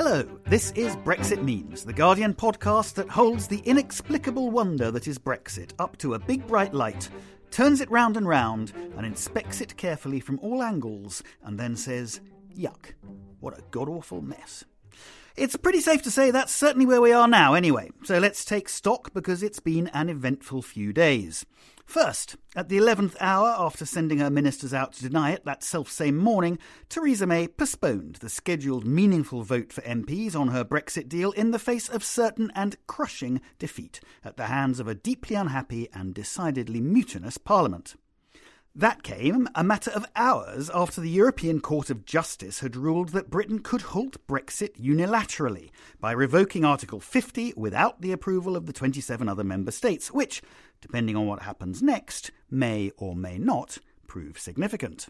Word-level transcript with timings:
Hello, 0.00 0.22
this 0.46 0.70
is 0.76 0.94
Brexit 0.94 1.42
Means, 1.42 1.84
the 1.84 1.92
Guardian 1.92 2.32
podcast 2.32 2.94
that 2.94 3.08
holds 3.08 3.48
the 3.48 3.58
inexplicable 3.64 4.48
wonder 4.48 4.92
that 4.92 5.08
is 5.08 5.18
Brexit 5.18 5.72
up 5.80 5.98
to 5.98 6.14
a 6.14 6.20
big 6.20 6.46
bright 6.46 6.72
light, 6.72 7.08
turns 7.50 7.80
it 7.80 7.90
round 7.90 8.16
and 8.16 8.28
round, 8.28 8.72
and 8.96 9.04
inspects 9.04 9.60
it 9.60 9.76
carefully 9.76 10.20
from 10.20 10.38
all 10.38 10.62
angles, 10.62 11.24
and 11.42 11.58
then 11.58 11.74
says, 11.74 12.20
Yuck, 12.56 12.94
what 13.40 13.58
a 13.58 13.62
god 13.72 13.88
awful 13.88 14.22
mess. 14.22 14.64
It's 15.38 15.54
pretty 15.54 15.80
safe 15.80 16.02
to 16.02 16.10
say 16.10 16.32
that's 16.32 16.52
certainly 16.52 16.84
where 16.84 17.00
we 17.00 17.12
are 17.12 17.28
now, 17.28 17.54
anyway, 17.54 17.90
so 18.02 18.18
let's 18.18 18.44
take 18.44 18.68
stock 18.68 19.14
because 19.14 19.40
it's 19.40 19.60
been 19.60 19.86
an 19.94 20.08
eventful 20.08 20.62
few 20.62 20.92
days. 20.92 21.46
First, 21.86 22.34
at 22.56 22.68
the 22.68 22.76
11th 22.76 23.14
hour 23.20 23.54
after 23.56 23.86
sending 23.86 24.18
her 24.18 24.30
ministers 24.30 24.74
out 24.74 24.94
to 24.94 25.02
deny 25.02 25.30
it 25.30 25.44
that 25.44 25.62
self-same 25.62 26.16
morning, 26.16 26.58
Theresa 26.88 27.24
May 27.24 27.46
postponed 27.46 28.16
the 28.16 28.28
scheduled 28.28 28.84
meaningful 28.84 29.44
vote 29.44 29.72
for 29.72 29.82
MPs 29.82 30.34
on 30.34 30.48
her 30.48 30.64
Brexit 30.64 31.08
deal 31.08 31.30
in 31.30 31.52
the 31.52 31.60
face 31.60 31.88
of 31.88 32.02
certain 32.02 32.50
and 32.56 32.76
crushing 32.88 33.40
defeat 33.60 34.00
at 34.24 34.36
the 34.36 34.46
hands 34.46 34.80
of 34.80 34.88
a 34.88 34.94
deeply 34.96 35.36
unhappy 35.36 35.88
and 35.94 36.14
decidedly 36.14 36.80
mutinous 36.80 37.38
Parliament. 37.38 37.94
That 38.78 39.02
came 39.02 39.48
a 39.56 39.64
matter 39.64 39.90
of 39.90 40.06
hours 40.14 40.70
after 40.72 41.00
the 41.00 41.10
European 41.10 41.60
Court 41.60 41.90
of 41.90 42.04
Justice 42.04 42.60
had 42.60 42.76
ruled 42.76 43.08
that 43.08 43.28
Britain 43.28 43.58
could 43.58 43.82
halt 43.82 44.24
Brexit 44.28 44.80
unilaterally 44.80 45.70
by 45.98 46.12
revoking 46.12 46.64
Article 46.64 47.00
50 47.00 47.54
without 47.56 48.00
the 48.02 48.12
approval 48.12 48.54
of 48.54 48.66
the 48.66 48.72
27 48.72 49.28
other 49.28 49.42
member 49.42 49.72
states, 49.72 50.12
which, 50.12 50.42
depending 50.80 51.16
on 51.16 51.26
what 51.26 51.42
happens 51.42 51.82
next, 51.82 52.30
may 52.52 52.92
or 52.96 53.16
may 53.16 53.36
not 53.36 53.78
prove 54.06 54.38
significant. 54.38 55.08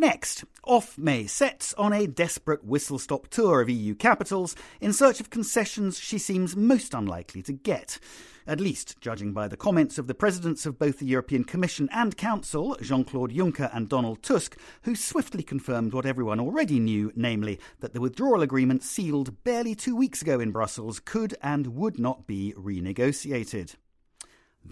Next, 0.00 0.46
off 0.64 0.96
May 0.96 1.26
sets 1.26 1.74
on 1.74 1.92
a 1.92 2.06
desperate 2.06 2.64
whistle 2.64 2.98
stop 2.98 3.28
tour 3.28 3.60
of 3.60 3.68
EU 3.68 3.94
capitals 3.94 4.56
in 4.80 4.94
search 4.94 5.20
of 5.20 5.28
concessions 5.28 5.98
she 5.98 6.16
seems 6.16 6.56
most 6.56 6.94
unlikely 6.94 7.42
to 7.42 7.52
get. 7.52 7.98
At 8.46 8.60
least, 8.60 8.98
judging 9.02 9.34
by 9.34 9.46
the 9.46 9.58
comments 9.58 9.98
of 9.98 10.06
the 10.06 10.14
presidents 10.14 10.64
of 10.64 10.78
both 10.78 11.00
the 11.00 11.06
European 11.06 11.44
Commission 11.44 11.86
and 11.92 12.16
Council, 12.16 12.78
Jean 12.80 13.04
Claude 13.04 13.34
Juncker 13.34 13.68
and 13.74 13.90
Donald 13.90 14.22
Tusk, 14.22 14.56
who 14.84 14.96
swiftly 14.96 15.42
confirmed 15.42 15.92
what 15.92 16.06
everyone 16.06 16.40
already 16.40 16.80
knew 16.80 17.12
namely, 17.14 17.60
that 17.80 17.92
the 17.92 18.00
withdrawal 18.00 18.40
agreement 18.40 18.82
sealed 18.82 19.44
barely 19.44 19.74
two 19.74 19.94
weeks 19.94 20.22
ago 20.22 20.40
in 20.40 20.50
Brussels 20.50 20.98
could 20.98 21.34
and 21.42 21.74
would 21.74 21.98
not 21.98 22.26
be 22.26 22.54
renegotiated. 22.56 23.74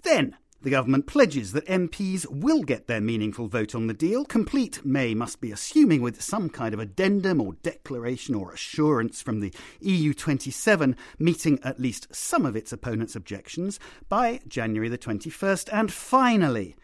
Then, 0.02 0.38
the 0.60 0.70
government 0.70 1.06
pledges 1.06 1.52
that 1.52 1.66
MPs 1.66 2.26
will 2.28 2.62
get 2.62 2.86
their 2.86 3.00
meaningful 3.00 3.46
vote 3.46 3.74
on 3.74 3.86
the 3.86 3.94
deal, 3.94 4.24
complete, 4.24 4.84
May 4.84 5.14
must 5.14 5.40
be 5.40 5.52
assuming, 5.52 6.02
with 6.02 6.20
some 6.20 6.50
kind 6.50 6.74
of 6.74 6.80
addendum 6.80 7.40
or 7.40 7.52
declaration 7.62 8.34
or 8.34 8.52
assurance 8.52 9.22
from 9.22 9.40
the 9.40 9.54
EU 9.80 10.12
27 10.12 10.96
meeting 11.18 11.60
at 11.62 11.78
least 11.78 12.08
some 12.14 12.44
of 12.44 12.56
its 12.56 12.72
opponents' 12.72 13.14
objections 13.14 13.78
by 14.08 14.40
January 14.48 14.88
the 14.88 14.98
21st. 14.98 15.68
And 15.72 15.92
finally, 15.92 16.74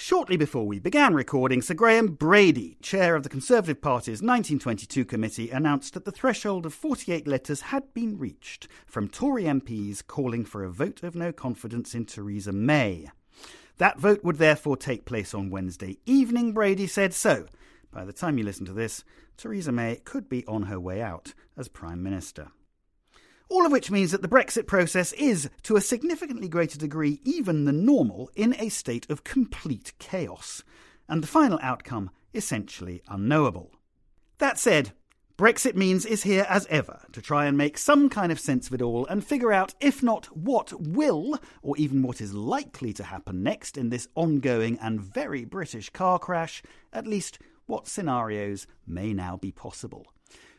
Shortly 0.00 0.36
before 0.36 0.64
we 0.64 0.78
began 0.78 1.12
recording, 1.12 1.60
Sir 1.60 1.74
Graham 1.74 2.14
Brady, 2.14 2.76
chair 2.80 3.16
of 3.16 3.24
the 3.24 3.28
Conservative 3.28 3.80
Party's 3.80 4.22
1922 4.22 5.04
committee, 5.04 5.50
announced 5.50 5.92
that 5.94 6.04
the 6.04 6.12
threshold 6.12 6.66
of 6.66 6.72
48 6.72 7.26
letters 7.26 7.62
had 7.62 7.92
been 7.94 8.16
reached 8.16 8.68
from 8.86 9.08
Tory 9.08 9.42
MPs 9.42 10.06
calling 10.06 10.44
for 10.44 10.62
a 10.62 10.70
vote 10.70 11.02
of 11.02 11.16
no 11.16 11.32
confidence 11.32 11.96
in 11.96 12.04
Theresa 12.04 12.52
May. 12.52 13.08
That 13.78 13.98
vote 13.98 14.24
would 14.24 14.38
therefore 14.38 14.76
take 14.76 15.04
place 15.04 15.32
on 15.32 15.50
Wednesday 15.50 15.98
evening, 16.04 16.52
Brady 16.52 16.86
said. 16.86 17.14
So, 17.14 17.46
by 17.92 18.04
the 18.04 18.12
time 18.12 18.36
you 18.36 18.44
listen 18.44 18.66
to 18.66 18.72
this, 18.72 19.04
Theresa 19.36 19.70
May 19.70 19.96
could 20.04 20.28
be 20.28 20.44
on 20.46 20.64
her 20.64 20.80
way 20.80 21.00
out 21.00 21.32
as 21.56 21.68
Prime 21.68 22.02
Minister. 22.02 22.48
All 23.48 23.64
of 23.64 23.72
which 23.72 23.90
means 23.90 24.10
that 24.10 24.20
the 24.20 24.28
Brexit 24.28 24.66
process 24.66 25.12
is, 25.12 25.48
to 25.62 25.76
a 25.76 25.80
significantly 25.80 26.48
greater 26.48 26.76
degree 26.76 27.20
even 27.24 27.64
than 27.64 27.86
normal, 27.86 28.30
in 28.34 28.54
a 28.58 28.68
state 28.68 29.08
of 29.08 29.24
complete 29.24 29.92
chaos, 29.98 30.62
and 31.08 31.22
the 31.22 31.28
final 31.28 31.58
outcome 31.62 32.10
essentially 32.34 33.00
unknowable. 33.08 33.70
That 34.38 34.58
said, 34.58 34.92
Brexit 35.38 35.76
means 35.76 36.04
is 36.04 36.24
here 36.24 36.44
as 36.48 36.66
ever 36.66 37.02
to 37.12 37.22
try 37.22 37.46
and 37.46 37.56
make 37.56 37.78
some 37.78 38.08
kind 38.08 38.32
of 38.32 38.40
sense 38.40 38.66
of 38.66 38.74
it 38.74 38.82
all 38.82 39.06
and 39.06 39.24
figure 39.24 39.52
out, 39.52 39.72
if 39.78 40.02
not 40.02 40.26
what 40.36 40.72
will, 40.80 41.38
or 41.62 41.76
even 41.76 42.02
what 42.02 42.20
is 42.20 42.34
likely 42.34 42.92
to 42.94 43.04
happen 43.04 43.44
next 43.44 43.78
in 43.78 43.88
this 43.88 44.08
ongoing 44.16 44.76
and 44.82 45.00
very 45.00 45.44
British 45.44 45.90
car 45.90 46.18
crash, 46.18 46.60
at 46.92 47.06
least 47.06 47.38
what 47.66 47.86
scenarios 47.86 48.66
may 48.84 49.12
now 49.12 49.36
be 49.36 49.52
possible. 49.52 50.08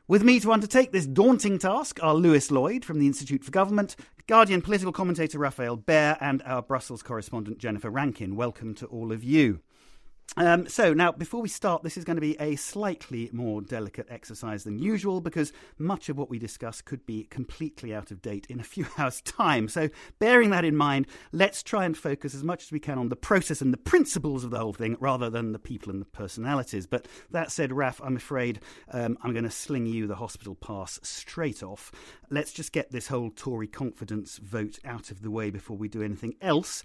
With 0.07 0.23
me 0.23 0.39
to 0.39 0.53
undertake 0.53 0.93
this 0.93 1.05
daunting 1.05 1.59
task 1.59 2.01
are 2.01 2.15
Lewis 2.15 2.49
Lloyd 2.49 2.85
from 2.85 2.99
the 2.99 3.07
Institute 3.07 3.43
for 3.43 3.51
Government, 3.51 3.97
Guardian 4.27 4.61
political 4.61 4.93
commentator 4.93 5.39
Rafael 5.39 5.77
Behr, 5.77 6.17
and 6.21 6.41
our 6.45 6.61
Brussels 6.61 7.03
correspondent 7.03 7.57
Jennifer 7.57 7.89
Rankin. 7.89 8.37
Welcome 8.37 8.73
to 8.75 8.85
all 8.85 9.11
of 9.11 9.25
you. 9.25 9.59
Um, 10.37 10.67
so 10.67 10.93
now, 10.93 11.11
before 11.11 11.41
we 11.41 11.49
start, 11.49 11.83
this 11.83 11.97
is 11.97 12.05
going 12.05 12.15
to 12.15 12.21
be 12.21 12.39
a 12.39 12.55
slightly 12.55 13.29
more 13.33 13.61
delicate 13.61 14.07
exercise 14.09 14.63
than 14.63 14.77
usual 14.77 15.21
because 15.21 15.51
much 15.77 16.09
of 16.09 16.17
what 16.17 16.29
we 16.29 16.37
discuss 16.37 16.81
could 16.81 17.05
be 17.05 17.23
completely 17.25 17.93
out 17.93 18.11
of 18.11 18.21
date 18.21 18.45
in 18.47 18.59
a 18.59 18.63
few 18.63 18.85
hours' 18.97 19.21
time. 19.21 19.67
So, 19.67 19.89
bearing 20.19 20.51
that 20.51 20.65
in 20.65 20.75
mind, 20.75 21.07
let's 21.31 21.63
try 21.63 21.85
and 21.85 21.97
focus 21.97 22.35
as 22.35 22.43
much 22.43 22.63
as 22.63 22.71
we 22.71 22.79
can 22.79 22.97
on 22.97 23.09
the 23.09 23.15
process 23.15 23.61
and 23.61 23.73
the 23.73 23.77
principles 23.77 24.43
of 24.43 24.51
the 24.51 24.59
whole 24.59 24.73
thing 24.73 24.97
rather 24.99 25.29
than 25.29 25.51
the 25.51 25.59
people 25.59 25.91
and 25.91 26.01
the 26.01 26.05
personalities. 26.05 26.85
But 26.85 27.07
that 27.31 27.51
said, 27.51 27.73
Raf, 27.73 27.99
I'm 28.03 28.15
afraid 28.15 28.59
um, 28.91 29.17
I'm 29.23 29.33
going 29.33 29.43
to 29.43 29.51
sling 29.51 29.87
you 29.87 30.07
the 30.07 30.15
hospital 30.15 30.55
pass 30.55 30.99
straight 31.01 31.63
off. 31.63 31.91
Let's 32.29 32.51
just 32.51 32.71
get 32.71 32.91
this 32.91 33.07
whole 33.07 33.31
Tory 33.31 33.67
confidence 33.67 34.37
vote 34.37 34.79
out 34.85 35.11
of 35.11 35.21
the 35.21 35.31
way 35.31 35.49
before 35.49 35.77
we 35.77 35.87
do 35.87 36.03
anything 36.03 36.35
else. 36.41 36.83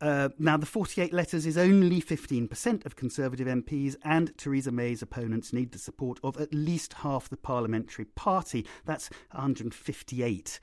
Uh, 0.00 0.28
now, 0.38 0.56
the 0.56 0.66
48 0.66 1.12
letters 1.12 1.46
is 1.46 1.56
only 1.56 2.00
15% 2.00 2.84
of 2.84 2.96
Conservative 2.96 3.46
MPs, 3.46 3.96
and 4.04 4.36
Theresa 4.36 4.70
May's 4.70 5.02
opponents 5.02 5.52
need 5.52 5.72
the 5.72 5.78
support 5.78 6.18
of 6.22 6.40
at 6.40 6.52
least 6.52 6.94
half 6.94 7.28
the 7.28 7.36
parliamentary 7.36 8.04
party. 8.04 8.66
That's 8.84 9.08
158. 9.32 10.60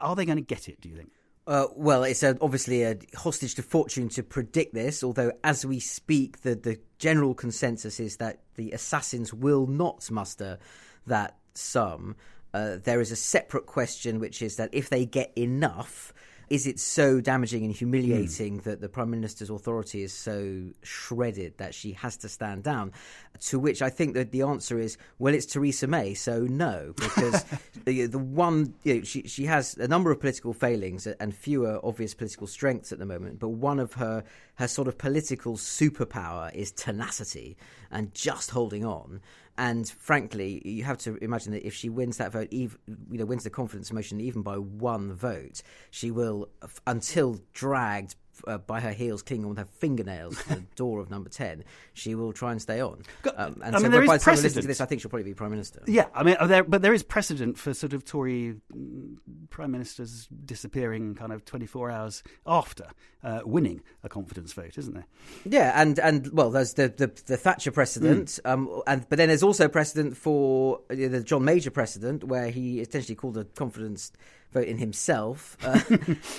Are 0.00 0.16
they 0.16 0.24
going 0.24 0.38
to 0.38 0.42
get 0.42 0.68
it, 0.68 0.80
do 0.80 0.88
you 0.88 0.96
think? 0.96 1.12
Uh, 1.46 1.66
well, 1.74 2.04
it's 2.04 2.22
a, 2.22 2.36
obviously 2.42 2.82
a 2.82 2.98
hostage 3.16 3.54
to 3.54 3.62
fortune 3.62 4.10
to 4.10 4.22
predict 4.22 4.74
this, 4.74 5.02
although 5.02 5.32
as 5.42 5.64
we 5.64 5.80
speak, 5.80 6.42
the, 6.42 6.54
the 6.54 6.78
general 6.98 7.32
consensus 7.32 7.98
is 7.98 8.18
that 8.18 8.40
the 8.56 8.70
assassins 8.72 9.32
will 9.32 9.66
not 9.66 10.10
muster 10.10 10.58
that 11.06 11.38
sum. 11.54 12.16
Uh, 12.52 12.76
there 12.84 13.00
is 13.00 13.10
a 13.10 13.16
separate 13.16 13.64
question, 13.64 14.20
which 14.20 14.42
is 14.42 14.56
that 14.56 14.68
if 14.72 14.90
they 14.90 15.06
get 15.06 15.32
enough, 15.38 16.12
is 16.50 16.66
it 16.66 16.80
so 16.80 17.20
damaging 17.20 17.64
and 17.64 17.74
humiliating 17.74 18.60
mm. 18.60 18.62
that 18.64 18.80
the 18.80 18.88
prime 18.88 19.10
minister's 19.10 19.50
authority 19.50 20.02
is 20.02 20.12
so 20.12 20.64
shredded 20.82 21.58
that 21.58 21.74
she 21.74 21.92
has 21.92 22.16
to 22.18 22.28
stand 22.28 22.62
down? 22.62 22.92
To 23.40 23.58
which 23.58 23.82
I 23.82 23.90
think 23.90 24.14
that 24.14 24.32
the 24.32 24.42
answer 24.42 24.78
is, 24.78 24.98
well, 25.18 25.34
it's 25.34 25.46
Theresa 25.46 25.86
May, 25.86 26.14
so 26.14 26.40
no, 26.40 26.92
because 26.96 27.44
the, 27.84 28.06
the 28.06 28.18
one 28.18 28.74
you 28.82 28.96
know, 28.96 29.02
she 29.02 29.22
she 29.22 29.44
has 29.44 29.74
a 29.76 29.86
number 29.86 30.10
of 30.10 30.20
political 30.20 30.52
failings 30.52 31.06
and 31.06 31.34
fewer 31.34 31.80
obvious 31.84 32.14
political 32.14 32.46
strengths 32.46 32.92
at 32.92 32.98
the 32.98 33.06
moment, 33.06 33.38
but 33.38 33.50
one 33.50 33.78
of 33.78 33.94
her 33.94 34.24
her 34.56 34.68
sort 34.68 34.88
of 34.88 34.98
political 34.98 35.56
superpower 35.56 36.52
is 36.52 36.72
tenacity, 36.72 37.56
and 37.90 38.14
just 38.14 38.50
holding 38.50 38.84
on. 38.84 39.20
And 39.56 39.88
frankly, 39.88 40.62
you 40.64 40.84
have 40.84 40.98
to 40.98 41.16
imagine 41.16 41.52
that 41.52 41.66
if 41.66 41.74
she 41.74 41.88
wins 41.88 42.16
that 42.18 42.30
vote, 42.30 42.48
even, 42.52 42.78
you 43.10 43.18
know, 43.18 43.24
wins 43.24 43.42
the 43.42 43.50
confidence 43.50 43.92
motion 43.92 44.20
even 44.20 44.42
by 44.42 44.56
one 44.56 45.12
vote, 45.12 45.62
she 45.90 46.12
will, 46.12 46.48
until 46.86 47.40
dragged 47.52 48.14
uh, 48.46 48.58
by 48.58 48.80
her 48.80 48.92
heels, 48.92 49.22
clinging 49.22 49.44
on 49.44 49.50
with 49.50 49.58
her 49.58 49.64
fingernails 49.64 50.42
to 50.44 50.48
the 50.56 50.60
door 50.76 51.00
of 51.00 51.10
number 51.10 51.28
10, 51.28 51.64
she 51.94 52.14
will 52.14 52.32
try 52.32 52.52
and 52.52 52.60
stay 52.60 52.80
on. 52.80 53.02
Um, 53.36 53.60
and 53.64 53.74
I 53.74 53.78
so 53.78 53.82
mean, 53.82 53.92
there 53.92 54.06
by 54.06 54.14
is 54.14 54.20
the 54.20 54.24
time 54.30 54.36
we 54.36 54.42
listen 54.42 54.62
to 54.62 54.68
this, 54.68 54.80
I 54.80 54.86
think 54.86 55.00
she'll 55.00 55.10
probably 55.10 55.24
be 55.24 55.34
Prime 55.34 55.50
Minister. 55.50 55.82
Yeah, 55.86 56.06
I 56.14 56.22
mean, 56.22 56.36
uh, 56.38 56.46
there, 56.46 56.64
but 56.64 56.82
there 56.82 56.94
is 56.94 57.02
precedent 57.02 57.58
for 57.58 57.74
sort 57.74 57.92
of 57.92 58.04
Tory 58.04 58.56
mm, 58.74 59.16
prime 59.50 59.70
ministers 59.70 60.28
disappearing 60.44 61.14
kind 61.14 61.32
of 61.32 61.44
24 61.44 61.90
hours 61.90 62.22
after 62.46 62.86
uh, 63.22 63.40
winning 63.44 63.82
a 64.02 64.08
confidence 64.08 64.52
vote, 64.52 64.78
isn't 64.78 64.94
there? 64.94 65.06
Yeah, 65.44 65.72
and, 65.80 65.98
and 65.98 66.32
well, 66.32 66.50
there's 66.50 66.74
the, 66.74 66.88
the, 66.88 67.10
the 67.26 67.36
Thatcher 67.36 67.70
precedent, 67.70 68.38
um, 68.44 68.82
and 68.86 69.08
but 69.08 69.16
then 69.16 69.28
there's 69.28 69.42
also 69.42 69.68
precedent 69.68 70.16
for 70.16 70.80
the 70.88 71.22
John 71.22 71.44
Major 71.44 71.70
precedent, 71.70 72.24
where 72.24 72.50
he 72.50 72.80
essentially 72.80 73.14
called 73.14 73.36
a 73.36 73.44
confidence 73.44 74.12
vote 74.52 74.66
in 74.66 74.78
himself 74.78 75.56
uh, 75.64 75.80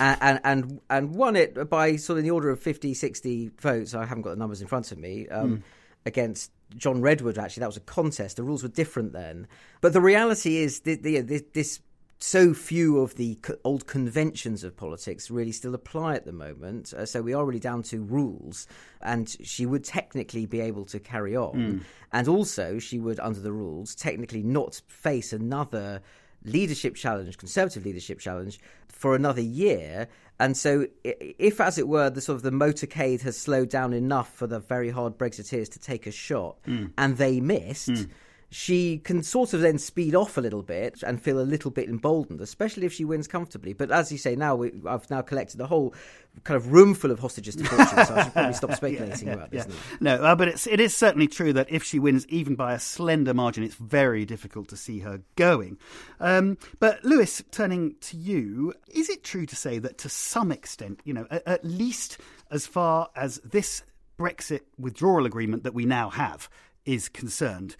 and, 0.00 0.40
and 0.44 0.80
and 0.90 1.14
won 1.14 1.36
it 1.36 1.68
by 1.70 1.96
sort 1.96 2.14
of 2.14 2.18
in 2.18 2.24
the 2.24 2.30
order 2.30 2.50
of 2.50 2.60
50, 2.60 2.94
60 2.94 3.50
votes. 3.60 3.94
I 3.94 4.04
haven't 4.04 4.22
got 4.22 4.30
the 4.30 4.36
numbers 4.36 4.60
in 4.60 4.66
front 4.66 4.92
of 4.92 4.98
me. 4.98 5.28
Um, 5.28 5.62
Against 6.06 6.50
John 6.78 7.02
Redwood, 7.02 7.36
actually, 7.36 7.60
that 7.60 7.66
was 7.66 7.76
a 7.76 7.80
contest. 7.80 8.38
The 8.38 8.42
rules 8.42 8.62
were 8.62 8.70
different 8.70 9.12
then, 9.12 9.46
but 9.82 9.92
the 9.92 10.00
reality 10.00 10.56
is 10.56 10.80
that 10.80 11.02
the, 11.02 11.20
this, 11.20 11.42
this 11.52 11.80
so 12.20 12.54
few 12.54 12.98
of 13.00 13.16
the 13.16 13.38
old 13.64 13.86
conventions 13.86 14.62
of 14.62 14.76
politics 14.76 15.30
really 15.30 15.52
still 15.52 15.74
apply 15.74 16.14
at 16.14 16.26
the 16.26 16.32
moment. 16.32 16.92
Uh, 16.94 17.04
so 17.04 17.22
we 17.22 17.34
are 17.34 17.44
really 17.44 17.60
down 17.60 17.82
to 17.82 18.00
rules, 18.00 18.66
and 19.02 19.36
she 19.42 19.66
would 19.66 19.84
technically 19.84 20.46
be 20.46 20.60
able 20.60 20.84
to 20.86 20.98
carry 20.98 21.36
on, 21.36 21.84
and 22.12 22.28
also 22.28 22.78
she 22.78 22.98
would, 22.98 23.20
under 23.20 23.40
the 23.40 23.52
rules, 23.52 23.94
technically 23.94 24.42
not 24.42 24.80
face 24.86 25.32
another 25.32 26.00
leadership 26.44 26.94
challenge, 26.94 27.38
conservative 27.38 27.84
leadership 27.84 28.18
challenge, 28.18 28.58
for 28.88 29.14
another 29.14 29.40
year. 29.40 30.08
And 30.38 30.56
so, 30.56 30.86
if, 31.04 31.60
as 31.60 31.78
it 31.78 31.86
were, 31.86 32.08
the 32.08 32.20
sort 32.20 32.36
of 32.36 32.42
the 32.42 32.50
motorcade 32.50 33.20
has 33.22 33.36
slowed 33.36 33.68
down 33.68 33.92
enough 33.92 34.32
for 34.34 34.46
the 34.46 34.58
very 34.58 34.90
hard 34.90 35.18
Brexiteers 35.18 35.68
to 35.70 35.78
take 35.78 36.06
a 36.06 36.10
shot, 36.10 36.56
hmm. 36.64 36.86
and 36.96 37.16
they 37.18 37.40
missed, 37.40 37.88
hmm. 37.88 38.04
She 38.50 38.98
can 38.98 39.22
sort 39.22 39.54
of 39.54 39.60
then 39.60 39.78
speed 39.78 40.14
off 40.14 40.36
a 40.36 40.40
little 40.40 40.62
bit 40.62 41.04
and 41.04 41.22
feel 41.22 41.38
a 41.38 41.42
little 41.42 41.70
bit 41.70 41.88
emboldened, 41.88 42.40
especially 42.40 42.84
if 42.84 42.92
she 42.92 43.04
wins 43.04 43.28
comfortably. 43.28 43.72
But 43.72 43.92
as 43.92 44.10
you 44.10 44.18
say, 44.18 44.34
now 44.34 44.56
we, 44.56 44.72
I've 44.88 45.08
now 45.08 45.22
collected 45.22 45.60
a 45.60 45.66
whole 45.66 45.94
kind 46.42 46.56
of 46.56 46.72
room 46.72 46.94
full 46.94 47.12
of 47.12 47.20
hostages 47.20 47.54
to 47.56 47.64
fortune, 47.64 48.04
so 48.04 48.14
I 48.14 48.24
should 48.24 48.32
probably 48.32 48.52
stop 48.54 48.72
speculating 48.74 49.28
about 49.28 49.52
this. 49.52 49.66
Yeah. 49.68 49.74
No, 50.00 50.14
uh, 50.16 50.34
but 50.34 50.48
it's, 50.48 50.66
it 50.66 50.80
is 50.80 50.96
certainly 50.96 51.28
true 51.28 51.52
that 51.52 51.70
if 51.70 51.84
she 51.84 52.00
wins 52.00 52.26
even 52.26 52.56
by 52.56 52.74
a 52.74 52.80
slender 52.80 53.32
margin, 53.32 53.62
it's 53.62 53.76
very 53.76 54.24
difficult 54.24 54.68
to 54.70 54.76
see 54.76 54.98
her 54.98 55.20
going. 55.36 55.78
Um, 56.18 56.58
but 56.80 57.04
Lewis, 57.04 57.44
turning 57.52 57.94
to 58.00 58.16
you, 58.16 58.74
is 58.88 59.08
it 59.08 59.22
true 59.22 59.46
to 59.46 59.54
say 59.54 59.78
that 59.78 59.96
to 59.98 60.08
some 60.08 60.50
extent, 60.50 61.00
you 61.04 61.14
know, 61.14 61.26
at, 61.30 61.46
at 61.46 61.64
least 61.64 62.18
as 62.50 62.66
far 62.66 63.10
as 63.14 63.36
this 63.44 63.84
Brexit 64.18 64.62
withdrawal 64.76 65.24
agreement 65.24 65.62
that 65.62 65.72
we 65.72 65.86
now 65.86 66.10
have 66.10 66.48
is 66.84 67.08
concerned, 67.08 67.76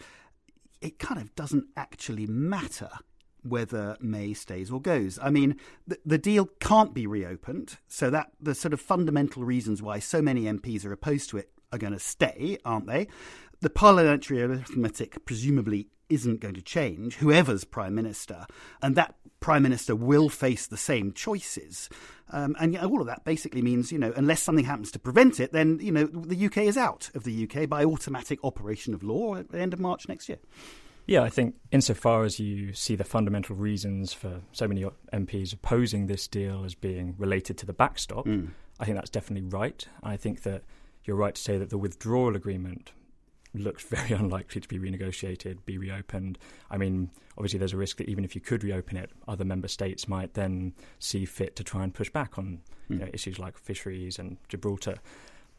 it 0.80 0.98
kind 0.98 1.20
of 1.20 1.34
doesn't 1.34 1.66
actually 1.76 2.26
matter 2.26 2.90
whether 3.42 3.96
May 4.00 4.34
stays 4.34 4.70
or 4.70 4.80
goes. 4.80 5.18
I 5.22 5.30
mean, 5.30 5.56
the, 5.86 5.98
the 6.04 6.18
deal 6.18 6.46
can't 6.60 6.94
be 6.94 7.06
reopened, 7.06 7.78
so 7.88 8.10
that 8.10 8.32
the 8.40 8.54
sort 8.54 8.74
of 8.74 8.80
fundamental 8.80 9.44
reasons 9.44 9.82
why 9.82 9.98
so 9.98 10.20
many 10.20 10.42
MPs 10.42 10.84
are 10.84 10.92
opposed 10.92 11.30
to 11.30 11.38
it 11.38 11.50
are 11.72 11.78
going 11.78 11.92
to 11.92 11.98
stay, 11.98 12.58
aren't 12.64 12.86
they? 12.86 13.08
The 13.60 13.70
parliamentary 13.70 14.42
arithmetic 14.42 15.24
presumably 15.24 15.88
isn't 16.10 16.40
going 16.40 16.54
to 16.54 16.62
change, 16.62 17.16
whoever's 17.16 17.64
prime 17.64 17.94
minister, 17.94 18.46
and 18.82 18.96
that 18.96 19.14
prime 19.40 19.62
minister 19.62 19.96
will 19.96 20.28
face 20.28 20.66
the 20.66 20.76
same 20.76 21.12
choices. 21.12 21.88
Um, 22.30 22.54
and 22.60 22.76
all 22.78 23.00
of 23.00 23.06
that 23.06 23.24
basically 23.24 23.62
means, 23.62 23.90
you 23.90 23.98
know, 23.98 24.12
unless 24.16 24.42
something 24.42 24.66
happens 24.66 24.90
to 24.92 24.98
prevent 24.98 25.40
it, 25.40 25.52
then, 25.52 25.78
you 25.80 25.90
know, 25.90 26.04
the 26.06 26.46
UK 26.46 26.58
is 26.58 26.76
out 26.76 27.10
of 27.14 27.24
the 27.24 27.48
UK 27.48 27.68
by 27.68 27.84
automatic 27.84 28.38
operation 28.44 28.94
of 28.94 29.02
law 29.02 29.36
at 29.36 29.50
the 29.50 29.58
end 29.58 29.72
of 29.72 29.80
March 29.80 30.08
next 30.08 30.28
year. 30.28 30.38
Yeah, 31.06 31.22
I 31.22 31.30
think 31.30 31.56
insofar 31.72 32.22
as 32.24 32.38
you 32.38 32.72
see 32.72 32.94
the 32.94 33.04
fundamental 33.04 33.56
reasons 33.56 34.12
for 34.12 34.42
so 34.52 34.68
many 34.68 34.84
MPs 35.12 35.52
opposing 35.52 36.06
this 36.06 36.28
deal 36.28 36.64
as 36.64 36.74
being 36.74 37.16
related 37.18 37.58
to 37.58 37.66
the 37.66 37.72
backstop, 37.72 38.28
I 38.78 38.84
think 38.84 38.96
that's 38.96 39.10
definitely 39.10 39.48
right. 39.48 39.84
I 40.04 40.16
think 40.16 40.42
that 40.42 40.62
you're 41.04 41.16
right 41.16 41.34
to 41.34 41.40
say 41.40 41.58
that 41.58 41.70
the 41.70 41.78
withdrawal 41.78 42.36
agreement 42.36 42.92
looks 43.55 43.82
very 43.82 44.12
unlikely 44.19 44.61
to 44.61 44.69
be 44.69 44.79
renegotiated, 44.79 45.64
be 45.64 45.79
reopened. 45.79 46.38
I 46.70 46.76
mean, 46.76 47.11
obviously, 47.37 47.58
there's 47.58 47.73
a 47.73 47.79
risk 47.79 47.99
that 47.99 48.08
even 48.08 48.25
if 48.25 48.35
you 48.35 48.41
could 48.41 48.64
reopen 48.64 48.97
it, 48.97 49.11
other 49.26 49.44
member 49.44 49.69
states 49.69 50.08
might 50.08 50.35
then 50.35 50.75
see 50.99 51.25
fit 51.25 51.56
to 51.56 51.64
try 51.64 51.85
and 51.85 51.93
push 51.93 52.11
back 52.11 52.38
on 52.38 52.61
you 52.88 52.97
hmm. 52.97 53.02
know, 53.02 53.11
issues 53.12 53.38
like 53.38 53.58
fisheries 53.58 54.19
and 54.19 54.37
Gibraltar. 54.49 54.97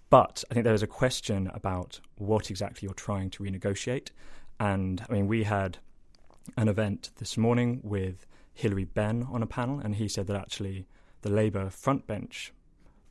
But 0.10 0.44
I 0.52 0.54
think 0.54 0.66
there 0.66 0.74
is 0.74 0.84
a 0.84 0.88
question 0.88 1.50
about 1.54 2.02
what 2.16 2.50
exactly 2.50 2.86
you're 2.86 2.94
trying 2.94 3.30
to 3.32 3.44
renegotiate. 3.44 4.10
And 4.60 5.04
I 5.10 5.14
mean, 5.14 5.28
we 5.28 5.44
had 5.44 5.78
an 6.58 6.68
event 6.68 7.12
this 7.18 7.38
morning 7.38 7.80
with 7.84 8.28
Hilary 8.54 8.84
Benn 8.84 9.28
on 9.32 9.42
a 9.42 9.48
panel, 9.48 9.80
and 9.80 9.96
he 9.96 10.08
said 10.08 10.28
that 10.28 10.36
actually 10.36 10.86
the 11.22 11.30
Labour 11.30 11.70
front 11.70 12.08
bench 12.08 12.52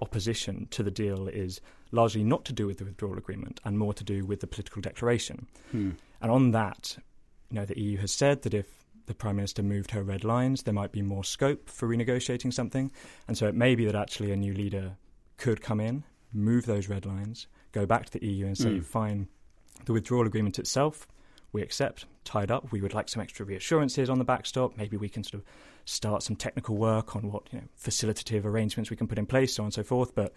opposition 0.01 0.67
to 0.71 0.83
the 0.83 0.91
deal 0.91 1.29
is 1.29 1.61
largely 1.93 2.23
not 2.23 2.45
to 2.45 2.53
do 2.53 2.67
with 2.67 2.79
the 2.79 2.85
withdrawal 2.85 3.19
agreement 3.19 3.61
and 3.65 3.79
more 3.79 3.93
to 3.95 4.05
do 4.05 4.25
with 4.25 4.41
the 4.41 4.47
political 4.47 4.81
declaration. 4.81 5.47
Hmm. 5.71 5.91
And 6.21 6.31
on 6.31 6.51
that, 6.53 6.97
you 7.51 7.57
know, 7.57 7.65
the 7.65 7.79
EU 7.79 7.99
has 7.99 8.13
said 8.13 8.43
that 8.43 8.55
if 8.55 8.67
the 9.07 9.15
Prime 9.15 9.37
Minister 9.37 9.63
moved 9.63 9.91
her 9.91 10.03
red 10.03 10.25
lines, 10.25 10.63
there 10.63 10.75
might 10.75 10.93
be 10.93 11.03
more 11.03 11.25
scope 11.25 11.69
for 11.69 11.89
renegotiating 11.89 12.53
something. 12.53 12.91
And 13.27 13.37
so 13.37 13.49
it 13.49 13.55
may 13.55 13.75
be 13.75 13.85
that 13.87 13.97
actually 13.97 14.31
a 14.31 14.37
new 14.37 14.55
leader 14.55 14.97
could 15.37 15.63
come 15.63 15.81
in, 15.81 16.05
move 16.33 16.67
those 16.67 16.89
red 16.89 17.07
lines, 17.07 17.47
go 17.73 17.87
back 17.87 18.07
to 18.07 18.19
the 18.19 18.27
EU 18.27 18.47
and 18.47 18.57
say, 18.57 18.77
hmm. 18.77 18.81
fine, 18.81 19.29
the 19.87 19.93
withdrawal 19.93 20.27
agreement 20.27 20.59
itself, 20.59 21.09
we 21.53 21.63
accept, 21.63 22.05
tied 22.25 22.51
up. 22.51 22.71
We 22.73 22.81
would 22.81 22.95
like 22.95 23.09
some 23.09 23.23
extra 23.23 23.45
reassurances 23.47 24.11
on 24.11 24.19
the 24.19 24.25
backstop. 24.25 24.77
Maybe 24.77 24.97
we 24.97 25.09
can 25.09 25.25
sort 25.25 25.43
of 25.43 25.49
start 25.85 26.23
some 26.23 26.37
technical 26.37 26.77
work 26.77 27.17
on 27.17 27.31
what 27.33 27.45
you 27.53 27.59
know, 27.61 27.65
facilitative 27.83 28.45
arrangements 28.45 28.91
we 28.91 28.97
can 28.97 29.07
put 29.07 29.19
in 29.19 29.27
place, 29.27 29.55
so 29.55 29.63
on 29.63 29.67
and 29.67 29.75
so 29.75 29.83
forth. 29.83 30.15
But 30.15 30.33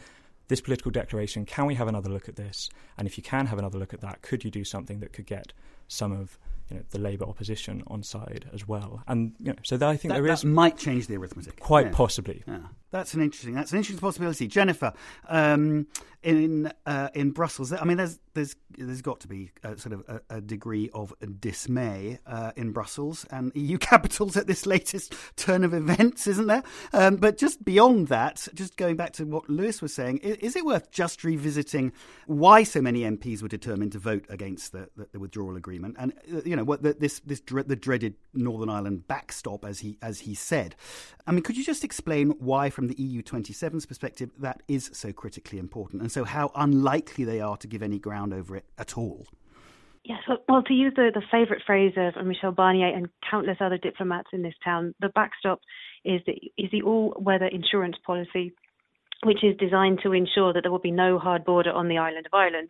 this 0.47 0.61
political 0.61 0.91
declaration, 0.91 1.45
can 1.45 1.65
we 1.65 1.75
have 1.75 1.87
another 1.87 2.09
look 2.09 2.27
at 2.27 2.35
this? 2.35 2.69
And 2.97 3.07
if 3.07 3.17
you 3.17 3.23
can 3.23 3.45
have 3.47 3.59
another 3.59 3.77
look 3.77 3.93
at 3.93 4.01
that, 4.01 4.21
could 4.21 4.43
you 4.43 4.51
do 4.51 4.63
something 4.63 4.99
that 4.99 5.13
could 5.13 5.25
get 5.25 5.53
some 5.87 6.11
of 6.11 6.37
you 6.69 6.77
know, 6.77 6.83
the 6.91 6.99
Labour 6.99 7.25
opposition 7.25 7.83
on 7.87 8.03
side 8.03 8.49
as 8.53 8.67
well? 8.67 9.03
And 9.07 9.33
you 9.39 9.47
know, 9.47 9.55
so 9.63 9.77
that 9.77 9.87
I 9.87 9.95
think 9.97 10.13
That, 10.13 10.21
there 10.21 10.31
is 10.31 10.41
that 10.41 10.47
might 10.47 10.77
change 10.77 11.07
the 11.07 11.15
arithmetic. 11.17 11.59
quite 11.59 11.87
Yeah. 11.87 11.91
possibly. 11.93 12.43
Yeah, 12.47 12.59
that's 12.91 13.13
an 13.13 13.21
interesting. 13.21 13.53
That's 13.53 13.71
an 13.71 13.77
interesting 13.77 14.01
possibility, 14.01 14.47
Jennifer. 14.47 14.93
Um, 15.29 15.87
in 16.23 16.71
uh, 16.85 17.09
in 17.13 17.31
Brussels, 17.31 17.73
I 17.73 17.83
mean, 17.83 17.97
there's 17.97 18.19
there's 18.33 18.55
there's 18.77 19.01
got 19.01 19.19
to 19.19 19.27
be 19.27 19.51
a, 19.63 19.77
sort 19.77 19.93
of 19.93 20.03
a, 20.07 20.37
a 20.37 20.41
degree 20.41 20.89
of 20.93 21.13
dismay 21.39 22.19
uh, 22.25 22.51
in 22.55 22.71
Brussels 22.71 23.25
and 23.29 23.51
EU 23.55 23.77
capitals 23.79 24.35
at 24.37 24.47
this 24.47 24.65
latest 24.65 25.13
turn 25.35 25.63
of 25.63 25.73
events, 25.73 26.25
isn't 26.27 26.47
there? 26.47 26.63
Um, 26.93 27.17
but 27.17 27.37
just 27.37 27.63
beyond 27.63 28.07
that, 28.07 28.47
just 28.53 28.77
going 28.77 28.95
back 28.95 29.13
to 29.13 29.25
what 29.25 29.49
Lewis 29.49 29.81
was 29.81 29.93
saying, 29.93 30.19
is, 30.19 30.37
is 30.37 30.55
it 30.55 30.65
worth 30.65 30.91
just 30.91 31.23
revisiting 31.23 31.91
why 32.25 32.63
so 32.63 32.81
many 32.81 33.01
MPs 33.01 33.41
were 33.41 33.47
determined 33.47 33.91
to 33.91 33.99
vote 33.99 34.25
against 34.29 34.71
the, 34.71 34.89
the, 34.95 35.07
the 35.11 35.19
withdrawal 35.19 35.55
agreement, 35.55 35.95
and 35.99 36.13
uh, 36.33 36.41
you 36.45 36.55
know 36.55 36.63
what 36.63 36.83
the, 36.83 36.93
this 36.93 37.19
this 37.19 37.41
dre- 37.41 37.63
the 37.63 37.75
dreaded 37.75 38.15
Northern 38.33 38.69
Ireland 38.69 39.07
backstop, 39.07 39.65
as 39.65 39.79
he 39.79 39.97
as 40.01 40.21
he 40.21 40.33
said. 40.33 40.75
I 41.27 41.31
mean, 41.31 41.43
could 41.43 41.57
you 41.57 41.63
just 41.63 41.83
explain 41.83 42.31
why, 42.39 42.69
from 42.69 42.87
the 42.87 43.01
EU 43.01 43.21
27's 43.21 43.85
perspective, 43.85 44.31
that 44.39 44.61
is 44.67 44.89
so 44.93 45.13
critically 45.13 45.59
important, 45.59 46.01
and 46.01 46.11
so 46.13 46.23
how 46.23 46.51
unlikely 46.55 47.25
they 47.25 47.41
are 47.41 47.57
to 47.57 47.67
give 47.67 47.81
any 47.81 47.97
ground 47.97 48.33
over 48.33 48.55
it 48.55 48.65
at 48.77 48.97
all? 48.97 49.25
Yes, 50.05 50.19
well, 50.47 50.61
to 50.63 50.73
use 50.73 50.93
the, 50.95 51.11
the 51.13 51.23
favourite 51.31 51.63
phrase 51.65 51.93
of 51.97 52.25
Michel 52.25 52.51
Barnier 52.51 52.93
and 52.93 53.07
countless 53.29 53.57
other 53.61 53.77
diplomats 53.77 54.27
in 54.33 54.41
this 54.41 54.53
town, 54.63 54.93
the 54.99 55.09
backstop 55.09 55.61
is 56.03 56.21
the 56.27 56.33
is 56.57 56.69
the 56.71 56.81
all-weather 56.81 57.47
insurance 57.47 57.95
policy, 58.05 58.53
which 59.23 59.43
is 59.43 59.55
designed 59.57 60.01
to 60.03 60.11
ensure 60.11 60.51
that 60.53 60.63
there 60.63 60.71
will 60.71 60.79
be 60.79 60.91
no 60.91 61.17
hard 61.17 61.45
border 61.45 61.71
on 61.71 61.87
the 61.87 61.97
island 61.97 62.25
of 62.25 62.33
Ireland, 62.33 62.69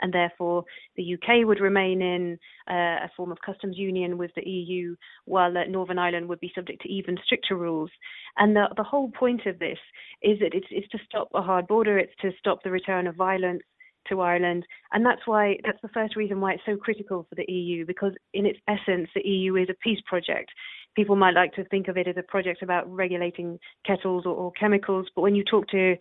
and 0.00 0.12
therefore 0.12 0.64
the 0.96 1.14
UK 1.14 1.46
would 1.46 1.60
remain 1.60 2.02
in 2.02 2.38
uh, 2.70 3.04
a 3.04 3.10
form 3.16 3.32
of 3.32 3.38
customs 3.44 3.76
union 3.76 4.18
with 4.18 4.30
the 4.36 4.48
EU, 4.48 4.94
while 5.24 5.56
uh, 5.56 5.64
Northern 5.68 5.98
Ireland 5.98 6.28
would 6.28 6.40
be 6.40 6.52
subject 6.54 6.82
to 6.82 6.92
even 6.92 7.18
stricter 7.24 7.56
rules. 7.56 7.90
And 8.36 8.54
the 8.54 8.68
the 8.76 8.84
whole 8.84 9.10
point 9.10 9.46
of 9.46 9.58
this 9.58 9.78
is 10.22 10.38
that 10.40 10.54
it's 10.54 10.66
it's 10.70 10.88
to 10.88 10.98
stop 11.06 11.28
a 11.34 11.42
hard 11.42 11.66
border, 11.66 11.98
it's 11.98 12.16
to 12.22 12.30
stop 12.38 12.62
the 12.62 12.70
return 12.70 13.06
of 13.06 13.16
violence 13.16 13.62
to 14.08 14.20
Ireland, 14.20 14.64
and 14.92 15.04
that's 15.04 15.26
why 15.26 15.56
that's 15.64 15.82
the 15.82 15.88
first 15.88 16.16
reason 16.16 16.40
why 16.40 16.52
it's 16.52 16.62
so 16.66 16.76
critical 16.76 17.26
for 17.28 17.34
the 17.34 17.50
EU 17.50 17.84
because 17.84 18.12
in 18.32 18.46
its 18.46 18.58
essence 18.68 19.08
the 19.14 19.26
EU 19.26 19.56
is 19.56 19.68
a 19.68 19.74
peace 19.82 20.00
project. 20.06 20.50
People 20.98 21.14
might 21.14 21.34
like 21.34 21.52
to 21.52 21.62
think 21.66 21.86
of 21.86 21.96
it 21.96 22.08
as 22.08 22.16
a 22.16 22.24
project 22.24 22.60
about 22.60 22.92
regulating 22.92 23.56
kettles 23.86 24.26
or, 24.26 24.34
or, 24.34 24.50
chemicals, 24.58 25.06
but 25.14 25.22
when 25.22 25.36
you 25.36 25.44
talk 25.44 25.68
to 25.68 25.94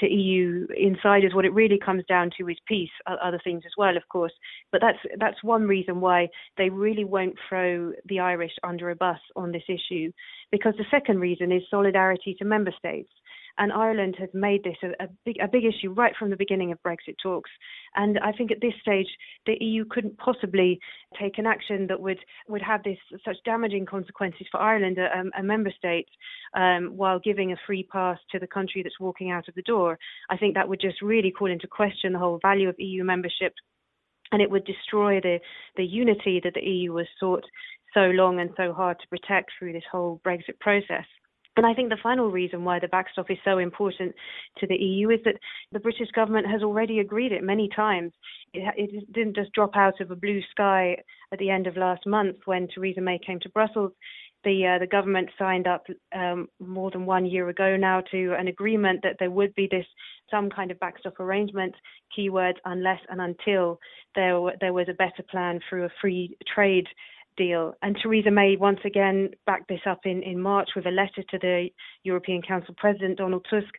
to 0.00 0.06
EU 0.08 0.66
insiders, 0.76 1.32
what 1.32 1.44
it 1.44 1.52
really 1.52 1.78
comes 1.78 2.02
down 2.08 2.30
to 2.36 2.48
is 2.48 2.56
peace. 2.66 2.90
Other 3.06 3.40
things 3.44 3.62
as 3.64 3.70
well, 3.78 3.96
of 3.96 4.02
course, 4.08 4.32
but 4.72 4.80
that's 4.80 4.98
that's 5.20 5.40
one 5.44 5.68
reason 5.68 6.00
why 6.00 6.28
they 6.58 6.68
really 6.68 7.04
won't 7.04 7.36
throw 7.48 7.92
the 8.06 8.18
Irish 8.18 8.56
under 8.64 8.90
a 8.90 8.96
bus 8.96 9.20
on 9.36 9.52
this 9.52 9.62
issue, 9.68 10.10
because 10.50 10.74
the 10.76 10.90
second 10.90 11.20
reason 11.20 11.52
is 11.52 11.62
solidarity 11.70 12.34
to 12.40 12.44
member 12.44 12.72
states. 12.76 13.12
And 13.58 13.72
Ireland 13.72 14.16
has 14.18 14.28
made 14.32 14.64
this 14.64 14.76
a, 14.82 15.04
a, 15.04 15.08
big, 15.24 15.36
a 15.42 15.48
big 15.48 15.64
issue 15.64 15.92
right 15.92 16.14
from 16.18 16.30
the 16.30 16.36
beginning 16.36 16.72
of 16.72 16.82
Brexit 16.82 17.16
talks. 17.22 17.50
And 17.94 18.18
I 18.20 18.32
think 18.32 18.50
at 18.50 18.60
this 18.60 18.74
stage, 18.80 19.08
the 19.46 19.56
EU 19.60 19.84
couldn't 19.84 20.18
possibly 20.18 20.80
take 21.20 21.38
an 21.38 21.46
action 21.46 21.86
that 21.88 22.00
would, 22.00 22.18
would 22.48 22.62
have 22.62 22.82
this 22.82 22.98
such 23.24 23.36
damaging 23.44 23.86
consequences 23.86 24.46
for 24.50 24.60
Ireland, 24.60 24.98
a, 24.98 25.38
a 25.38 25.42
member 25.42 25.72
state, 25.76 26.08
um, 26.54 26.92
while 26.96 27.18
giving 27.18 27.52
a 27.52 27.56
free 27.66 27.86
pass 27.92 28.18
to 28.32 28.38
the 28.38 28.46
country 28.46 28.82
that's 28.82 29.00
walking 29.00 29.30
out 29.30 29.48
of 29.48 29.54
the 29.54 29.62
door. 29.62 29.98
I 30.30 30.36
think 30.36 30.54
that 30.54 30.68
would 30.68 30.80
just 30.80 31.02
really 31.02 31.30
call 31.30 31.50
into 31.50 31.66
question 31.66 32.12
the 32.12 32.18
whole 32.18 32.38
value 32.42 32.68
of 32.68 32.76
EU 32.78 33.04
membership 33.04 33.52
and 34.32 34.40
it 34.40 34.50
would 34.50 34.64
destroy 34.64 35.20
the, 35.20 35.40
the 35.76 35.84
unity 35.84 36.40
that 36.42 36.54
the 36.54 36.60
EU 36.60 36.92
was 36.92 37.06
sought 37.18 37.44
so 37.94 38.00
long 38.00 38.40
and 38.40 38.50
so 38.56 38.72
hard 38.72 38.98
to 39.00 39.08
protect 39.08 39.50
through 39.58 39.72
this 39.72 39.84
whole 39.90 40.20
Brexit 40.24 40.58
process. 40.60 41.06
And 41.56 41.66
I 41.66 41.74
think 41.74 41.90
the 41.90 41.98
final 42.02 42.30
reason 42.30 42.64
why 42.64 42.78
the 42.78 42.88
backstop 42.88 43.30
is 43.30 43.38
so 43.44 43.58
important 43.58 44.14
to 44.58 44.66
the 44.66 44.76
EU 44.76 45.10
is 45.10 45.20
that 45.24 45.36
the 45.72 45.80
British 45.80 46.10
government 46.14 46.46
has 46.46 46.62
already 46.62 47.00
agreed 47.00 47.32
it 47.32 47.42
many 47.42 47.68
times. 47.74 48.12
It, 48.54 48.72
it, 48.76 49.12
didn't 49.12 49.36
just 49.36 49.52
drop 49.52 49.76
out 49.76 50.00
of 50.00 50.10
a 50.10 50.16
blue 50.16 50.40
sky 50.50 50.96
at 51.32 51.38
the 51.38 51.50
end 51.50 51.66
of 51.66 51.76
last 51.76 52.06
month 52.06 52.36
when 52.44 52.68
Theresa 52.68 53.00
May 53.00 53.18
came 53.18 53.40
to 53.40 53.48
Brussels. 53.50 53.92
The 54.42 54.66
uh, 54.66 54.78
the 54.78 54.86
government 54.86 55.28
signed 55.38 55.66
up 55.66 55.84
um, 56.14 56.48
more 56.60 56.90
than 56.90 57.04
one 57.04 57.26
year 57.26 57.50
ago 57.50 57.76
now 57.76 58.00
to 58.10 58.34
an 58.38 58.48
agreement 58.48 59.00
that 59.02 59.16
there 59.18 59.30
would 59.30 59.54
be 59.54 59.68
this 59.70 59.84
some 60.30 60.48
kind 60.48 60.70
of 60.70 60.80
backstop 60.80 61.20
arrangement. 61.20 61.74
Keywords 62.16 62.56
unless 62.64 63.00
and 63.10 63.20
until 63.20 63.78
there 64.14 64.40
there 64.60 64.72
was 64.72 64.86
a 64.88 64.94
better 64.94 65.22
plan 65.30 65.60
through 65.68 65.84
a 65.84 65.90
free 66.00 66.38
trade 66.54 66.86
deal. 67.40 67.72
And 67.82 67.96
Theresa 68.00 68.30
May 68.30 68.56
once 68.56 68.80
again 68.84 69.30
backed 69.46 69.68
this 69.68 69.80
up 69.88 70.00
in, 70.04 70.22
in 70.22 70.38
March 70.38 70.68
with 70.76 70.86
a 70.86 70.90
letter 70.90 71.22
to 71.30 71.38
the 71.38 71.68
European 72.04 72.42
Council 72.42 72.74
President 72.76 73.16
Donald 73.16 73.46
Tusk. 73.48 73.72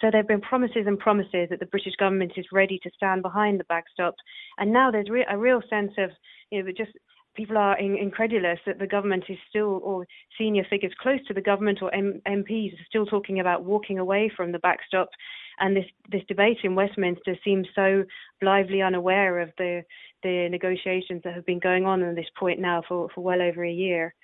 So 0.00 0.08
there 0.10 0.20
have 0.20 0.28
been 0.28 0.40
promises 0.40 0.84
and 0.86 0.98
promises 0.98 1.48
that 1.50 1.60
the 1.60 1.66
British 1.66 1.94
government 1.96 2.32
is 2.36 2.46
ready 2.52 2.80
to 2.82 2.90
stand 2.96 3.22
behind 3.22 3.60
the 3.60 3.64
backstop. 3.64 4.14
And 4.58 4.72
now 4.72 4.90
there's 4.90 5.08
re- 5.08 5.26
a 5.30 5.38
real 5.38 5.62
sense 5.70 5.92
of, 5.98 6.10
you 6.50 6.62
know, 6.62 6.70
just 6.76 6.90
people 7.36 7.56
are 7.56 7.78
in, 7.78 7.96
incredulous 7.96 8.58
that 8.66 8.80
the 8.80 8.86
government 8.86 9.24
is 9.28 9.38
still, 9.48 9.80
or 9.84 10.04
senior 10.36 10.64
figures 10.68 10.92
close 11.00 11.20
to 11.28 11.34
the 11.34 11.40
government 11.40 11.78
or 11.82 11.94
M- 11.94 12.20
MPs 12.26 12.74
are 12.74 12.86
still 12.88 13.06
talking 13.06 13.38
about 13.38 13.64
walking 13.64 14.00
away 14.00 14.30
from 14.36 14.50
the 14.50 14.58
backstop. 14.58 15.08
And 15.58 15.76
this, 15.76 15.86
this 16.10 16.22
debate 16.28 16.58
in 16.64 16.74
Westminster 16.74 17.36
seems 17.44 17.66
so 17.74 18.04
blithely 18.40 18.82
unaware 18.82 19.40
of 19.40 19.50
the, 19.58 19.82
the 20.22 20.48
negotiations 20.50 21.22
that 21.24 21.34
have 21.34 21.46
been 21.46 21.60
going 21.60 21.84
on 21.86 22.02
at 22.02 22.16
this 22.16 22.30
point 22.38 22.60
now 22.60 22.82
for, 22.86 23.08
for 23.14 23.22
well 23.22 23.42
over 23.42 23.64
a 23.64 23.72
year. 23.72 24.14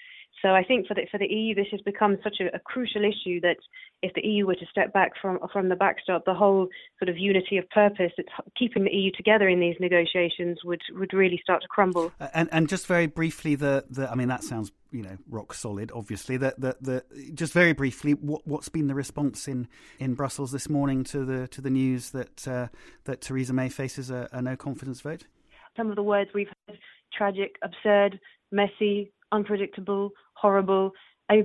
So 0.43 0.49
I 0.55 0.65
think 0.65 0.87
for 0.87 0.95
the 0.95 1.03
for 1.11 1.19
the 1.19 1.27
EU, 1.27 1.55
this 1.55 1.67
has 1.71 1.81
become 1.83 2.17
such 2.25 2.37
a, 2.41 2.55
a, 2.55 2.59
crucial 2.61 3.03
issue 3.03 3.41
that 3.43 3.57
if 4.03 4.15
the 4.15 4.27
EU 4.27 4.47
were 4.47 4.55
to 4.55 4.67
step 4.71 4.93
back 4.93 5.13
from 5.21 5.39
from 5.53 5.69
the 5.69 5.77
backstop, 5.77 6.25
the 6.25 6.35
whole 6.35 6.69
sort 6.99 7.11
of 7.11 7.19
unity 7.19 7.59
of 7.59 7.69
purpose 7.71 8.13
that's 8.17 8.29
keeping 8.59 8.85
the 8.85 8.91
EU 8.91 9.11
together 9.15 9.49
in 9.49 9.61
these 9.61 9.77
negotiations 9.81 10.59
would 10.65 10.81
would 10.95 11.13
really 11.13 11.39
start 11.43 11.63
to 11.63 11.69
crumble. 11.69 12.13
And 12.33 12.49
and 12.53 12.69
just 12.69 12.87
very 12.87 13.07
briefly, 13.07 13.55
the, 13.55 13.85
the 13.91 14.11
I 14.11 14.15
mean 14.15 14.29
that 14.29 14.43
sounds 14.43 14.73
you 14.91 15.03
know 15.03 15.19
rock 15.29 15.53
solid. 15.53 15.93
Obviously, 15.95 16.37
the 16.39 16.55
the, 16.57 16.77
the 16.81 17.33
just 17.35 17.53
very 17.53 17.73
briefly, 17.73 18.13
what 18.13 18.47
what's 18.47 18.69
been 18.69 18.87
the 18.87 18.95
response 18.95 19.47
in, 19.47 19.69
in 19.99 20.15
Brussels 20.15 20.53
this 20.53 20.69
morning 20.69 21.05
to 21.05 21.25
the 21.25 21.49
to 21.49 21.61
the 21.61 21.71
news 21.71 22.11
that 22.11 22.49
uh, 22.49 22.69
that 23.05 23.21
Theresa 23.21 23.53
May 23.53 23.69
faces 23.69 24.11
a, 24.11 24.29
a 24.33 24.41
no 24.41 24.57
confidence 24.57 25.01
vote? 25.01 25.27
Some 25.77 25.91
of 25.91 25.97
the 25.97 26.03
words 26.03 26.31
we've 26.35 26.49
heard: 26.67 26.79
tragic, 27.13 27.57
absurd, 27.63 28.21
messy, 28.51 29.13
unpredictable, 29.33 30.11
horrible. 30.41 30.93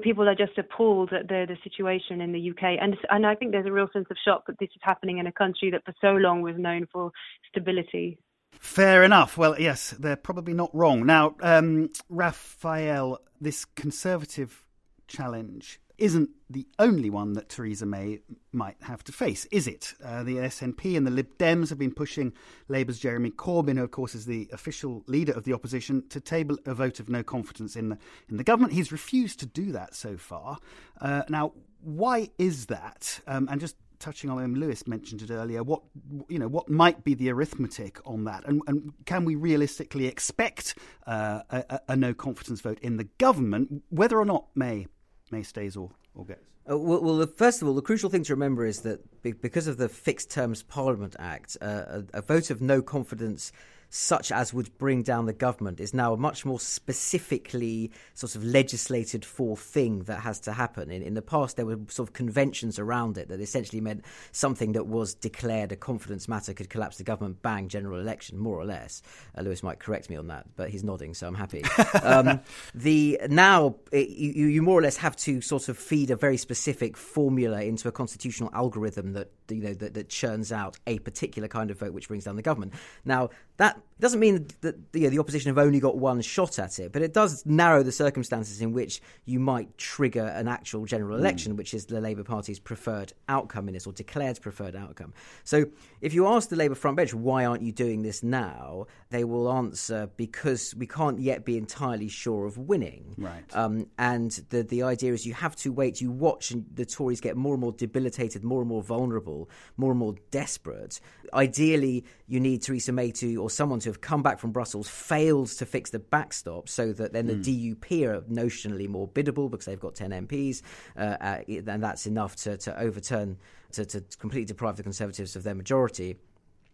People 0.02 0.28
are 0.28 0.36
just 0.36 0.58
appalled 0.58 1.14
at 1.14 1.28
the 1.28 1.46
the 1.48 1.58
situation 1.64 2.20
in 2.20 2.32
the 2.32 2.50
UK, 2.50 2.80
and 2.82 2.98
and 3.12 3.26
I 3.26 3.36
think 3.36 3.52
there's 3.52 3.68
a 3.68 3.72
real 3.72 3.90
sense 3.94 4.08
of 4.10 4.18
shock 4.26 4.48
that 4.48 4.58
this 4.60 4.70
is 4.76 4.82
happening 4.82 5.20
in 5.20 5.28
a 5.28 5.32
country 5.32 5.70
that 5.70 5.86
for 5.86 5.94
so 6.02 6.14
long 6.14 6.42
was 6.42 6.56
known 6.58 6.88
for 6.92 7.12
stability. 7.50 8.18
Fair 8.60 9.04
enough. 9.04 9.38
Well, 9.38 9.60
yes, 9.60 9.92
they're 9.92 10.16
probably 10.16 10.54
not 10.54 10.74
wrong. 10.74 11.06
Now, 11.06 11.36
um, 11.42 11.90
Raphael, 12.10 13.20
this 13.40 13.66
conservative 13.66 14.66
challenge 15.08 15.80
isn't 15.98 16.30
the 16.50 16.68
only 16.80 17.10
one 17.10 17.34
that 17.34 17.50
Theresa 17.50 17.86
May 17.86 18.20
might 18.52 18.78
have 18.82 19.04
to 19.06 19.12
face, 19.12 19.46
is 19.46 19.68
it? 19.68 19.94
Uh, 20.04 20.24
the 20.24 20.36
SNP 20.36 20.96
and 20.96 21.06
the 21.06 21.12
Lib 21.12 21.38
Dems 21.38 21.70
have 21.70 21.80
been 21.80 21.94
pushing 21.94 22.34
Labour's 22.68 23.00
Jeremy 23.00 23.32
Corbyn, 23.32 23.78
who 23.78 23.84
of 23.84 23.92
course 23.92 24.16
is 24.16 24.26
the 24.26 24.50
official 24.52 25.04
leader 25.08 25.34
of 25.34 25.44
the 25.44 25.54
opposition, 25.54 26.08
to 26.10 26.20
table 26.20 26.58
a 26.66 26.74
vote 26.74 27.00
of 27.00 27.10
no 27.10 27.24
confidence 27.24 27.76
in 27.76 27.90
the 27.90 27.98
in 28.30 28.38
the 28.38 28.44
government. 28.44 28.74
He's 28.74 28.92
refused 28.92 29.40
to 29.40 29.46
do 29.46 29.72
that 29.72 29.96
so 29.96 30.18
far. 30.18 30.58
Uh, 31.02 31.24
now, 31.30 31.54
why 31.82 32.30
is 32.38 32.68
that? 32.68 33.20
Um, 33.28 33.48
and 33.50 33.62
just 33.62 33.76
touching 34.00 34.30
on, 34.30 34.56
Lewis 34.56 34.88
mentioned 34.88 35.22
it 35.22 35.32
earlier. 35.32 35.64
What 35.64 35.82
you 36.30 36.40
know, 36.40 36.48
what 36.48 36.70
might 36.70 37.04
be 37.04 37.14
the 37.14 37.32
arithmetic 37.32 38.00
on 38.06 38.26
that, 38.26 38.46
and, 38.46 38.62
and 38.68 38.94
can 39.06 39.26
we 39.26 39.36
realistically 39.36 40.08
expect 40.08 40.78
uh, 41.08 41.42
a, 41.50 41.80
a 41.90 41.96
no 41.96 42.14
confidence 42.14 42.62
vote 42.62 42.80
in 42.82 42.98
the 42.98 43.06
government, 43.18 43.84
whether 43.90 44.20
or 44.20 44.26
not 44.26 44.48
May 44.56 44.88
May 45.32 45.44
stays 45.44 45.76
or, 45.76 45.92
or 46.14 46.26
goes? 46.26 46.38
Uh, 46.70 46.78
well, 46.78 47.02
well, 47.02 47.28
first 47.28 47.62
of 47.62 47.68
all, 47.68 47.76
the 47.76 47.82
crucial 47.82 48.10
thing 48.10 48.24
to 48.24 48.34
remember 48.34 48.66
is 48.66 48.82
that 48.82 49.00
because 49.22 49.68
of 49.68 49.78
the 49.78 49.88
Fixed 49.88 50.32
Terms 50.32 50.64
Parliament 50.64 51.16
Act, 51.20 51.58
uh, 51.62 52.02
a, 52.14 52.20
a 52.20 52.22
vote 52.22 52.50
of 52.50 52.62
no 52.62 52.82
confidence 52.82 53.52
such 53.90 54.32
as 54.32 54.54
would 54.54 54.78
bring 54.78 55.04
down 55.04 55.26
the 55.26 55.34
government 55.34 55.80
is 55.80 55.94
now 55.94 56.14
a 56.14 56.18
much 56.18 56.46
more 56.46 56.60
specifically 56.60 57.92
sort 58.14 58.36
of 58.36 58.44
legislated 58.44 59.24
for 59.24 59.56
thing 59.56 60.04
that 60.04 60.22
has 60.22 60.40
to 60.42 60.54
happen. 60.54 60.92
In, 60.92 61.02
in 61.02 61.14
the 61.14 61.22
past, 61.22 61.56
there 61.56 61.66
were 61.66 61.80
sort 61.90 62.10
of 62.10 62.14
conventions 62.14 62.80
around 62.80 63.18
it 63.18 63.28
that 63.30 63.40
essentially 63.40 63.82
meant 63.82 64.04
something 64.32 64.74
that 64.74 64.88
was 64.88 65.14
declared 65.14 65.72
a 65.72 65.76
confidence 65.76 66.28
matter 66.28 66.54
could 66.54 66.70
collapse 66.70 66.98
the 66.98 67.04
government, 67.04 67.42
bang, 67.42 67.68
general 67.68 68.00
election, 68.00 68.38
more 68.38 68.60
or 68.60 68.66
less. 68.66 69.02
Uh, 69.38 69.42
Lewis 69.42 69.64
might 69.64 69.80
correct 69.80 70.10
me 70.10 70.16
on 70.16 70.28
that, 70.28 70.46
but 70.56 70.70
he's 70.70 70.84
nodding, 70.84 71.14
so 71.14 71.28
I'm 71.28 71.36
happy. 71.36 71.64
um, 72.04 72.40
the 72.74 73.20
now 73.30 73.76
it, 73.92 74.10
you, 74.10 74.48
you 74.48 74.62
more 74.62 74.80
or 74.80 74.82
less 74.82 74.98
have 74.98 75.16
to 75.18 75.42
sort 75.42 75.70
of 75.70 75.78
feed 75.78 76.12
a 76.12 76.16
very 76.16 76.38
specific 76.38 76.98
formula 76.98 77.62
into 77.62 77.88
a 77.88 77.92
constitutional 77.92 78.50
algorithm 78.54 79.14
that 79.14 79.32
you 79.50 79.62
know 79.62 79.74
that, 79.74 79.94
that 79.94 80.10
churns 80.10 80.52
out 80.52 80.78
a 80.88 81.00
particular 81.00 81.48
kind 81.48 81.72
of 81.72 81.80
vote 81.80 81.94
which 81.94 82.08
brings 82.08 82.26
down 82.26 82.36
the 82.36 82.42
government. 82.42 82.74
Now 83.04 83.30
that 83.58 83.75
that 83.76 83.84
doesn't 84.02 84.20
mean 84.20 84.48
that 84.62 84.76
know, 84.94 85.10
the 85.10 85.20
opposition 85.20 85.50
have 85.50 85.58
only 85.58 85.80
got 85.80 85.98
one 85.98 86.22
shot 86.22 86.60
at 86.60 86.80
it, 86.80 86.92
but 86.92 87.02
it 87.02 87.14
does 87.14 87.46
narrow 87.46 87.82
the 87.82 87.92
circumstances 87.92 88.62
in 88.62 88.74
which 88.74 89.02
you 89.24 89.40
might 89.40 89.78
trigger 89.78 90.26
an 90.26 90.48
actual 90.48 90.86
general 90.86 91.16
hmm. 91.16 91.24
election, 91.24 91.54
mm. 91.54 91.58
which 91.58 91.74
is 91.74 91.86
the 91.86 92.02
Labour 92.02 92.24
Party's 92.24 92.60
preferred 92.60 93.14
outcome 93.30 93.68
in 93.68 93.74
this, 93.74 93.88
or 93.88 93.94
declared 93.94 94.42
preferred 94.42 94.76
outcome. 94.76 95.14
So, 95.44 95.66
if 96.02 96.14
you 96.14 96.28
ask 96.28 96.50
the 96.50 96.56
Labour 96.56 96.76
front 96.76 96.98
bench 96.98 97.14
why 97.14 97.46
aren't 97.46 97.62
you 97.62 97.72
doing 97.72 98.02
this 98.02 98.22
now, 98.22 98.88
they 99.12 99.24
will 99.24 99.52
answer 99.52 100.10
because 100.18 100.76
we 100.76 100.88
can't 100.88 101.20
yet 101.20 101.46
be 101.46 101.58
entirely 101.58 102.10
sure 102.10 102.46
of 102.46 102.58
winning. 102.58 103.16
Right. 103.18 103.44
Um, 103.56 103.88
and 103.98 104.32
the 104.50 104.64
the 104.64 104.84
idea 104.84 105.14
is 105.14 105.26
you 105.26 105.34
have 105.34 105.56
to 105.58 105.72
wait. 105.72 106.02
You 106.02 106.12
watch 106.12 106.52
and 106.52 106.66
the 106.74 106.86
Tories 106.86 107.22
get 107.22 107.38
more 107.38 107.54
and 107.54 107.62
more 107.62 107.72
debilitated, 107.72 108.44
more 108.44 108.60
and 108.60 108.68
more 108.68 108.84
vulnerable, 108.84 109.50
more 109.78 109.92
and 109.92 110.00
more 110.00 110.16
desperate. 110.32 111.00
Ideally, 111.34 112.06
you 112.28 112.40
need 112.40 112.62
Theresa 112.62 112.92
May 112.92 113.12
to 113.12 113.36
or 113.38 113.50
someone 113.50 113.80
to 113.86 113.90
have 113.90 114.02
come 114.02 114.24
back 114.24 114.40
from 114.40 114.52
Brussels 114.52 114.90
fails 114.90 115.56
to 115.58 115.66
fix 115.66 115.92
the 115.92 116.00
backstop 116.00 116.68
so 116.68 116.92
that 116.94 117.14
then 117.14 117.28
the 117.28 117.36
mm. 117.36 117.76
DUP 117.76 118.08
are 118.08 118.22
notionally 118.22 118.88
more 118.88 119.08
biddable 119.08 119.48
because 119.48 119.66
they've 119.66 119.80
got 119.80 119.96
10 119.96 120.28
MPs, 120.28 120.62
uh, 120.98 121.18
uh, 121.22 121.40
and 121.48 121.84
that's 121.84 122.06
enough 122.06 122.36
to, 122.36 122.58
to 122.58 122.78
overturn, 122.80 123.38
to, 123.72 123.86
to 123.86 124.04
completely 124.20 124.46
deprive 124.46 124.76
the 124.76 124.84
Conservatives 124.84 125.36
of 125.36 125.44
their 125.44 125.56
majority. 125.56 126.18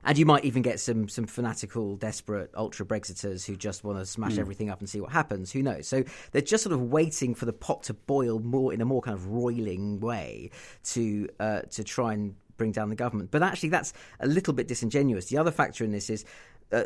And 0.03 0.17
you 0.17 0.25
might 0.25 0.45
even 0.45 0.63
get 0.63 0.79
some 0.79 1.07
some 1.07 1.27
fanatical, 1.27 1.95
desperate 1.95 2.49
ultra 2.55 2.87
Brexiters 2.87 3.45
who 3.45 3.55
just 3.55 3.83
want 3.83 3.99
to 3.99 4.05
smash 4.07 4.33
mm. 4.33 4.39
everything 4.39 4.71
up 4.71 4.79
and 4.79 4.89
see 4.89 4.99
what 4.99 5.11
happens. 5.11 5.51
Who 5.51 5.61
knows? 5.61 5.87
So 5.87 6.03
they're 6.31 6.41
just 6.41 6.63
sort 6.63 6.73
of 6.73 6.81
waiting 6.81 7.35
for 7.35 7.45
the 7.45 7.53
pot 7.53 7.83
to 7.83 7.93
boil 7.93 8.39
more 8.39 8.73
in 8.73 8.81
a 8.81 8.85
more 8.85 9.01
kind 9.01 9.13
of 9.13 9.27
roiling 9.27 9.99
way 9.99 10.49
to 10.85 11.29
uh, 11.39 11.61
to 11.69 11.83
try 11.83 12.13
and 12.13 12.33
bring 12.61 12.71
down 12.71 12.89
the 12.89 12.95
government. 12.95 13.31
But 13.31 13.41
actually, 13.41 13.69
that's 13.69 13.91
a 14.19 14.27
little 14.27 14.53
bit 14.53 14.67
disingenuous. 14.67 15.25
The 15.25 15.37
other 15.39 15.49
factor 15.49 15.83
in 15.83 15.91
this 15.91 16.11
is 16.11 16.25
uh, 16.71 16.83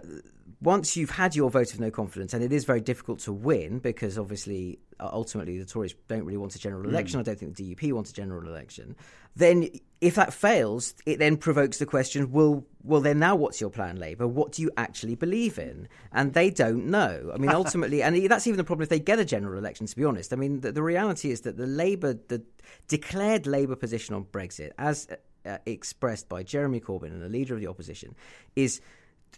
once 0.61 0.95
you've 0.95 1.11
had 1.11 1.35
your 1.35 1.49
vote 1.49 1.73
of 1.73 1.79
no 1.79 1.91
confidence, 1.91 2.33
and 2.33 2.43
it 2.43 2.51
is 2.51 2.65
very 2.65 2.81
difficult 2.81 3.19
to 3.19 3.31
win 3.31 3.79
because 3.79 4.17
obviously, 4.17 4.79
uh, 4.99 5.09
ultimately, 5.11 5.57
the 5.57 5.65
Tories 5.65 5.93
don't 6.07 6.23
really 6.23 6.37
want 6.37 6.55
a 6.55 6.59
general 6.59 6.83
hmm. 6.83 6.89
election. 6.89 7.17
Mm. 7.17 7.21
I 7.21 7.23
don't 7.23 7.39
think 7.39 7.55
the 7.55 7.75
DUP 7.75 7.93
wants 7.93 8.11
a 8.11 8.13
general 8.13 8.47
election. 8.47 8.95
Then, 9.35 9.69
if 10.01 10.15
that 10.15 10.33
fails, 10.33 10.95
it 11.05 11.19
then 11.19 11.37
provokes 11.37 11.77
the 11.77 11.85
question: 11.85 12.31
Well, 12.31 12.65
well, 12.83 13.01
then 13.01 13.19
now 13.19 13.35
what's 13.35 13.61
your 13.61 13.69
plan, 13.69 13.97
Labour? 13.97 14.27
What 14.27 14.53
do 14.53 14.61
you 14.61 14.71
actually 14.77 15.15
believe 15.15 15.59
in? 15.59 15.87
And 16.11 16.33
they 16.33 16.49
don't 16.49 16.87
know. 16.87 17.31
I 17.33 17.37
mean, 17.37 17.51
ultimately, 17.53 18.01
and 18.01 18.29
that's 18.29 18.47
even 18.47 18.57
the 18.57 18.63
problem 18.63 18.83
if 18.83 18.89
they 18.89 18.99
get 18.99 19.19
a 19.19 19.25
general 19.25 19.57
election. 19.57 19.87
To 19.87 19.95
be 19.95 20.05
honest, 20.05 20.33
I 20.33 20.35
mean, 20.35 20.61
the, 20.61 20.71
the 20.71 20.83
reality 20.83 21.31
is 21.31 21.41
that 21.41 21.57
the 21.57 21.67
Labour, 21.67 22.13
the 22.13 22.41
declared 22.87 23.45
Labour 23.45 23.75
position 23.75 24.15
on 24.15 24.25
Brexit, 24.25 24.71
as 24.77 25.07
uh, 25.45 25.57
expressed 25.65 26.29
by 26.29 26.43
Jeremy 26.43 26.79
Corbyn 26.79 27.11
and 27.11 27.21
the 27.21 27.29
leader 27.29 27.53
of 27.53 27.59
the 27.59 27.67
opposition, 27.67 28.15
is 28.55 28.81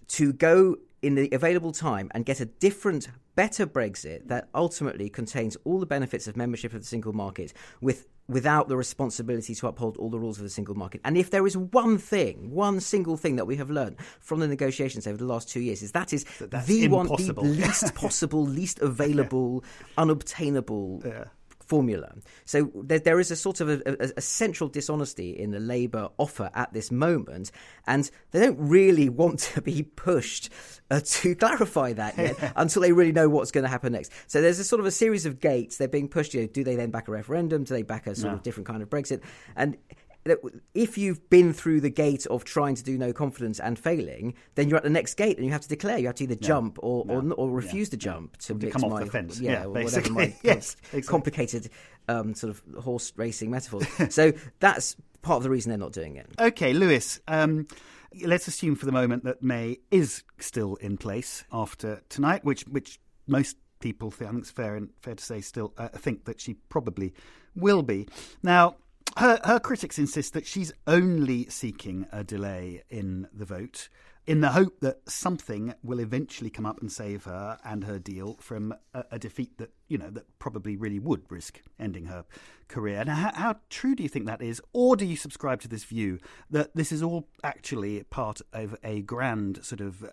to 0.10 0.34
go 0.34 0.78
in 1.02 1.16
the 1.16 1.30
available 1.32 1.72
time 1.72 2.10
and 2.14 2.26
get 2.26 2.40
a 2.40 2.46
different, 2.46 3.08
better 3.36 3.68
Brexit 3.68 4.28
that 4.28 4.50
ultimately 4.56 5.10
contains 5.10 5.56
all 5.64 5.80
the 5.80 5.86
benefits 5.86 6.28
of 6.28 6.36
membership 6.36 6.74
of 6.74 6.82
the 6.82 6.88
single 6.88 7.14
market 7.14 7.54
with 7.82 8.08
without 8.30 8.68
the 8.68 8.76
responsibility 8.76 9.56
to 9.56 9.68
uphold 9.68 9.96
all 9.96 10.10
the 10.10 10.20
rules 10.20 10.38
of 10.38 10.44
the 10.44 10.50
single 10.50 10.76
market. 10.76 11.00
And 11.06 11.18
if 11.18 11.32
there 11.32 11.48
is 11.48 11.56
one 11.56 11.98
thing, 11.98 12.52
one 12.52 12.82
single 12.82 13.16
thing 13.16 13.38
that 13.38 13.46
we 13.46 13.56
have 13.56 13.70
learned 13.70 13.96
from 14.20 14.42
the 14.42 14.50
negotiations 14.50 15.08
over 15.08 15.18
the 15.18 15.26
last 15.26 15.48
two 15.48 15.62
years, 15.62 15.82
is 15.82 15.94
that 15.94 16.12
is 16.12 16.26
the 16.40 16.84
impossible. 16.84 17.44
one, 17.44 17.54
the 17.54 17.66
least 17.66 17.96
possible, 17.96 18.46
least 18.46 18.80
available, 18.82 19.64
yeah. 19.64 19.94
unobtainable 19.98 21.02
yeah 21.06 21.24
formula. 21.68 22.16
So 22.46 22.72
there, 22.76 23.00
there 23.00 23.20
is 23.20 23.30
a 23.30 23.36
sort 23.36 23.62
of 23.62 23.70
a, 23.70 23.82
a, 23.86 24.12
a, 24.18 24.22
central 24.22 24.70
dishonesty 24.70 25.32
in 25.32 25.52
the 25.52 25.60
Labour 25.60 26.10
offer 26.18 26.50
at 26.54 26.74
this 26.74 26.92
moment, 26.92 27.52
and 27.86 28.10
they 28.32 28.40
don't 28.40 28.58
really 28.58 29.10
want 29.10 29.40
to 29.40 29.62
be 29.62 29.84
pushed 29.84 30.50
uh, 30.90 31.02
to 31.04 31.36
clarify 31.36 31.94
that 31.94 32.18
yet 32.18 32.54
until 32.56 32.82
they 32.82 32.92
really 32.92 33.12
know 33.12 33.30
what's 33.30 33.52
going 33.52 33.64
to 33.66 33.70
happen 33.70 33.94
next. 33.94 34.12
So 34.28 34.42
there's 34.42 34.60
a 34.60 34.64
sort 34.64 34.80
of 34.80 34.86
a 34.86 34.92
series 34.92 35.26
of 35.26 35.40
gates. 35.40 35.78
They're 35.78 35.88
being 35.88 36.08
pushed. 36.08 36.34
You 36.34 36.42
know, 36.42 36.48
do 36.48 36.64
they 36.64 36.76
then 36.76 36.90
back 36.90 37.08
a 37.08 37.12
referendum? 37.12 37.64
Do 37.66 37.74
they 37.74 37.84
back 37.84 38.08
a 38.08 38.16
sort 38.16 38.32
no. 38.32 38.38
of 38.38 38.44
different 38.44 38.68
kind 38.68 38.82
of 38.82 38.90
Brexit? 38.90 39.22
And 39.56 39.78
if 40.74 40.98
you've 40.98 41.30
been 41.30 41.54
through 41.54 41.82
the 41.82 41.90
gate 41.90 42.26
of 42.28 42.44
trying 42.44 42.76
to 42.76 42.84
do 42.84 42.98
no 42.98 43.14
confidence 43.14 43.60
and 43.60 43.78
failing, 43.78 44.34
then 44.56 44.70
you're 44.70 44.78
at 44.78 44.84
the 44.84 44.90
next 44.90 45.16
gate 45.16 45.38
and 45.38 45.46
you 45.46 45.52
have 45.52 45.62
to 45.62 45.68
declare. 45.68 45.98
You 45.98 46.08
have 46.08 46.16
to 46.16 46.24
either 46.24 46.38
yeah. 46.40 46.48
jump 46.48 46.80
or, 46.82 47.06
or, 47.08 47.34
or 47.34 47.50
refuse 47.50 47.88
yeah. 47.88 47.92
to 47.92 47.98
jump 47.98 48.38
to, 48.38 48.54
to 48.58 48.70
come 48.70 48.84
off 48.84 48.92
my, 48.92 49.04
the 49.04 49.12
fence. 49.12 49.40
Yeah, 49.40 49.52
yeah 49.52 49.66
whatever 49.66 50.12
my 50.12 50.36
yes, 50.44 50.76
exactly. 50.76 51.02
complicated 51.04 51.70
um, 52.08 52.34
sort 52.34 52.52
of 52.52 52.84
horse 52.84 53.14
racing 53.16 53.52
metaphors. 53.52 53.88
so 54.14 54.34
that's 54.60 54.96
part 55.22 55.38
of 55.38 55.44
the 55.44 55.50
reason 55.50 55.70
they're 55.70 55.78
not 55.78 55.94
doing 55.94 56.16
it. 56.16 56.28
Okay, 56.40 56.74
Lewis. 56.74 57.20
Um, 57.28 57.68
let's 58.24 58.48
assume 58.48 58.76
for 58.76 58.86
the 58.86 58.92
moment 58.92 59.24
that 59.26 59.44
May 59.44 59.78
is 59.92 60.24
still 60.40 60.76
in 60.76 60.98
place 60.98 61.44
after 61.52 62.02
tonight, 62.10 62.44
which 62.44 62.64
which 62.68 63.00
most 63.28 63.58
people 63.80 64.12
think, 64.12 64.30
I 64.30 64.32
think 64.32 64.42
it's 64.42 64.52
fair 64.52 64.76
and 64.76 64.90
fair 65.02 65.16
to 65.16 65.24
say 65.24 65.42
still 65.42 65.74
uh, 65.78 65.90
think 65.90 66.26
that 66.26 66.42
she 66.42 66.56
probably 66.70 67.14
will 67.56 67.84
be. 67.84 68.08
Now, 68.42 68.78
her, 69.18 69.40
her 69.44 69.60
critics 69.60 70.00
insist 70.00 70.34
that 70.34 70.46
she's 70.46 70.72
only 70.86 71.50
seeking 71.50 72.06
a 72.12 72.24
delay 72.24 72.84
in 72.90 73.28
the 73.34 73.46
vote 73.46 73.90
in 74.28 74.42
the 74.42 74.50
hope 74.50 74.82
that 74.82 75.00
something 75.10 75.74
will 75.82 76.00
eventually 76.00 76.50
come 76.50 76.66
up 76.66 76.82
and 76.82 76.92
save 76.92 77.24
her 77.24 77.58
and 77.64 77.86
her 77.86 77.98
deal 77.98 78.36
from 78.42 78.74
a, 78.94 79.06
a 79.12 79.18
defeat 79.18 79.58
that 79.58 79.72
you 79.88 79.98
know 79.98 80.10
that 80.10 80.26
probably 80.40 80.76
really 80.76 81.00
would 81.00 81.24
risk 81.30 81.62
ending 81.80 82.06
her 82.06 82.26
career. 82.68 83.00
And 83.00 83.10
how, 83.10 83.32
how, 83.34 83.56
true 83.70 83.96
do 83.96 84.04
you 84.04 84.10
think 84.10 84.26
that 84.26 84.42
is, 84.42 84.62
or 84.74 84.96
do 84.96 85.06
you 85.06 85.16
subscribe 85.16 85.62
to 85.62 85.68
this 85.68 85.84
view 85.84 86.20
that 86.50 86.76
this 86.76 86.92
is 86.92 87.02
all 87.02 87.28
actually 87.44 88.04
part 88.04 88.42
of 88.54 88.76
a 88.84 89.02
grand 89.02 89.64
sort 89.64 89.82
of 89.82 90.04
uh, 90.04 90.08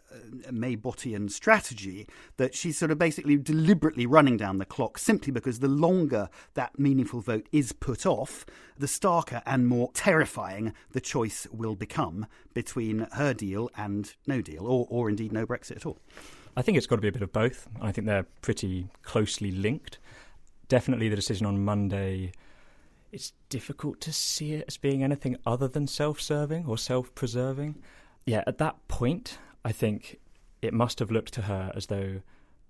Maybottian 0.50 1.31
strategy 1.31 2.07
that 2.37 2.54
she's 2.54 2.78
sort 2.78 2.90
of 2.90 2.99
basically 2.99 3.37
deliberately 3.37 4.07
running 4.07 4.37
down 4.37 4.59
the 4.59 4.64
clock 4.64 4.99
simply 4.99 5.33
because 5.33 5.61
the 5.61 5.69
longer 5.69 6.28
that 6.54 6.78
meaningful 6.78 7.21
vote 7.21 7.49
is 7.52 7.73
put 7.73 8.07
off, 8.07 8.47
the 8.78 8.87
starker 8.87 9.43
and 9.47 9.66
more 9.66 9.90
terrifying 9.93 10.73
the 10.93 11.00
choice 11.00 11.47
will 11.52 11.75
become 11.75 12.26
between 12.52 13.07
her 13.12 13.35
deal 13.35 13.71
and 13.76 14.14
no 14.26 14.40
deal, 14.40 14.66
or, 14.66 14.87
or 14.88 15.09
indeed 15.09 15.33
no 15.33 15.47
Brexit 15.47 15.76
at 15.76 15.87
all. 15.87 15.99
I 16.56 16.62
think 16.62 16.78
it's 16.78 16.87
got 16.87 16.96
to 16.96 17.02
be 17.02 17.08
a 17.08 17.12
bit 17.12 17.23
of 17.23 17.32
both. 17.32 17.68
I 17.80 17.92
think 17.92 18.06
they're 18.06 18.26
pretty 18.42 18.88
closely 19.02 19.50
linked. 19.50 19.99
Definitely 20.68 21.08
the 21.08 21.16
decision 21.16 21.46
on 21.46 21.64
Monday, 21.64 22.32
it's 23.12 23.32
difficult 23.49 24.00
to 24.02 24.12
see 24.12 24.54
it 24.54 24.64
as 24.66 24.76
being 24.76 25.02
anything 25.02 25.37
other 25.46 25.68
than 25.68 25.87
self 25.87 26.20
serving 26.20 26.66
or 26.66 26.78
self 26.78 27.14
preserving. 27.14 27.76
Yeah, 28.26 28.42
at 28.46 28.58
that 28.58 28.88
point, 28.88 29.38
I 29.64 29.73
think 29.73 30.18
it 30.62 30.73
must 30.73 30.99
have 30.99 31.11
looked 31.11 31.34
to 31.34 31.42
her 31.42 31.73
as 31.75 31.87
though 31.87 32.23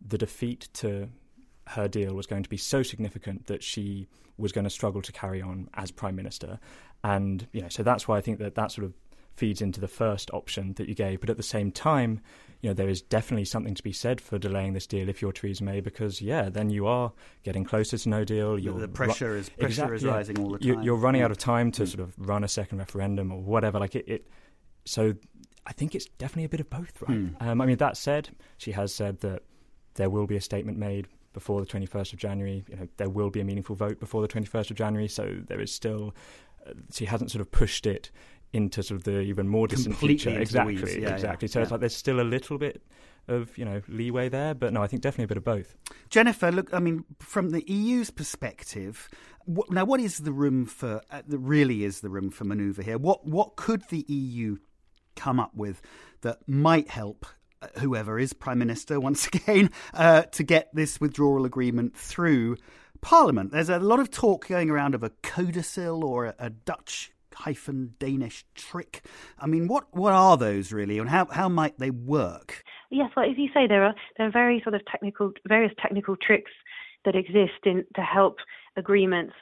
the 0.07 0.19
defeat 0.19 0.69
to 0.75 1.09
her 1.69 1.89
deal 1.89 2.15
was 2.15 2.27
going 2.27 2.43
to 2.43 2.49
be 2.49 2.57
so 2.57 2.83
significant 2.83 3.47
that 3.47 3.63
she 3.63 4.07
was 4.37 4.53
going 4.53 4.65
to 4.65 4.71
struggle 4.71 5.01
to 5.01 5.13
carry 5.13 5.41
on 5.41 5.69
as 5.75 5.91
prime 5.91 6.17
minister 6.17 6.59
and 7.03 7.47
you 7.53 7.63
know 7.63 7.69
so 7.69 7.83
that's 7.83 8.07
why 8.07 8.19
i 8.19 8.21
think 8.21 8.39
that 8.39 8.55
that 8.55 8.71
sort 8.71 8.85
of 8.85 8.93
feeds 9.35 9.61
into 9.61 9.81
the 9.81 9.89
first 9.89 10.31
option 10.33 10.73
that 10.75 10.89
you 10.89 10.95
gave 10.95 11.21
but 11.21 11.31
at 11.31 11.37
the 11.37 11.43
same 11.43 11.71
time 11.71 12.21
you 12.65 12.71
know, 12.71 12.75
there 12.75 12.89
is 12.89 13.03
definitely 13.03 13.45
something 13.45 13.75
to 13.75 13.83
be 13.83 13.93
said 13.93 14.23
for 14.23 14.39
delaying 14.39 14.73
this 14.73 14.87
deal 14.87 15.11
if 15.11 15.21
you're 15.21 15.33
Theresa 15.33 15.63
May, 15.63 15.81
because 15.81 16.23
yeah, 16.23 16.49
then 16.49 16.71
you 16.71 16.87
are 16.87 17.13
getting 17.43 17.63
closer 17.63 17.99
to 17.99 18.09
no 18.09 18.25
deal. 18.25 18.59
You're 18.59 18.79
the 18.79 18.89
pressure 18.89 19.33
ru- 19.33 19.37
is 19.37 19.51
pressure 19.51 19.67
exactly, 19.67 19.97
is 19.97 20.05
rising 20.07 20.39
all 20.39 20.49
the 20.49 20.59
time. 20.59 20.83
You're, 20.83 20.97
running 20.97 21.19
yeah. 21.19 21.27
out 21.27 21.31
of 21.31 21.37
time 21.37 21.71
to 21.73 21.83
mm. 21.83 21.89
sort 21.89 22.01
of 22.01 22.15
run 22.17 22.43
a 22.43 22.49
second 22.49 22.79
referendum 22.79 23.31
or 23.31 23.43
whatever. 23.43 23.79
Like 23.79 23.95
it, 23.95 24.09
it 24.09 24.27
so 24.87 25.13
I 25.67 25.75
think 25.75 25.95
it's 25.95 26.07
definitely 26.07 26.45
a 26.45 26.49
bit 26.49 26.61
of 26.61 26.71
both, 26.71 27.03
right? 27.03 27.19
Mm. 27.19 27.43
Um, 27.43 27.61
I 27.61 27.67
mean, 27.67 27.77
that 27.77 27.99
said, 27.99 28.31
she 28.57 28.73
has 28.73 28.95
said 28.95 29.21
that 29.21 29.43
there 29.97 30.09
will 30.09 30.27
be 30.27 30.37
a 30.37 30.41
statement 30.41 30.79
made 30.79 31.07
before 31.35 31.61
the 31.61 31.67
21st 31.67 32.15
of 32.15 32.19
January. 32.19 32.65
You 32.71 32.77
know, 32.77 32.89
there 32.97 33.11
will 33.11 33.29
be 33.29 33.43
a 33.43 33.45
meaningful 33.45 33.77
vote 33.77 34.01
before 34.01 34.23
the 34.23 34.29
21st 34.29 34.71
of 34.71 34.77
January. 34.79 35.09
So 35.09 35.37
there 35.49 35.61
is 35.61 35.71
still, 35.71 36.15
uh, 36.67 36.73
she 36.95 37.05
hasn't 37.05 37.31
sort 37.31 37.43
of 37.43 37.53
pushed 37.53 37.85
it 37.85 38.11
into 38.55 38.83
sort 38.83 38.99
of 38.99 39.05
the 39.05 39.21
even 39.21 39.49
more 39.49 39.67
distant 39.67 39.95
Completely 39.95 40.19
future. 40.19 40.41
Exactly, 40.41 40.75
yeah, 41.03 41.15
exactly. 41.15 41.49
Yeah, 41.49 41.53
so 41.53 41.59
yeah. 41.59 41.63
it's 41.63 41.71
like 41.73 41.81
there's 41.81 41.97
still 41.97 42.21
a 42.21 42.23
little 42.23 42.59
bit 42.59 42.83
of 43.29 43.57
you 43.59 43.65
know 43.65 43.83
leeway 43.89 44.29
there, 44.29 44.55
but 44.55 44.73
no, 44.73 44.83
I 44.83 44.87
think 44.87 45.03
definitely 45.03 45.25
a 45.25 45.29
bit 45.29 45.37
of 45.37 45.45
both. 45.45 45.77
Jennifer, 46.11 46.53
look, 46.53 46.73
I 46.73 46.79
mean, 46.79 47.05
from 47.19 47.51
the 47.51 47.65
EU's 47.71 48.11
perspective, 48.11 49.09
what, 49.45 49.71
now 49.71 49.85
what 49.85 50.01
is 50.01 50.19
the 50.19 50.33
room 50.33 50.67
for? 50.67 51.03
Uh, 51.11 51.23
really 51.29 51.85
is 51.85 52.01
the 52.01 52.11
room 52.11 52.31
for 52.31 52.45
manoeuvre 52.45 52.85
here? 52.85 52.99
What 52.99 53.27
what 53.27 53.57
could 53.57 53.83
the 53.91 54.05
EU 54.09 54.57
come 55.17 55.41
up 55.41 55.55
with 55.55 55.81
that 56.23 56.39
might 56.49 56.89
help 56.89 57.27
uh, 57.63 57.69
whoever 57.79 58.19
is 58.19 58.33
prime 58.33 58.59
minister 58.59 59.01
once 59.01 59.27
again 59.33 59.71
uh, 59.93 60.23
to 60.23 60.43
get 60.43 60.75
this 60.75 61.01
withdrawal 61.01 61.45
agreement 61.45 61.97
through? 61.97 62.57
Parliament. 63.01 63.51
There's 63.51 63.69
a 63.69 63.79
lot 63.79 64.01
of 64.01 64.11
talk 64.11 64.49
going 64.49 64.71
around 64.71 64.95
of 64.95 65.03
a 65.03 65.11
codicil 65.23 66.03
or 66.05 66.25
a, 66.25 66.35
a 66.39 66.49
Dutch 66.49 67.13
hyphen 67.35 67.95
Danish 67.99 68.45
trick. 68.55 69.05
I 69.39 69.47
mean, 69.47 69.69
what 69.69 69.85
what 69.93 70.13
are 70.13 70.37
those 70.37 70.73
really, 70.73 70.99
and 70.99 71.09
how 71.09 71.27
how 71.27 71.49
might 71.49 71.79
they 71.79 71.91
work? 71.91 72.63
Yes, 72.91 73.11
well, 73.17 73.29
as 73.29 73.37
you 73.37 73.49
say, 73.55 73.67
there 73.67 73.85
are 73.85 73.95
there 74.17 74.27
are 74.27 74.33
very 74.33 74.61
sort 74.63 74.75
of 74.75 74.83
technical 74.87 75.33
various 75.47 75.73
technical 75.81 76.17
tricks 76.17 76.53
that 77.05 77.15
exist 77.15 77.65
in 77.65 77.85
to 77.95 78.03
help 78.03 78.37
agreements 78.77 79.35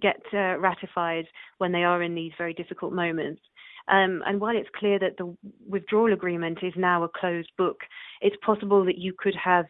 get 0.00 0.20
uh, 0.32 0.58
ratified 0.58 1.26
when 1.58 1.72
they 1.72 1.84
are 1.84 2.02
in 2.02 2.14
these 2.14 2.32
very 2.36 2.54
difficult 2.54 2.92
moments. 2.92 3.40
Um, 3.88 4.22
and 4.26 4.40
while 4.40 4.56
it's 4.56 4.68
clear 4.76 4.98
that 4.98 5.16
the 5.16 5.34
withdrawal 5.66 6.12
agreement 6.12 6.58
is 6.62 6.74
now 6.76 7.02
a 7.04 7.08
closed 7.08 7.50
book, 7.56 7.80
it's 8.20 8.36
possible 8.44 8.84
that 8.84 8.98
you 8.98 9.14
could 9.18 9.34
have 9.42 9.64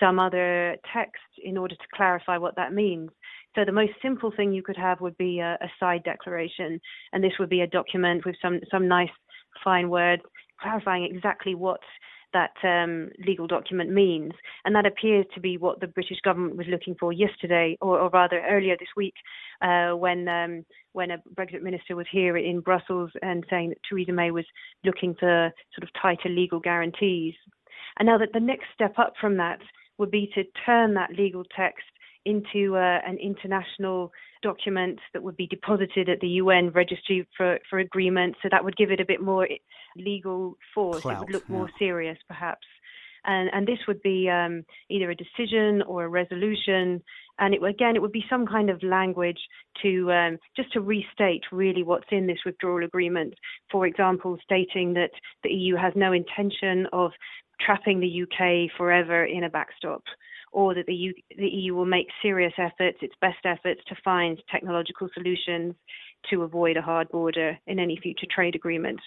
some 0.00 0.18
other 0.18 0.76
text 0.92 1.22
in 1.42 1.56
order 1.56 1.74
to 1.74 1.82
clarify 1.94 2.38
what 2.38 2.56
that 2.56 2.72
means. 2.72 3.10
So 3.56 3.64
the 3.64 3.72
most 3.72 3.92
simple 4.02 4.30
thing 4.36 4.52
you 4.52 4.62
could 4.62 4.76
have 4.76 5.00
would 5.00 5.16
be 5.16 5.40
a, 5.40 5.54
a 5.54 5.68
side 5.80 6.04
declaration, 6.04 6.78
and 7.12 7.24
this 7.24 7.32
would 7.40 7.48
be 7.48 7.62
a 7.62 7.66
document 7.66 8.24
with 8.24 8.36
some 8.40 8.60
some 8.70 8.86
nice 8.86 9.08
fine 9.64 9.88
words 9.88 10.22
clarifying 10.60 11.04
exactly 11.04 11.54
what 11.54 11.80
that 12.32 12.52
um, 12.64 13.08
legal 13.26 13.46
document 13.46 13.90
means. 13.90 14.32
And 14.64 14.74
that 14.74 14.84
appears 14.84 15.24
to 15.34 15.40
be 15.40 15.56
what 15.56 15.80
the 15.80 15.86
British 15.86 16.20
government 16.22 16.56
was 16.56 16.66
looking 16.68 16.94
for 17.00 17.12
yesterday, 17.12 17.78
or, 17.80 17.98
or 17.98 18.10
rather 18.10 18.42
earlier 18.46 18.76
this 18.78 18.88
week, 18.94 19.14
uh, 19.62 19.92
when 19.92 20.28
um, 20.28 20.64
when 20.92 21.12
a 21.12 21.22
Brexit 21.34 21.62
minister 21.62 21.96
was 21.96 22.06
here 22.12 22.36
in 22.36 22.60
Brussels 22.60 23.10
and 23.22 23.44
saying 23.48 23.70
that 23.70 23.78
Theresa 23.88 24.12
May 24.12 24.30
was 24.30 24.44
looking 24.84 25.14
for 25.18 25.50
sort 25.74 25.82
of 25.82 25.88
tighter 26.00 26.28
legal 26.28 26.60
guarantees. 26.60 27.34
And 27.98 28.06
now 28.06 28.18
that 28.18 28.34
the 28.34 28.40
next 28.40 28.66
step 28.74 28.98
up 28.98 29.14
from 29.18 29.38
that 29.38 29.60
would 29.96 30.10
be 30.10 30.30
to 30.34 30.44
turn 30.66 30.92
that 30.94 31.12
legal 31.16 31.44
text 31.56 31.84
into 32.26 32.76
uh, 32.76 32.98
an 33.06 33.16
international 33.18 34.12
document 34.42 34.98
that 35.12 35.22
would 35.22 35.36
be 35.36 35.46
deposited 35.46 36.08
at 36.08 36.20
the 36.20 36.28
UN 36.42 36.70
registry 36.70 37.26
for, 37.36 37.58
for 37.68 37.78
agreement. 37.78 38.36
So 38.42 38.48
that 38.50 38.64
would 38.64 38.76
give 38.76 38.90
it 38.90 39.00
a 39.00 39.04
bit 39.04 39.20
more 39.20 39.48
legal 39.96 40.56
force. 40.74 41.02
Clout, 41.02 41.16
it 41.16 41.20
would 41.20 41.32
look 41.32 41.44
yeah. 41.48 41.56
more 41.56 41.70
serious, 41.78 42.18
perhaps. 42.28 42.66
And, 43.24 43.50
and 43.52 43.66
this 43.66 43.78
would 43.88 44.00
be 44.02 44.28
um, 44.28 44.64
either 44.88 45.10
a 45.10 45.16
decision 45.16 45.82
or 45.82 46.04
a 46.04 46.08
resolution. 46.08 47.02
And 47.38 47.54
it, 47.54 47.62
again, 47.62 47.96
it 47.96 48.02
would 48.02 48.12
be 48.12 48.24
some 48.30 48.46
kind 48.46 48.70
of 48.70 48.82
language 48.82 49.40
to 49.82 50.12
um, 50.12 50.38
just 50.54 50.72
to 50.74 50.80
restate 50.80 51.42
really 51.50 51.82
what's 51.82 52.06
in 52.12 52.26
this 52.26 52.38
withdrawal 52.46 52.84
agreement. 52.84 53.34
For 53.70 53.86
example, 53.86 54.38
stating 54.44 54.94
that 54.94 55.10
the 55.42 55.50
EU 55.50 55.76
has 55.76 55.92
no 55.96 56.12
intention 56.12 56.86
of 56.92 57.10
trapping 57.60 58.00
the 58.00 58.22
UK 58.22 58.70
forever 58.76 59.24
in 59.24 59.44
a 59.44 59.50
backstop 59.50 60.02
or 60.56 60.72
that 60.72 60.86
the, 60.86 60.94
U, 60.94 61.14
the 61.36 61.46
EU 61.46 61.74
will 61.74 61.84
make 61.84 62.06
serious 62.22 62.54
efforts, 62.56 62.96
its 63.02 63.12
best 63.20 63.44
efforts, 63.44 63.82
to 63.88 63.96
find 64.02 64.42
technological 64.50 65.06
solutions 65.12 65.74
to 66.30 66.44
avoid 66.44 66.78
a 66.78 66.82
hard 66.82 67.10
border 67.10 67.58
in 67.66 67.78
any 67.78 67.98
future 68.02 68.26
trade 68.34 68.54
agreement 68.54 68.98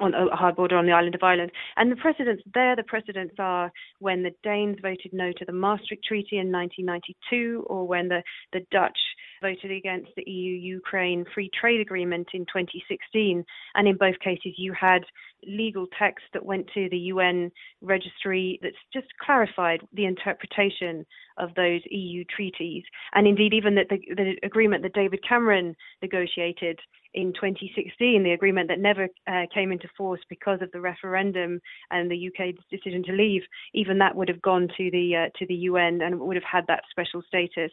on 0.00 0.14
a 0.14 0.34
hard 0.34 0.56
border 0.56 0.78
on 0.78 0.86
the 0.86 0.92
island 0.92 1.14
of 1.14 1.22
Ireland. 1.22 1.52
And 1.76 1.92
the 1.92 1.96
precedents 1.96 2.42
there, 2.54 2.74
the 2.76 2.82
precedents 2.82 3.34
are 3.38 3.70
when 3.98 4.22
the 4.22 4.30
Danes 4.42 4.78
voted 4.80 5.12
no 5.12 5.32
to 5.36 5.44
the 5.44 5.52
Maastricht 5.52 6.02
Treaty 6.02 6.38
in 6.38 6.50
1992, 6.50 7.66
or 7.66 7.86
when 7.86 8.08
the, 8.08 8.22
the 8.54 8.64
Dutch 8.70 8.98
voted 9.40 9.70
against 9.70 10.10
the 10.16 10.30
EU 10.30 10.54
Ukraine 10.54 11.24
Free 11.34 11.50
Trade 11.58 11.80
Agreement 11.80 12.28
in 12.34 12.42
2016. 12.42 13.44
And 13.74 13.88
in 13.88 13.96
both 13.96 14.18
cases, 14.20 14.54
you 14.56 14.72
had 14.72 15.02
legal 15.46 15.86
text 15.98 16.24
that 16.32 16.44
went 16.44 16.66
to 16.74 16.88
the 16.90 16.98
UN 16.98 17.50
registry 17.80 18.58
that's 18.62 18.76
just 18.92 19.06
clarified 19.24 19.80
the 19.92 20.04
interpretation 20.04 21.06
of 21.38 21.54
those 21.54 21.80
EU 21.90 22.24
treaties. 22.34 22.84
And 23.14 23.26
indeed, 23.26 23.54
even 23.54 23.74
that 23.76 23.88
the, 23.88 23.98
the 24.14 24.36
agreement 24.42 24.82
that 24.82 24.94
David 24.94 25.20
Cameron 25.26 25.74
negotiated 26.02 26.78
in 27.14 27.32
2016, 27.32 28.22
the 28.22 28.32
agreement 28.32 28.68
that 28.68 28.78
never 28.78 29.08
uh, 29.26 29.46
came 29.52 29.72
into 29.72 29.88
force 29.96 30.20
because 30.28 30.60
of 30.62 30.70
the 30.72 30.80
referendum 30.80 31.60
and 31.90 32.10
the 32.10 32.28
UK's 32.28 32.54
decision 32.70 33.02
to 33.04 33.12
leave, 33.12 33.42
even 33.74 33.98
that 33.98 34.14
would 34.14 34.28
have 34.28 34.42
gone 34.42 34.68
to 34.76 34.90
the 34.90 35.16
uh, 35.16 35.38
to 35.38 35.46
the 35.46 35.54
UN 35.54 36.02
and 36.02 36.20
would 36.20 36.36
have 36.36 36.44
had 36.50 36.64
that 36.68 36.84
special 36.90 37.22
status. 37.26 37.72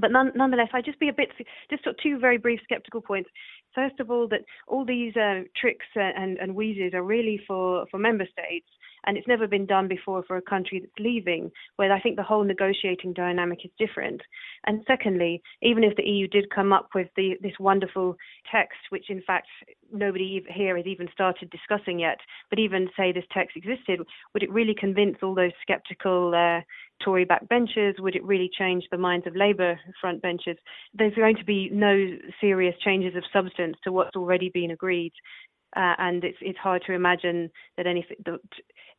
But 0.00 0.10
none, 0.10 0.32
nonetheless, 0.34 0.68
I'd 0.72 0.84
just 0.84 1.00
be 1.00 1.08
a 1.08 1.12
bit 1.12 1.30
just 1.70 1.84
two 2.02 2.18
very 2.18 2.38
brief 2.38 2.60
sceptical 2.68 3.00
points. 3.00 3.30
First 3.74 4.00
of 4.00 4.10
all, 4.10 4.28
that 4.28 4.40
all 4.66 4.84
these 4.84 5.16
uh, 5.16 5.42
tricks 5.56 5.86
and, 5.94 6.38
and 6.38 6.54
wheezes 6.54 6.94
are 6.94 7.02
really 7.02 7.40
for, 7.46 7.86
for 7.90 7.98
member 7.98 8.26
states 8.30 8.68
and 9.04 9.16
it's 9.16 9.28
never 9.28 9.46
been 9.46 9.66
done 9.66 9.88
before 9.88 10.22
for 10.26 10.36
a 10.36 10.42
country 10.42 10.80
that's 10.80 10.92
leaving, 10.98 11.50
where 11.76 11.92
I 11.92 12.00
think 12.00 12.16
the 12.16 12.22
whole 12.22 12.44
negotiating 12.44 13.12
dynamic 13.12 13.60
is 13.64 13.70
different. 13.78 14.20
And 14.66 14.82
secondly, 14.86 15.42
even 15.60 15.82
if 15.84 15.96
the 15.96 16.04
EU 16.04 16.28
did 16.28 16.50
come 16.54 16.72
up 16.72 16.90
with 16.94 17.08
the, 17.16 17.36
this 17.40 17.58
wonderful 17.58 18.16
text, 18.50 18.78
which 18.90 19.10
in 19.10 19.22
fact 19.22 19.48
nobody 19.92 20.44
here 20.48 20.76
has 20.76 20.86
even 20.86 21.08
started 21.12 21.50
discussing 21.50 21.98
yet, 21.98 22.18
but 22.48 22.58
even 22.58 22.88
say 22.96 23.12
this 23.12 23.24
text 23.32 23.56
existed, 23.56 24.00
would 24.32 24.42
it 24.42 24.52
really 24.52 24.74
convince 24.78 25.16
all 25.22 25.34
those 25.34 25.52
sceptical 25.66 26.32
uh, 26.34 26.60
Tory 27.04 27.26
backbenchers? 27.26 27.98
Would 27.98 28.16
it 28.16 28.24
really 28.24 28.50
change 28.58 28.84
the 28.90 28.98
minds 28.98 29.26
of 29.26 29.36
Labour 29.36 29.78
frontbenchers? 30.02 30.56
There's 30.94 31.14
going 31.14 31.36
to 31.36 31.44
be 31.44 31.68
no 31.72 32.18
serious 32.40 32.74
changes 32.84 33.16
of 33.16 33.24
substance 33.32 33.76
to 33.84 33.92
what's 33.92 34.16
already 34.16 34.50
been 34.52 34.70
agreed. 34.70 35.12
Uh, 35.74 35.94
and 35.98 36.22
it's 36.22 36.36
it's 36.42 36.58
hard 36.58 36.82
to 36.86 36.92
imagine 36.92 37.50
that 37.78 37.86
anything 37.86 38.16
the, 38.26 38.38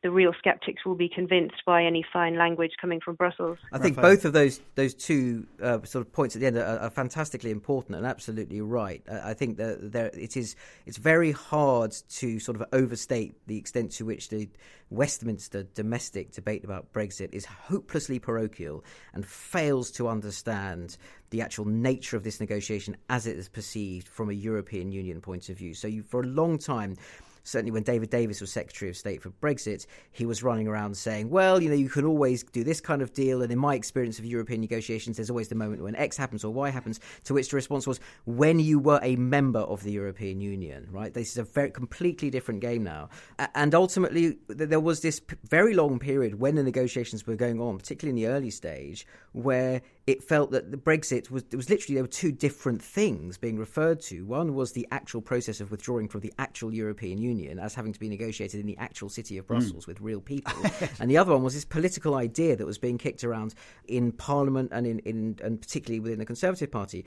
the 0.04 0.12
real 0.12 0.34
skeptics 0.38 0.86
will 0.86 0.96
be 0.96 1.08
convinced 1.08 1.64
by 1.66 1.84
any 1.84 2.06
fine 2.12 2.38
language 2.38 2.74
coming 2.80 3.00
from 3.00 3.16
Brussels. 3.16 3.58
I 3.72 3.80
think 3.80 3.96
Raphael. 3.96 4.14
both 4.14 4.26
of 4.26 4.34
those 4.34 4.62
those 4.76 4.94
two 4.94 5.48
uh, 5.62 5.82
sort 5.84 6.06
of 6.06 6.12
points 6.12 6.36
at 6.36 6.42
the 6.42 6.48
end 6.48 6.58
are, 6.58 6.80
are, 6.80 6.90
fantastically 6.90 7.52
important 7.52 7.96
and 7.96 8.06
absolutely 8.06 8.60
right. 8.60 9.02
Uh, 9.10 9.22
I 9.24 9.34
think 9.34 9.58
that 9.58 9.94
there 9.94 10.12
it 10.14 10.36
is 10.36 10.58
it's 10.86 10.98
very 10.98 11.32
hard 11.32 11.96
to 12.18 12.40
sort 12.40 12.60
of 12.60 12.68
overstate 12.74 13.36
the 13.48 13.58
extent 13.58 13.92
to 13.94 14.06
which 14.06 14.28
the 14.28 14.50
Westminster 14.90 15.64
domestic 15.74 16.34
debate 16.34 16.64
about 16.64 16.92
Brexit 16.94 17.34
is 17.34 17.46
hopelessly 17.46 18.20
parochial 18.20 18.84
and 19.14 19.26
fails 19.26 19.90
to 19.92 20.08
understand 20.08 20.98
the 21.30 21.42
actual 21.42 21.66
nature 21.66 22.16
of 22.18 22.24
this 22.24 22.40
negotiation 22.40 22.98
as 23.10 23.26
it 23.26 23.38
is 23.38 23.50
perceived 23.50 24.08
from 24.08 24.30
a 24.30 24.34
European 24.34 24.92
Union 24.92 25.20
point 25.22 25.50
of 25.50 25.58
view. 25.58 25.74
So, 25.74 25.88
you, 25.88 26.04
for 26.04 26.22
a 26.22 26.28
long 26.28 26.60
time, 26.60 26.96
certainly 27.44 27.72
when 27.72 27.84
David 27.84 28.10
Davis 28.10 28.42
was 28.42 28.52
Secretary 28.52 28.90
of 28.90 28.98
State 28.98 29.22
for 29.22 29.30
Brexit, 29.30 29.86
he 30.12 30.26
was 30.26 30.44
running 30.44 30.68
around 30.68 30.96
saying, 30.96 31.30
well, 31.30 31.62
you 31.62 31.70
know, 31.70 31.76
you 31.76 31.90
can 31.90 32.06
always 32.06 32.44
do 32.44 32.64
this 32.64 32.82
kind 32.82 33.02
of 33.02 33.14
deal. 33.14 33.42
And 33.42 33.52
in 33.52 33.60
my 33.60 33.76
experience 33.76 34.20
of 34.20 34.26
European 34.26 34.62
negotiations, 34.62 35.18
there's 35.18 35.30
always 35.30 35.50
the 35.50 35.56
moment 35.56 35.82
when 35.82 35.96
X 35.96 36.18
happens 36.18 36.44
or 36.44 36.54
Y 36.54 36.70
happens, 36.70 37.00
to 37.26 37.34
which 37.34 37.50
the 37.50 37.56
response 37.56 37.86
was, 37.86 38.00
when 38.26 38.60
you 38.60 38.80
were 38.80 39.00
a 39.04 39.16
member 39.16 39.60
of 39.60 39.84
the 39.84 39.92
European 39.92 40.40
Union, 40.42 40.88
right? 40.92 41.14
This 41.14 41.32
is 41.32 41.38
a 41.38 41.44
very 41.44 41.72
completely 41.72 42.30
different 42.30 42.62
game 42.62 42.84
now. 42.84 43.10
And 43.56 43.76
ultimately, 43.76 44.38
there 44.48 44.80
was 44.80 45.02
this 45.02 45.22
very 45.44 45.74
long 45.74 46.00
period 46.00 46.40
when 46.40 46.56
the 46.56 46.64
negotiations 46.64 47.28
were 47.28 47.36
going 47.36 47.60
on, 47.60 47.78
particularly 47.78 48.22
in 48.22 48.26
the 48.26 48.34
early 48.34 48.50
stage, 48.50 49.06
where 49.34 49.82
it 50.06 50.22
felt 50.22 50.52
that 50.52 50.72
the 50.72 50.78
Brexit 50.78 51.32
was 51.32 51.44
it 51.52 51.56
was 51.56 51.70
literally 51.70 51.96
there 51.96 52.04
were 52.04 52.08
two 52.08 52.32
different 52.32 52.82
things 52.82 53.38
being 53.38 53.58
referred 53.58 54.02
to. 54.02 54.26
One 54.26 54.54
was 54.54 54.74
the 54.74 54.88
actual 54.92 55.22
process 55.22 55.62
of 55.62 55.72
withdrawing 55.72 56.08
from 56.08 56.22
the 56.22 56.34
actual 56.38 56.74
European 56.74 57.18
Union 57.18 57.33
as 57.60 57.76
having 57.76 57.94
to 57.94 58.00
be 58.00 58.10
negotiated 58.10 58.60
in 58.60 58.66
the 58.66 58.78
actual 58.78 59.10
city 59.10 59.38
of 59.38 59.48
Brussels 59.48 59.86
mm. 59.86 59.88
with 59.88 60.02
real 60.02 60.22
people, 60.22 60.54
and 61.00 61.10
the 61.10 61.18
other 61.18 61.34
one 61.34 61.44
was 61.44 61.54
this 61.54 61.66
political 61.66 62.16
idea 62.16 62.56
that 62.56 62.66
was 62.66 62.78
being 62.78 62.98
kicked 62.98 63.24
around 63.24 63.54
in 63.86 64.12
Parliament 64.12 64.70
and 64.72 64.86
in, 64.88 65.00
in 65.00 65.40
and 65.44 65.62
particularly 65.62 66.00
within 66.00 66.20
the 66.20 66.26
Conservative 66.26 66.72
Party. 66.72 67.06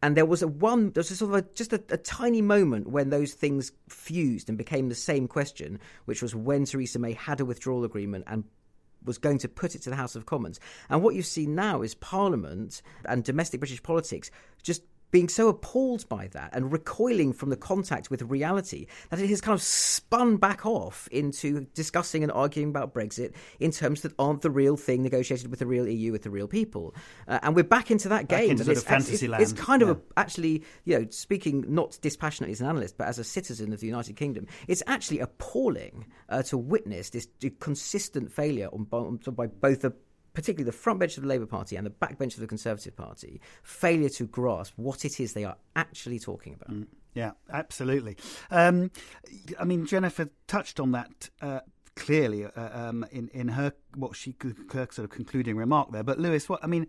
And 0.00 0.16
there 0.16 0.26
was 0.26 0.42
a 0.42 0.48
one, 0.48 0.92
there 0.92 1.00
was 1.00 1.10
a 1.10 1.16
sort 1.16 1.34
of 1.34 1.38
a, 1.38 1.54
just 1.54 1.72
a, 1.72 1.82
a, 1.90 1.96
tiny 1.96 2.40
moment 2.40 2.88
when 2.88 3.10
those 3.10 3.34
things 3.34 3.72
fused 3.88 4.48
and 4.48 4.56
became 4.56 4.88
the 4.88 4.94
same 4.94 5.26
question, 5.26 5.80
which 6.04 6.22
was 6.22 6.36
when 6.36 6.64
Theresa 6.64 7.00
May 7.00 7.14
had 7.14 7.40
a 7.40 7.44
withdrawal 7.44 7.84
agreement 7.84 8.24
and 8.28 8.44
was 9.04 9.18
going 9.18 9.38
to 9.38 9.48
put 9.48 9.74
it 9.74 9.82
to 9.82 9.90
the 9.90 9.96
House 9.96 10.14
of 10.14 10.26
Commons. 10.26 10.60
And 10.88 11.02
what 11.02 11.16
you 11.16 11.22
see 11.22 11.46
now 11.46 11.82
is 11.82 11.94
Parliament 11.96 12.82
and 13.06 13.24
domestic 13.24 13.60
British 13.60 13.82
politics 13.82 14.30
just 14.62 14.82
being 15.10 15.28
so 15.28 15.48
appalled 15.48 16.08
by 16.08 16.28
that 16.28 16.50
and 16.52 16.72
recoiling 16.72 17.32
from 17.32 17.50
the 17.50 17.56
contact 17.56 18.10
with 18.10 18.22
reality 18.22 18.86
that 19.10 19.18
it 19.18 19.28
has 19.28 19.40
kind 19.40 19.54
of 19.54 19.62
spun 19.62 20.36
back 20.36 20.66
off 20.66 21.08
into 21.10 21.66
discussing 21.74 22.22
and 22.22 22.32
arguing 22.32 22.68
about 22.68 22.92
Brexit 22.94 23.32
in 23.60 23.70
terms 23.70 24.02
that 24.02 24.12
aren't 24.18 24.42
the 24.42 24.50
real 24.50 24.76
thing 24.76 25.02
negotiated 25.02 25.50
with 25.50 25.58
the 25.58 25.66
real 25.66 25.88
EU 25.88 26.12
with 26.12 26.22
the 26.22 26.30
real 26.30 26.48
people. 26.48 26.94
Uh, 27.26 27.38
and 27.42 27.56
we're 27.56 27.62
back 27.62 27.90
into 27.90 28.08
that 28.08 28.28
back 28.28 28.40
game. 28.40 28.50
Into 28.50 28.70
it's, 28.70 28.82
fantasy 28.82 29.12
it's, 29.12 29.22
land. 29.22 29.42
it's 29.42 29.52
kind 29.52 29.82
yeah. 29.82 29.88
of 29.88 29.96
a, 29.96 30.00
actually, 30.16 30.62
you 30.84 30.98
know, 30.98 31.06
speaking 31.10 31.64
not 31.68 31.98
dispassionately 32.00 32.52
as 32.52 32.60
an 32.60 32.68
analyst, 32.68 32.98
but 32.98 33.08
as 33.08 33.18
a 33.18 33.24
citizen 33.24 33.72
of 33.72 33.80
the 33.80 33.86
United 33.86 34.16
Kingdom, 34.16 34.46
it's 34.66 34.82
actually 34.86 35.20
appalling 35.20 36.06
uh, 36.28 36.42
to 36.44 36.58
witness 36.58 37.10
this 37.10 37.28
consistent 37.60 38.30
failure 38.30 38.68
on, 38.72 38.86
on, 38.92 39.18
by 39.34 39.46
both 39.46 39.82
the 39.82 39.92
particularly 40.38 40.62
the 40.62 40.70
front 40.70 41.00
bench 41.00 41.16
of 41.16 41.24
the 41.24 41.28
Labour 41.28 41.46
Party 41.46 41.74
and 41.74 41.84
the 41.84 41.90
back 41.90 42.16
bench 42.16 42.34
of 42.34 42.40
the 42.40 42.46
Conservative 42.46 42.94
Party, 42.94 43.40
failure 43.64 44.08
to 44.10 44.24
grasp 44.24 44.72
what 44.76 45.04
it 45.04 45.18
is 45.18 45.32
they 45.32 45.42
are 45.42 45.56
actually 45.74 46.20
talking 46.20 46.54
about. 46.54 46.70
Mm, 46.70 46.86
yeah, 47.12 47.32
absolutely. 47.52 48.16
Um, 48.48 48.92
I 49.58 49.64
mean, 49.64 49.84
Jennifer 49.84 50.30
touched 50.46 50.78
on 50.78 50.92
that. 50.92 51.30
Uh, 51.42 51.60
clearly, 51.96 52.44
uh, 52.44 52.50
um, 52.88 53.04
in 53.10 53.26
in 53.34 53.48
her 53.48 53.72
what 53.96 54.14
she 54.14 54.36
her 54.70 54.86
sort 54.92 54.98
of 54.98 55.10
concluding 55.10 55.56
remark 55.56 55.90
there, 55.90 56.04
but 56.04 56.20
Lewis, 56.20 56.48
what 56.48 56.62
I 56.62 56.68
mean, 56.68 56.86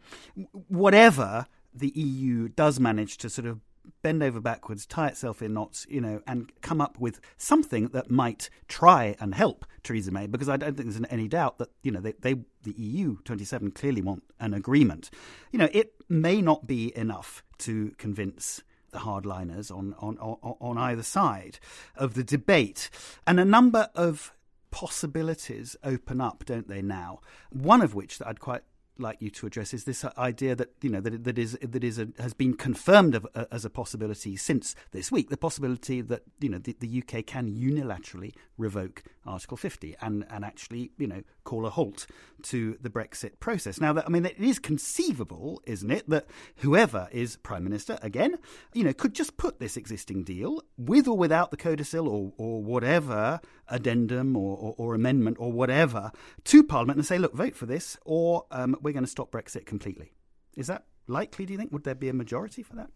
whatever 0.67 1.47
the 1.73 1.89
EU 1.95 2.49
does 2.49 2.79
manage 2.79 3.17
to 3.17 3.31
sort 3.31 3.47
of 3.47 3.61
bend 4.01 4.23
over 4.23 4.39
backwards, 4.39 4.85
tie 4.85 5.07
itself 5.07 5.41
in 5.41 5.53
knots, 5.53 5.85
you 5.89 6.01
know, 6.01 6.21
and 6.27 6.51
come 6.61 6.81
up 6.81 6.99
with 6.99 7.19
something 7.37 7.87
that 7.89 8.09
might 8.09 8.49
try 8.67 9.15
and 9.19 9.35
help 9.35 9.65
Theresa 9.83 10.11
May, 10.11 10.27
because 10.27 10.49
I 10.49 10.57
don't 10.57 10.75
think 10.75 10.91
there's 10.91 11.05
any 11.09 11.27
doubt 11.27 11.57
that, 11.59 11.69
you 11.83 11.91
know, 11.91 12.01
they, 12.01 12.13
they 12.13 12.35
the 12.63 12.73
EU 12.77 13.17
27 13.23 13.71
clearly 13.71 14.01
want 14.01 14.23
an 14.39 14.53
agreement. 14.53 15.09
You 15.51 15.59
know, 15.59 15.69
it 15.71 15.93
may 16.09 16.41
not 16.41 16.67
be 16.67 16.95
enough 16.97 17.43
to 17.59 17.91
convince 17.97 18.61
the 18.91 18.99
hardliners 18.99 19.71
on, 19.71 19.95
on, 19.99 20.17
on, 20.17 20.55
on 20.59 20.77
either 20.77 21.03
side 21.03 21.59
of 21.95 22.13
the 22.13 22.23
debate. 22.23 22.89
And 23.27 23.39
a 23.39 23.45
number 23.45 23.89
of 23.95 24.33
possibilities 24.71 25.75
open 25.83 26.21
up, 26.21 26.45
don't 26.45 26.67
they, 26.67 26.81
now? 26.81 27.19
One 27.51 27.81
of 27.81 27.93
which 27.95 28.17
that 28.17 28.27
I'd 28.27 28.39
quite 28.39 28.63
like 28.99 29.21
you 29.21 29.29
to 29.29 29.47
address 29.47 29.73
is 29.73 29.83
this 29.83 30.05
idea 30.17 30.55
that 30.55 30.69
you 30.81 30.89
know 30.89 31.01
that 31.01 31.23
that 31.23 31.37
is 31.37 31.57
that 31.61 31.83
is 31.83 31.99
a, 31.99 32.09
has 32.19 32.33
been 32.33 32.53
confirmed 32.53 33.15
of, 33.15 33.27
uh, 33.35 33.45
as 33.51 33.65
a 33.65 33.69
possibility 33.69 34.35
since 34.35 34.75
this 34.91 35.11
week. 35.11 35.29
The 35.29 35.37
possibility 35.37 36.01
that 36.01 36.23
you 36.39 36.49
know 36.49 36.59
the, 36.59 36.75
the, 36.79 37.03
UK 37.03 37.25
can 37.25 37.49
unilaterally 37.49 38.33
revoke 38.57 39.03
Article 39.25 39.57
50 39.57 39.95
and 40.01 40.25
and 40.29 40.43
actually 40.43 40.91
you 40.97 41.07
know 41.07 41.23
call 41.43 41.65
a 41.65 41.69
halt 41.69 42.05
to 42.43 42.77
the 42.79 42.89
Brexit 42.89 43.39
process. 43.39 43.81
Now, 43.81 43.91
that, 43.93 44.05
I 44.05 44.09
mean, 44.09 44.23
it 44.25 44.37
is 44.37 44.59
conceivable, 44.59 45.61
isn't 45.65 45.89
it, 45.89 46.07
that 46.07 46.27
whoever 46.57 47.09
is 47.11 47.37
prime 47.37 47.63
minister 47.63 47.97
again, 48.03 48.37
you 48.73 48.83
know, 48.83 48.93
could 48.93 49.15
just 49.15 49.35
put 49.35 49.59
this 49.59 49.75
existing 49.75 50.23
deal 50.23 50.61
with 50.77 51.07
or 51.07 51.17
without 51.17 51.49
the 51.49 51.57
codicil 51.57 52.07
or 52.07 52.33
or 52.37 52.63
whatever 52.63 53.39
addendum 53.69 54.35
or, 54.35 54.57
or, 54.57 54.75
or 54.77 54.95
amendment 54.95 55.37
or 55.39 55.51
whatever 55.51 56.11
to 56.45 56.63
Parliament 56.63 56.97
and 56.97 57.05
say, 57.05 57.17
look, 57.17 57.33
vote 57.33 57.55
for 57.55 57.65
this, 57.65 57.97
or 58.05 58.45
um, 58.51 58.75
we're 58.81 58.93
going 58.93 59.03
to 59.03 59.09
stop 59.09 59.31
Brexit 59.31 59.65
completely. 59.65 60.13
Is 60.55 60.67
that 60.67 60.85
likely, 61.07 61.45
do 61.45 61.53
you 61.53 61.59
think? 61.59 61.71
Would 61.71 61.83
there 61.83 61.95
be 61.95 62.09
a 62.09 62.13
majority 62.13 62.63
for 62.63 62.75
that? 62.75 62.89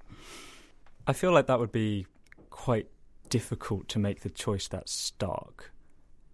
I 1.05 1.13
feel 1.13 1.31
like 1.31 1.47
that 1.47 1.59
would 1.59 1.71
be 1.71 2.07
quite 2.49 2.87
difficult 3.29 3.87
to 3.89 3.99
make 3.99 4.21
the 4.21 4.29
choice 4.29 4.67
that 4.69 4.87
stark. 4.87 5.71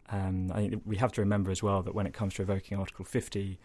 Um, 0.09 0.51
I 0.53 0.61
think 0.61 0.81
we 0.85 0.97
have 0.97 1.11
to 1.13 1.21
remember 1.21 1.51
as 1.51 1.61
well 1.61 1.81
that 1.83 1.93
when 1.93 2.07
it 2.07 2.13
comes 2.13 2.33
to 2.35 2.41
revoking 2.41 2.77
Article 2.77 3.05
50, 3.05 3.59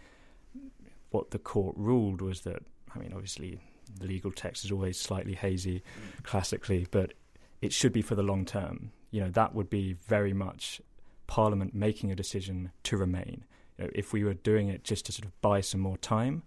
what 1.10 1.30
the 1.30 1.38
court 1.38 1.74
ruled 1.76 2.20
was 2.20 2.42
that, 2.42 2.62
I 2.94 2.98
mean, 2.98 3.12
obviously 3.12 3.60
the 3.98 4.06
legal 4.06 4.30
text 4.30 4.64
is 4.64 4.72
always 4.72 4.98
slightly 4.98 5.34
hazy 5.34 5.82
classically, 6.22 6.86
but 6.90 7.14
it 7.60 7.72
should 7.72 7.92
be 7.92 8.02
for 8.02 8.14
the 8.14 8.22
long 8.22 8.44
term. 8.44 8.92
You 9.14 9.20
know, 9.20 9.30
that 9.30 9.54
would 9.54 9.70
be 9.70 9.92
very 9.92 10.32
much 10.32 10.80
Parliament 11.28 11.72
making 11.72 12.10
a 12.10 12.16
decision 12.16 12.72
to 12.82 12.96
remain. 12.96 13.44
You 13.78 13.84
know, 13.84 13.90
if 13.94 14.12
we 14.12 14.24
were 14.24 14.34
doing 14.34 14.66
it 14.66 14.82
just 14.82 15.06
to 15.06 15.12
sort 15.12 15.26
of 15.26 15.40
buy 15.40 15.60
some 15.60 15.80
more 15.80 15.96
time, 15.98 16.42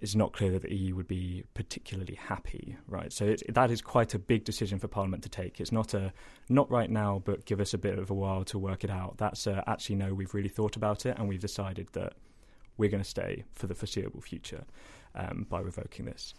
it's 0.00 0.14
not 0.14 0.32
clear 0.32 0.52
that 0.52 0.62
the 0.62 0.72
EU 0.72 0.94
would 0.94 1.08
be 1.08 1.42
particularly 1.54 2.14
happy, 2.14 2.76
right? 2.86 3.12
So 3.12 3.34
that 3.48 3.72
is 3.72 3.82
quite 3.82 4.14
a 4.14 4.18
big 4.20 4.44
decision 4.44 4.78
for 4.78 4.86
Parliament 4.86 5.24
to 5.24 5.28
take. 5.28 5.60
It's 5.60 5.72
not 5.72 5.92
a 5.92 6.12
not 6.48 6.70
right 6.70 6.88
now, 6.88 7.20
but 7.24 7.46
give 7.46 7.60
us 7.60 7.74
a 7.74 7.78
bit 7.78 7.98
of 7.98 8.10
a 8.10 8.14
while 8.14 8.44
to 8.44 8.60
work 8.60 8.84
it 8.84 8.90
out. 8.90 9.18
That's 9.18 9.48
a, 9.48 9.64
actually 9.66 9.96
no, 9.96 10.14
we've 10.14 10.34
really 10.34 10.48
thought 10.48 10.76
about 10.76 11.04
it 11.04 11.18
and 11.18 11.28
we've 11.28 11.40
decided 11.40 11.88
that 11.94 12.12
we're 12.76 12.90
going 12.90 13.02
to 13.02 13.08
stay 13.08 13.42
for 13.52 13.66
the 13.66 13.74
foreseeable 13.74 14.20
future 14.20 14.66
um, 15.16 15.46
by 15.50 15.58
revoking 15.58 16.04
this. 16.04 16.32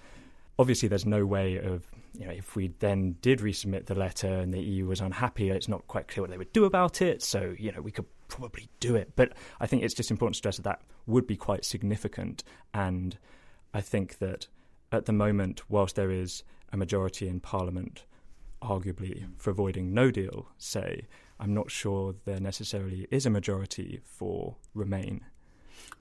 Obviously, 0.60 0.90
there's 0.90 1.06
no 1.06 1.26
way 1.26 1.58
of, 1.58 1.86
you 2.18 2.26
know, 2.26 2.32
if 2.32 2.56
we 2.56 2.70
then 2.80 3.16
did 3.22 3.40
resubmit 3.40 3.86
the 3.86 3.96
letter 3.96 4.28
and 4.28 4.54
the 4.54 4.60
EU 4.60 4.88
was 4.88 5.02
unhappy, 5.02 5.50
it's 5.50 5.68
not 5.68 5.88
quite 5.88 6.08
clear 6.08 6.24
what 6.24 6.32
they 6.32 6.38
would 6.38 6.54
do 6.54 6.66
about 6.66 7.02
it. 7.02 7.22
So, 7.22 7.54
you 7.60 7.72
know, 7.72 7.82
we 7.82 7.92
could 7.92 8.06
probably 8.28 8.68
do 8.80 8.96
it. 8.96 9.12
But 9.16 9.34
I 9.60 9.68
think 9.68 9.84
it's 9.84 9.94
just 9.94 10.10
important 10.10 10.36
to 10.36 10.38
stress 10.40 10.58
that 10.58 10.64
that 10.64 10.82
would 11.06 11.28
be 11.28 11.36
quite 11.36 11.64
significant. 11.64 12.44
And 12.74 13.18
I 13.74 13.82
think 13.82 14.18
that 14.18 14.48
at 14.92 15.06
the 15.06 15.14
moment, 15.14 15.62
whilst 15.70 15.96
there 15.96 16.12
is 16.12 16.44
a 16.72 16.78
majority 16.78 17.28
in 17.28 17.40
Parliament, 17.40 18.06
arguably 18.62 19.28
for 19.38 19.52
avoiding 19.52 19.94
no 19.94 20.10
deal, 20.10 20.48
say, 20.58 21.08
I'm 21.40 21.54
not 21.54 21.70
sure 21.70 22.16
there 22.26 22.40
necessarily 22.40 23.08
is 23.12 23.26
a 23.26 23.30
majority 23.30 24.02
for 24.04 24.56
Remain. 24.74 25.26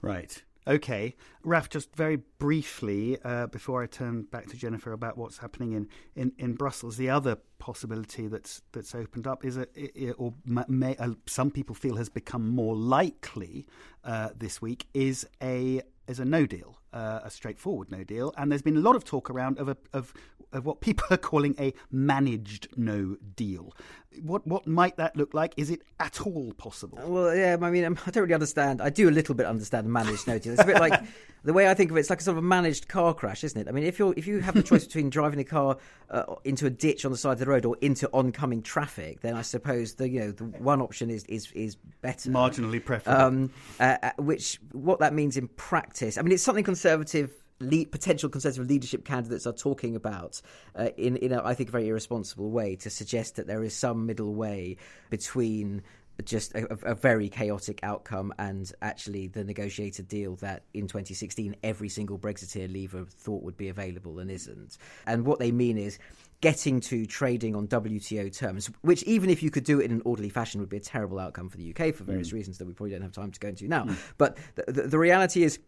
Right. 0.01 0.41
Okay, 0.67 1.15
Raf, 1.43 1.69
just 1.69 1.95
very 1.95 2.17
briefly 2.39 3.17
uh, 3.23 3.47
before 3.47 3.81
I 3.81 3.85
turn 3.85 4.23
back 4.23 4.47
to 4.47 4.57
Jennifer 4.57 4.91
about 4.91 5.17
what's 5.17 5.37
happening 5.37 5.71
in, 5.71 5.87
in, 6.13 6.33
in 6.37 6.55
Brussels, 6.55 6.97
the 6.97 7.09
other 7.09 7.37
possibility 7.57 8.27
that's 8.27 8.61
that's 8.73 8.93
opened 8.93 9.27
up 9.27 9.45
is 9.45 9.57
a, 9.57 10.11
or 10.13 10.33
may, 10.45 10.97
uh, 10.97 11.11
some 11.25 11.51
people 11.51 11.73
feel 11.73 11.95
has 11.95 12.09
become 12.09 12.49
more 12.49 12.75
likely 12.75 13.65
uh, 14.03 14.29
this 14.35 14.61
week 14.61 14.87
is 14.93 15.25
a 15.41 15.81
is 16.07 16.19
a 16.19 16.25
no 16.25 16.45
deal, 16.45 16.77
uh, 16.93 17.19
a 17.23 17.29
straightforward 17.29 17.91
no 17.91 18.03
deal, 18.03 18.33
and 18.37 18.51
there's 18.51 18.61
been 18.61 18.77
a 18.77 18.81
lot 18.81 18.95
of 18.95 19.03
talk 19.03 19.29
around 19.29 19.59
of 19.59 19.69
a, 19.69 19.77
of 19.93 20.13
of 20.53 20.65
what 20.65 20.81
people 20.81 21.05
are 21.11 21.17
calling 21.17 21.55
a 21.59 21.73
managed 21.91 22.67
no 22.75 23.17
deal. 23.35 23.73
What 24.21 24.47
what 24.47 24.65
might 24.65 24.97
that 24.97 25.15
look 25.15 25.33
like? 25.33 25.53
Is 25.57 25.69
it 25.69 25.81
at 25.99 26.21
all 26.21 26.53
possible? 26.53 26.99
Well, 27.03 27.35
yeah, 27.35 27.57
I 27.61 27.69
mean, 27.69 27.85
um, 27.85 27.99
I 28.05 28.11
don't 28.11 28.23
really 28.23 28.33
understand. 28.33 28.81
I 28.81 28.89
do 28.89 29.09
a 29.09 29.11
little 29.11 29.35
bit 29.35 29.45
understand 29.45 29.87
managed 29.87 30.27
no 30.27 30.39
deal. 30.39 30.53
It's 30.53 30.61
a 30.61 30.65
bit 30.65 30.79
like 30.79 31.01
the 31.43 31.53
way 31.53 31.69
I 31.69 31.73
think 31.73 31.91
of 31.91 31.97
it. 31.97 32.01
It's 32.01 32.09
like 32.09 32.19
a 32.19 32.23
sort 32.23 32.37
of 32.37 32.43
a 32.43 32.47
managed 32.47 32.87
car 32.87 33.13
crash, 33.13 33.43
isn't 33.43 33.59
it? 33.59 33.67
I 33.67 33.71
mean, 33.71 33.83
if 33.83 33.99
you're, 33.99 34.13
if 34.17 34.25
you 34.25 34.39
have 34.39 34.55
the 34.55 34.63
choice 34.63 34.85
between 34.85 35.09
driving 35.09 35.39
a 35.39 35.43
car 35.43 35.77
uh, 36.09 36.35
into 36.43 36.65
a 36.65 36.69
ditch 36.69 37.05
on 37.05 37.11
the 37.11 37.17
side 37.17 37.33
of 37.33 37.39
the 37.39 37.45
road 37.45 37.63
or 37.65 37.77
into 37.81 38.09
oncoming 38.11 38.63
traffic, 38.63 39.21
then 39.21 39.35
I 39.35 39.43
suppose 39.43 39.93
the 39.95 40.09
you 40.09 40.19
know 40.19 40.31
the 40.31 40.45
one 40.45 40.81
option 40.81 41.09
is 41.09 41.23
is 41.25 41.51
is 41.51 41.75
better, 42.01 42.29
marginally 42.31 42.83
preferable. 42.83 43.21
Um, 43.21 43.51
uh, 43.79 43.97
uh 44.01 44.11
which 44.17 44.59
what 44.71 44.99
that 44.99 45.13
means 45.13 45.37
in 45.37 45.47
practice. 45.49 46.17
I 46.17 46.21
mean, 46.21 46.31
it's 46.31 46.43
something 46.43 46.63
conservative 46.77 47.31
lead, 47.59 47.91
potential 47.91 48.29
Conservative 48.29 48.67
leadership 48.67 49.03
candidates 49.03 49.47
are 49.47 49.53
talking 49.53 49.95
about 49.95 50.39
uh, 50.75 50.89
in, 50.95 51.17
in 51.17 51.31
a, 51.31 51.43
I 51.43 51.55
think, 51.55 51.69
a 51.69 51.71
very 51.71 51.87
irresponsible 51.87 52.51
way 52.51 52.75
to 52.77 52.89
suggest 52.91 53.37
that 53.37 53.47
there 53.47 53.63
is 53.63 53.75
some 53.75 54.05
middle 54.05 54.35
way 54.35 54.77
between 55.09 55.81
just 56.23 56.53
a, 56.53 56.67
a, 56.83 56.95
very 56.95 57.29
chaotic 57.29 57.79
outcome 57.83 58.33
and 58.39 58.71
actually 58.81 59.27
the 59.27 59.43
negotiated 59.43 60.07
deal 60.07 60.35
that 60.37 60.63
in 60.73 60.87
2016 60.87 61.55
every 61.63 61.89
single 61.89 62.17
Brexiteer 62.17 62.71
leaver 62.71 63.05
thought 63.05 63.43
would 63.43 63.57
be 63.57 63.69
available 63.69 64.19
and 64.19 64.29
isn't. 64.29 64.77
And 65.05 65.25
what 65.25 65.39
they 65.39 65.51
mean 65.51 65.77
is 65.77 65.99
getting 66.41 66.79
to 66.81 67.05
trading 67.05 67.55
on 67.55 67.67
WTO 67.67 68.35
terms, 68.35 68.69
which 68.81 69.03
even 69.03 69.29
if 69.29 69.41
you 69.41 69.49
could 69.51 69.63
do 69.63 69.79
it 69.79 69.85
in 69.85 69.91
an 69.91 70.01
orderly 70.05 70.29
fashion 70.29 70.59
would 70.59 70.69
be 70.69 70.77
a 70.77 70.81
terrible 70.81 71.19
outcome 71.19 71.49
for 71.49 71.57
the 71.57 71.71
UK 71.71 71.93
for 71.93 72.03
various 72.03 72.29
mm. 72.29 72.33
reasons 72.33 72.57
that 72.59 72.65
we 72.65 72.73
probably 72.73 72.91
don't 72.91 73.01
have 73.01 73.11
time 73.11 73.31
to 73.31 73.39
go 73.39 73.49
into 73.49 73.67
now. 73.67 73.85
Mm. 73.85 73.97
But 74.17 74.37
the, 74.55 74.71
the, 74.71 74.81
the 74.83 74.99
reality 74.99 75.43
is 75.43 75.59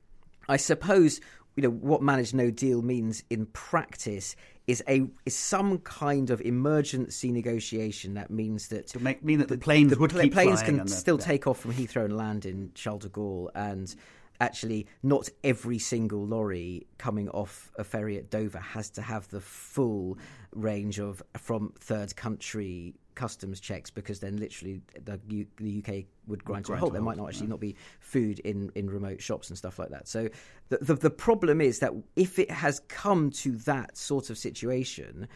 I 0.47 0.57
suppose 0.57 1.19
you 1.55 1.63
know 1.63 1.69
what 1.69 2.01
managed 2.01 2.33
no 2.33 2.51
deal 2.51 2.81
means 2.81 3.23
in 3.29 3.45
practice 3.47 4.35
is 4.67 4.83
a 4.87 5.07
is 5.25 5.35
some 5.35 5.79
kind 5.79 6.29
of 6.29 6.39
emergency 6.41 7.31
negotiation 7.31 8.13
that 8.13 8.29
means 8.29 8.67
that 8.67 8.87
to 8.87 8.99
make 8.99 9.23
mean 9.23 9.39
that 9.39 9.47
the, 9.47 9.55
the 9.55 9.61
planes 9.61 9.91
the 9.91 9.97
would 9.99 10.11
pl- 10.11 10.29
planes 10.29 10.61
can 10.61 10.77
the, 10.77 10.87
still 10.87 11.17
yeah. 11.19 11.25
take 11.25 11.47
off 11.47 11.59
from 11.59 11.73
Heathrow 11.73 12.05
and 12.05 12.15
land 12.15 12.45
in 12.45 12.71
Charles 12.75 13.01
de 13.01 13.09
Gaulle 13.09 13.49
and 13.55 13.93
actually 14.39 14.87
not 15.03 15.27
every 15.43 15.79
single 15.79 16.25
lorry 16.25 16.87
coming 16.97 17.27
off 17.29 17.71
a 17.77 17.83
ferry 17.83 18.17
at 18.17 18.29
Dover 18.29 18.59
has 18.59 18.89
to 18.91 19.01
have 19.01 19.27
the 19.29 19.41
full 19.41 20.17
range 20.53 20.99
of 20.99 21.21
from 21.37 21.73
third 21.79 22.15
country 22.15 22.93
customs 23.19 23.59
checks 23.59 23.89
because 23.89 24.21
then 24.21 24.37
literally 24.37 24.81
the, 25.03 25.19
U- 25.27 25.45
the 25.57 25.83
UK 25.85 26.05
would 26.27 26.41
grind 26.45 26.63
to 26.65 26.73
a 26.73 26.77
halt. 26.77 26.93
There 26.93 27.01
might 27.01 27.17
not 27.17 27.27
actually 27.27 27.47
not 27.47 27.59
be 27.59 27.75
food 27.99 28.39
in, 28.39 28.71
in 28.75 28.89
remote 28.89 29.21
shops 29.21 29.49
and 29.49 29.57
stuff 29.57 29.77
like 29.77 29.89
that. 29.89 30.07
So 30.07 30.29
the, 30.69 30.77
the, 30.77 30.93
the 30.95 31.09
problem 31.09 31.59
is 31.59 31.79
that 31.79 31.91
if 32.15 32.39
it 32.39 32.49
has 32.49 32.79
come 32.87 33.29
to 33.31 33.57
that 33.57 33.97
sort 33.97 34.29
of 34.29 34.37
situation, 34.37 35.27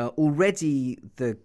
uh, 0.00 0.08
already 0.18 0.98
the 1.16 1.38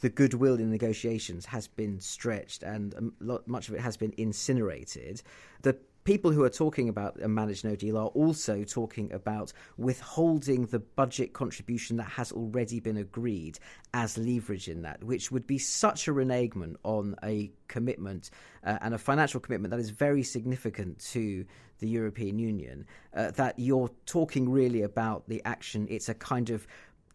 the 0.00 0.10
goodwill 0.10 0.60
in 0.60 0.70
negotiations 0.70 1.44
has 1.44 1.66
been 1.66 1.98
stretched 1.98 2.62
and 2.62 3.12
lot, 3.18 3.48
much 3.48 3.68
of 3.68 3.74
it 3.74 3.80
has 3.80 3.96
been 3.96 4.14
incinerated. 4.16 5.22
The 5.62 5.76
people 6.04 6.32
who 6.32 6.42
are 6.42 6.50
talking 6.50 6.88
about 6.88 7.20
a 7.22 7.28
managed 7.28 7.64
no 7.64 7.76
deal 7.76 7.96
are 7.96 8.08
also 8.08 8.64
talking 8.64 9.12
about 9.12 9.52
withholding 9.76 10.66
the 10.66 10.78
budget 10.78 11.32
contribution 11.32 11.96
that 11.96 12.08
has 12.08 12.32
already 12.32 12.80
been 12.80 12.96
agreed 12.96 13.58
as 13.94 14.18
leverage 14.18 14.68
in 14.68 14.82
that, 14.82 15.02
which 15.04 15.30
would 15.30 15.46
be 15.46 15.58
such 15.58 16.08
a 16.08 16.12
renegement 16.12 16.76
on 16.82 17.14
a 17.22 17.50
commitment 17.68 18.30
uh, 18.64 18.78
and 18.80 18.94
a 18.94 18.98
financial 18.98 19.40
commitment 19.40 19.70
that 19.70 19.80
is 19.80 19.90
very 19.90 20.22
significant 20.22 20.98
to 20.98 21.44
the 21.78 21.88
European 21.88 22.38
Union 22.38 22.86
uh, 23.14 23.30
that 23.32 23.58
you're 23.58 23.90
talking 24.06 24.48
really 24.48 24.82
about 24.82 25.28
the 25.28 25.42
action. 25.44 25.86
It's 25.90 26.08
a 26.08 26.14
kind 26.14 26.50
of 26.50 26.66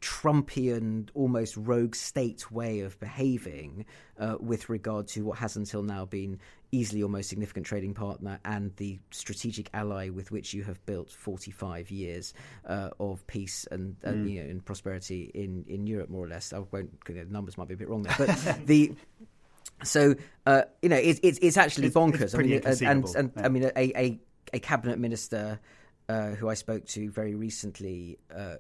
Trumpian, 0.01 1.09
almost 1.13 1.57
rogue 1.57 1.95
state 1.95 2.51
way 2.51 2.81
of 2.81 2.99
behaving 2.99 3.85
uh, 4.19 4.35
with 4.39 4.69
regard 4.69 5.07
to 5.09 5.23
what 5.25 5.39
has 5.39 5.55
until 5.55 5.81
now 5.81 6.05
been 6.05 6.39
easily 6.71 6.99
your 6.99 7.09
most 7.09 7.29
significant 7.29 7.65
trading 7.65 7.93
partner 7.93 8.39
and 8.45 8.75
the 8.75 8.99
strategic 9.11 9.69
ally 9.73 10.09
with 10.09 10.31
which 10.31 10.53
you 10.53 10.63
have 10.63 10.83
built 10.85 11.09
45 11.11 11.89
years 11.91 12.33
uh, 12.65 12.89
of 12.99 13.25
peace 13.27 13.67
and, 13.71 13.99
mm. 14.01 14.29
you 14.29 14.43
know, 14.43 14.49
and 14.49 14.65
prosperity 14.65 15.31
in, 15.33 15.63
in 15.67 15.87
Europe, 15.87 16.09
more 16.09 16.25
or 16.25 16.29
less. 16.29 16.53
I 16.53 16.59
won't, 16.59 17.03
the 17.05 17.25
numbers 17.25 17.57
might 17.57 17.67
be 17.67 17.73
a 17.73 17.77
bit 17.77 17.89
wrong 17.89 18.03
there, 18.03 18.15
but 18.17 18.59
the 18.65 18.93
so 19.83 20.15
uh, 20.45 20.63
you 20.81 20.89
know 20.89 20.97
it, 20.97 21.19
it, 21.21 21.39
it's 21.41 21.57
actually 21.57 21.91
bonkers. 21.91 22.21
It's 22.21 22.35
I 22.35 22.39
mean, 22.39 22.61
and, 22.65 22.81
and, 22.81 23.15
and 23.15 23.31
yeah. 23.35 23.45
I 23.45 23.49
mean 23.49 23.63
a, 23.63 23.71
a, 23.75 24.19
a 24.53 24.59
cabinet 24.59 24.97
minister 24.97 25.59
uh, 26.09 26.29
who 26.29 26.49
I 26.49 26.53
spoke 26.55 26.85
to 26.87 27.11
very 27.11 27.35
recently 27.35 28.17
uh, 28.35 28.55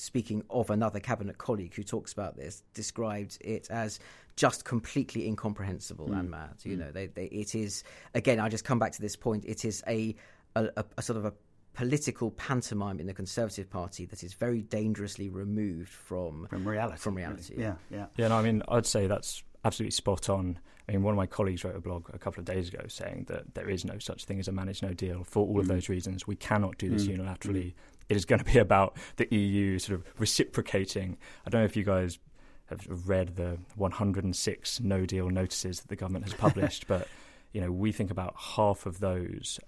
speaking 0.00 0.42
of 0.50 0.70
another 0.70 1.00
cabinet 1.00 1.38
colleague 1.38 1.74
who 1.74 1.82
talks 1.82 2.12
about 2.12 2.36
this, 2.36 2.62
described 2.74 3.38
it 3.40 3.70
as 3.70 3.98
just 4.36 4.64
completely 4.64 5.26
incomprehensible 5.26 6.08
mm. 6.08 6.18
and 6.18 6.30
mad. 6.30 6.54
You 6.62 6.76
mm. 6.76 6.80
know, 6.80 6.90
they, 6.90 7.06
they, 7.06 7.26
it 7.26 7.54
is 7.54 7.84
again. 8.14 8.40
I 8.40 8.48
just 8.48 8.64
come 8.64 8.78
back 8.78 8.92
to 8.92 9.02
this 9.02 9.16
point. 9.16 9.44
It 9.46 9.64
is 9.64 9.82
a, 9.86 10.14
a, 10.56 10.64
a, 10.76 10.84
a 10.98 11.02
sort 11.02 11.18
of 11.18 11.24
a 11.24 11.32
political 11.74 12.30
pantomime 12.30 13.00
in 13.00 13.06
the 13.06 13.14
Conservative 13.14 13.68
Party 13.68 14.06
that 14.06 14.22
is 14.22 14.34
very 14.34 14.62
dangerously 14.62 15.28
removed 15.28 15.90
from 15.90 16.46
from 16.48 16.66
reality. 16.66 16.98
From 16.98 17.16
reality, 17.16 17.54
yeah, 17.56 17.74
yeah. 17.90 17.98
Yeah, 17.98 18.06
yeah 18.16 18.28
no, 18.28 18.38
I 18.38 18.42
mean, 18.42 18.62
I'd 18.68 18.86
say 18.86 19.06
that's 19.06 19.42
absolutely 19.64 19.92
spot 19.92 20.28
on. 20.28 20.58
I 20.86 20.92
mean, 20.92 21.02
one 21.02 21.14
of 21.14 21.16
my 21.16 21.26
colleagues 21.26 21.64
wrote 21.64 21.76
a 21.76 21.80
blog 21.80 22.10
a 22.12 22.18
couple 22.18 22.40
of 22.40 22.44
days 22.44 22.68
ago 22.68 22.84
saying 22.88 23.24
that 23.28 23.54
there 23.54 23.70
is 23.70 23.86
no 23.86 23.98
such 23.98 24.26
thing 24.26 24.38
as 24.38 24.48
a 24.48 24.52
managed 24.52 24.82
no 24.82 24.92
deal 24.92 25.24
for 25.24 25.46
all 25.46 25.56
mm. 25.56 25.60
of 25.60 25.68
those 25.68 25.88
reasons. 25.88 26.26
We 26.26 26.36
cannot 26.36 26.76
do 26.76 26.90
this 26.90 27.06
mm. 27.06 27.18
unilaterally. 27.18 27.66
Mm 27.66 27.74
it 28.08 28.16
is 28.16 28.24
going 28.24 28.38
to 28.38 28.44
be 28.44 28.58
about 28.68 28.96
the 29.16 29.32
EU 29.34 29.78
sort 29.78 29.98
of 29.98 30.06
reciprocating. 30.18 31.16
I 31.46 31.50
don't 31.50 31.60
know 31.60 31.66
if 31.66 31.76
you 31.76 31.84
guys 31.84 32.18
have 32.66 32.86
read 33.06 33.36
the 33.36 33.58
106 33.76 34.80
no 34.80 35.04
deal 35.04 35.28
notices 35.28 35.80
that 35.80 35.88
the 35.88 35.96
government 35.96 36.24
has 36.24 36.34
published, 36.34 36.86
but 36.88 37.08
you 37.52 37.60
know 37.60 37.70
we 37.70 37.92
think 37.92 38.10
about 38.10 38.34
half 38.36 38.86
of 38.86 39.00
those 39.00 39.60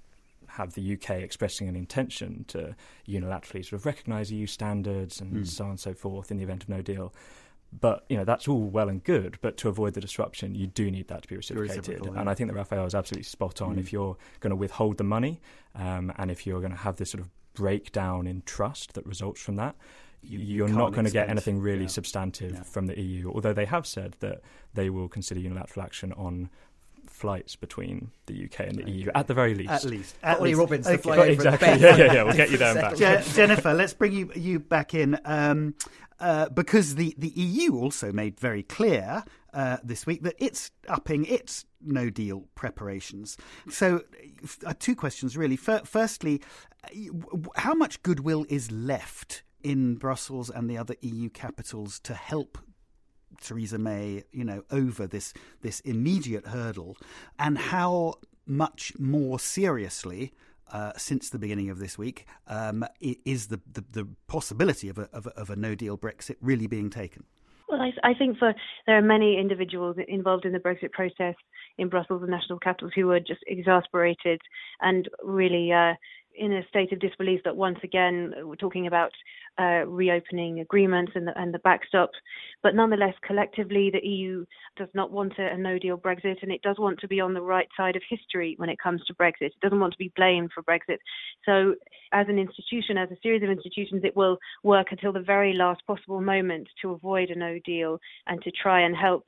have 0.48 0.74
the 0.74 0.94
UK 0.94 1.10
expressing 1.10 1.68
an 1.68 1.76
intention 1.76 2.44
to 2.48 2.74
unilaterally 3.06 3.64
sort 3.64 3.74
of 3.74 3.86
recognise 3.86 4.32
EU 4.32 4.46
standards 4.46 5.20
and 5.20 5.32
mm. 5.32 5.46
so 5.46 5.64
on 5.64 5.70
and 5.70 5.80
so 5.80 5.92
forth 5.92 6.30
in 6.30 6.36
the 6.36 6.44
event 6.44 6.62
of 6.62 6.68
no 6.68 6.80
deal. 6.80 7.12
But 7.78 8.04
you 8.08 8.16
know 8.16 8.24
that's 8.24 8.48
all 8.48 8.62
well 8.62 8.88
and 8.88 9.02
good, 9.02 9.38
but 9.42 9.56
to 9.58 9.68
avoid 9.68 9.94
the 9.94 10.00
disruption, 10.00 10.54
you 10.54 10.66
do 10.66 10.90
need 10.90 11.08
that 11.08 11.22
to 11.22 11.28
be 11.28 11.36
reciprocated. 11.36 12.06
And 12.06 12.30
I 12.30 12.34
think 12.34 12.48
that 12.48 12.56
Raphael 12.56 12.86
is 12.86 12.94
absolutely 12.94 13.24
spot 13.24 13.60
on. 13.60 13.76
Mm. 13.76 13.80
If 13.80 13.92
you're 13.92 14.16
going 14.40 14.50
to 14.50 14.56
withhold 14.56 14.98
the 14.98 15.04
money, 15.04 15.40
um, 15.74 16.12
and 16.16 16.30
if 16.30 16.46
you're 16.46 16.60
going 16.60 16.72
to 16.72 16.78
have 16.78 16.96
this 16.96 17.10
sort 17.10 17.22
of 17.22 17.30
breakdown 17.56 18.26
in 18.28 18.42
trust 18.42 18.94
that 18.94 19.04
results 19.04 19.40
from 19.40 19.56
that, 19.56 19.74
you, 20.22 20.64
are 20.64 20.68
not 20.68 20.92
going 20.92 21.06
to 21.06 21.10
get 21.10 21.28
anything 21.28 21.60
really 21.60 21.82
yeah. 21.82 21.88
substantive 21.88 22.54
yeah. 22.54 22.62
from 22.62 22.86
the 22.86 23.00
EU. 23.00 23.30
Although 23.32 23.52
they 23.52 23.64
have 23.64 23.86
said 23.86 24.16
that 24.20 24.40
they 24.74 24.90
will 24.90 25.08
consider 25.08 25.40
unilateral 25.40 25.84
action 25.84 26.12
on 26.12 26.50
flights 27.08 27.56
between 27.56 28.10
the 28.26 28.44
UK 28.44 28.60
and 28.60 28.78
the 28.78 28.82
okay. 28.82 28.92
EU 28.92 29.10
at 29.14 29.26
the 29.26 29.34
very 29.34 29.54
least. 29.54 29.70
At 29.70 29.84
least, 29.84 30.16
at 30.22 30.38
Olly 30.38 30.50
least. 30.50 30.60
Robbins, 30.60 30.86
okay. 30.86 31.32
exactly. 31.32 31.68
yeah, 31.80 31.96
yeah, 31.96 32.12
yeah. 32.12 32.22
We'll 32.22 32.34
get 32.34 32.50
you 32.50 32.58
there 32.58 32.74
back. 32.82 32.96
Je- 32.96 33.22
Jennifer, 33.34 33.72
let's 33.72 33.94
bring 33.94 34.12
you 34.12 34.30
you 34.34 34.58
back 34.58 34.94
in 34.94 35.18
um, 35.24 35.74
uh, 36.20 36.48
because 36.50 36.96
the 36.96 37.14
the 37.16 37.28
EU 37.28 37.76
also 37.76 38.12
made 38.12 38.38
very 38.38 38.62
clear 38.62 39.24
uh, 39.56 39.78
this 39.82 40.04
week 40.06 40.22
that 40.22 40.34
it's 40.38 40.70
upping 40.86 41.24
its 41.24 41.64
no 41.80 42.10
deal 42.10 42.44
preparations. 42.54 43.38
So, 43.70 44.02
uh, 44.66 44.74
two 44.78 44.94
questions 44.94 45.34
really. 45.36 45.56
firstly, 45.56 46.42
how 47.56 47.74
much 47.74 48.02
goodwill 48.02 48.44
is 48.50 48.70
left 48.70 49.42
in 49.62 49.94
Brussels 49.94 50.50
and 50.50 50.68
the 50.68 50.76
other 50.76 50.94
EU 51.00 51.30
capitals 51.30 51.98
to 52.00 52.12
help 52.14 52.58
Theresa 53.40 53.78
May, 53.78 54.24
you 54.30 54.44
know, 54.44 54.62
over 54.70 55.06
this 55.06 55.32
this 55.62 55.80
immediate 55.80 56.48
hurdle, 56.48 56.98
and 57.38 57.56
how 57.56 58.14
much 58.46 58.92
more 58.98 59.40
seriously 59.40 60.34
uh, 60.70 60.92
since 60.98 61.30
the 61.30 61.38
beginning 61.38 61.70
of 61.70 61.78
this 61.78 61.96
week 61.96 62.26
um, 62.46 62.84
is 63.00 63.46
the, 63.46 63.60
the, 63.72 63.84
the 63.90 64.08
possibility 64.26 64.88
of 64.88 64.98
a, 64.98 65.08
of 65.12 65.26
a, 65.26 65.30
of 65.30 65.48
a 65.48 65.56
no 65.56 65.74
deal 65.74 65.96
Brexit 65.96 66.36
really 66.42 66.66
being 66.66 66.90
taken? 66.90 67.24
Well, 67.68 67.80
I, 67.80 67.92
I, 68.04 68.14
think 68.14 68.38
for 68.38 68.54
there 68.86 68.96
are 68.96 69.02
many 69.02 69.38
individuals 69.38 69.96
involved 70.06 70.44
in 70.44 70.52
the 70.52 70.60
Brexit 70.60 70.92
process 70.92 71.34
in 71.78 71.88
Brussels 71.88 72.22
and 72.22 72.30
national 72.30 72.60
capitals 72.60 72.92
who 72.94 73.10
are 73.10 73.18
just 73.18 73.40
exasperated 73.48 74.40
and 74.80 75.08
really 75.24 75.72
uh, 75.72 75.94
in 76.38 76.52
a 76.52 76.66
state 76.68 76.92
of 76.92 77.00
disbelief 77.00 77.40
that 77.44 77.56
once 77.56 77.78
again 77.82 78.32
we're 78.42 78.56
talking 78.56 78.86
about 78.86 79.10
uh, 79.58 79.86
reopening 79.86 80.60
agreements 80.60 81.12
and 81.14 81.26
the, 81.26 81.38
and 81.38 81.52
the 81.52 81.58
backstop. 81.60 82.10
But 82.62 82.74
nonetheless, 82.74 83.14
collectively, 83.26 83.90
the 83.90 84.06
EU 84.06 84.44
does 84.76 84.88
not 84.94 85.10
want 85.10 85.34
a, 85.38 85.52
a 85.52 85.56
no 85.56 85.78
deal 85.78 85.96
Brexit 85.96 86.42
and 86.42 86.52
it 86.52 86.62
does 86.62 86.76
want 86.78 86.98
to 87.00 87.08
be 87.08 87.20
on 87.20 87.34
the 87.34 87.40
right 87.40 87.68
side 87.76 87.96
of 87.96 88.02
history 88.08 88.54
when 88.58 88.68
it 88.68 88.78
comes 88.78 89.02
to 89.06 89.14
Brexit. 89.14 89.46
It 89.46 89.60
doesn't 89.62 89.80
want 89.80 89.92
to 89.92 89.98
be 89.98 90.12
blamed 90.16 90.50
for 90.54 90.62
Brexit. 90.62 90.98
So, 91.44 91.74
as 92.12 92.26
an 92.28 92.38
institution, 92.38 92.98
as 92.98 93.10
a 93.10 93.16
series 93.22 93.42
of 93.42 93.50
institutions, 93.50 94.02
it 94.04 94.16
will 94.16 94.38
work 94.62 94.88
until 94.90 95.12
the 95.12 95.20
very 95.20 95.54
last 95.54 95.86
possible 95.86 96.20
moment 96.20 96.68
to 96.82 96.92
avoid 96.92 97.30
a 97.30 97.38
no 97.38 97.58
deal 97.64 97.98
and 98.26 98.42
to 98.42 98.50
try 98.50 98.82
and 98.82 98.96
help 98.96 99.24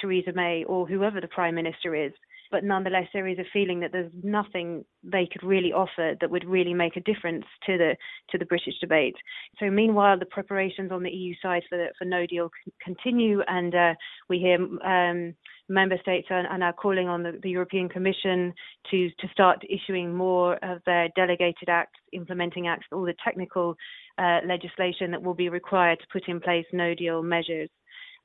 Theresa 0.00 0.32
May 0.34 0.64
or 0.64 0.86
whoever 0.86 1.20
the 1.20 1.28
Prime 1.28 1.54
Minister 1.54 1.94
is 1.94 2.12
but 2.54 2.62
nonetheless 2.62 3.08
there 3.12 3.26
is 3.26 3.40
a 3.40 3.50
feeling 3.52 3.80
that 3.80 3.90
there's 3.90 4.12
nothing 4.22 4.84
they 5.02 5.28
could 5.30 5.42
really 5.42 5.72
offer 5.72 6.14
that 6.20 6.30
would 6.30 6.44
really 6.44 6.72
make 6.72 6.96
a 6.96 7.00
difference 7.00 7.44
to 7.66 7.76
the 7.76 7.96
to 8.30 8.38
the 8.38 8.44
British 8.44 8.74
debate. 8.80 9.16
So 9.58 9.68
meanwhile, 9.70 10.16
the 10.16 10.26
preparations 10.26 10.92
on 10.92 11.02
the 11.02 11.10
EU 11.10 11.34
side 11.42 11.64
for 11.68 11.76
the, 11.76 11.88
for 11.98 12.04
No 12.04 12.26
Deal 12.26 12.50
continue, 12.80 13.40
and 13.48 13.74
uh, 13.74 13.94
we 14.28 14.38
hear 14.38 14.58
um, 14.86 15.34
member 15.68 15.98
states 16.00 16.28
are, 16.30 16.46
are, 16.46 16.58
now 16.58 16.70
calling 16.70 17.08
on 17.08 17.24
the, 17.24 17.40
the 17.42 17.50
European 17.50 17.88
Commission 17.88 18.54
to 18.92 19.10
to 19.18 19.26
start 19.32 19.58
issuing 19.68 20.14
more 20.14 20.54
of 20.62 20.80
their 20.86 21.08
delegated 21.16 21.68
acts, 21.68 21.98
implementing 22.12 22.68
acts, 22.68 22.86
all 22.92 23.04
the 23.04 23.16
technical 23.24 23.74
uh, 24.18 24.38
legislation 24.46 25.10
that 25.10 25.20
will 25.20 25.34
be 25.34 25.48
required 25.48 25.98
to 25.98 26.06
put 26.12 26.28
in 26.28 26.38
place 26.40 26.66
No 26.72 26.94
Deal 26.94 27.20
measures. 27.20 27.68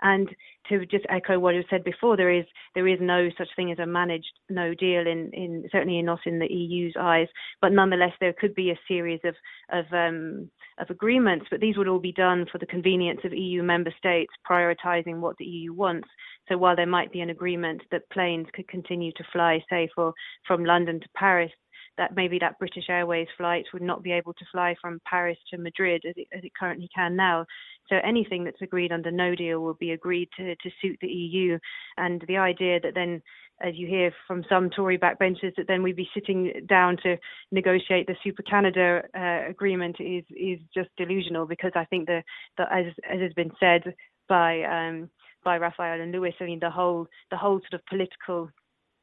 And 0.01 0.29
to 0.69 0.85
just 0.85 1.05
echo 1.09 1.39
what 1.39 1.55
you 1.55 1.63
said 1.69 1.83
before, 1.83 2.15
there 2.15 2.31
is 2.31 2.45
there 2.75 2.87
is 2.87 2.99
no 3.01 3.29
such 3.37 3.49
thing 3.55 3.71
as 3.71 3.79
a 3.79 3.85
managed 3.85 4.31
no 4.49 4.73
deal 4.73 5.01
in, 5.01 5.29
in 5.33 5.67
certainly 5.71 6.01
not 6.01 6.19
in 6.25 6.39
the 6.39 6.47
EU's 6.47 6.93
eyes. 6.99 7.27
But 7.61 7.73
nonetheless, 7.73 8.13
there 8.19 8.33
could 8.33 8.55
be 8.55 8.71
a 8.71 8.79
series 8.87 9.19
of 9.23 9.35
of 9.71 9.85
um, 9.93 10.49
of 10.79 10.89
agreements, 10.89 11.47
but 11.51 11.59
these 11.59 11.77
would 11.77 11.87
all 11.87 11.99
be 11.99 12.13
done 12.13 12.45
for 12.51 12.57
the 12.57 12.65
convenience 12.65 13.21
of 13.23 13.33
EU 13.33 13.63
member 13.63 13.93
states, 13.97 14.31
prioritising 14.49 15.19
what 15.19 15.37
the 15.37 15.45
EU 15.45 15.73
wants. 15.73 16.07
So 16.47 16.57
while 16.57 16.75
there 16.75 16.87
might 16.87 17.11
be 17.11 17.21
an 17.21 17.29
agreement 17.29 17.81
that 17.91 18.09
planes 18.09 18.47
could 18.53 18.67
continue 18.67 19.11
to 19.17 19.23
fly, 19.31 19.63
say, 19.69 19.89
for 19.93 20.13
from 20.47 20.65
London 20.65 20.99
to 20.99 21.09
Paris, 21.15 21.51
that 21.99 22.15
maybe 22.15 22.39
that 22.39 22.57
British 22.57 22.85
Airways 22.89 23.27
flight 23.37 23.65
would 23.73 23.81
not 23.81 24.01
be 24.01 24.13
able 24.13 24.33
to 24.33 24.45
fly 24.53 24.73
from 24.81 25.01
Paris 25.05 25.37
to 25.51 25.57
Madrid 25.57 26.01
as 26.07 26.15
it, 26.15 26.27
as 26.35 26.43
it 26.45 26.53
currently 26.57 26.89
can 26.95 27.13
now. 27.13 27.45
So 27.89 27.97
anything 28.03 28.45
that's 28.45 28.61
agreed 28.61 28.93
under 28.93 29.11
no 29.11 29.35
deal 29.35 29.59
will 29.59 29.73
be 29.73 29.91
agreed 29.91 30.29
to, 30.37 30.55
to 30.55 30.69
suit 30.81 30.97
the 31.01 31.07
EU. 31.07 31.59
And 31.97 32.23
the 32.29 32.37
idea 32.37 32.79
that 32.79 32.95
then, 32.95 33.21
as 33.61 33.73
you 33.75 33.85
hear 33.85 34.13
from 34.25 34.45
some 34.47 34.69
Tory 34.69 34.97
backbenchers, 34.97 35.53
that 35.57 35.67
then 35.67 35.83
we'd 35.83 35.97
be 35.97 36.09
sitting 36.13 36.65
down 36.69 36.95
to 37.03 37.17
negotiate 37.51 38.07
the 38.07 38.15
Super 38.23 38.43
Canada 38.43 39.01
uh, 39.13 39.49
agreement 39.49 39.97
is 39.99 40.23
is 40.29 40.59
just 40.73 40.89
delusional 40.95 41.45
because 41.45 41.73
I 41.75 41.83
think 41.85 42.07
that, 42.07 42.23
as, 42.71 42.85
as 43.11 43.19
has 43.19 43.33
been 43.33 43.51
said 43.59 43.93
by 44.29 44.63
um, 44.63 45.09
by 45.43 45.57
Raphael 45.57 45.99
and 45.99 46.13
Lewis, 46.13 46.33
I 46.39 46.45
mean 46.45 46.59
the 46.61 46.69
whole 46.69 47.07
the 47.29 47.37
whole 47.37 47.59
sort 47.59 47.73
of 47.73 47.85
political 47.87 48.49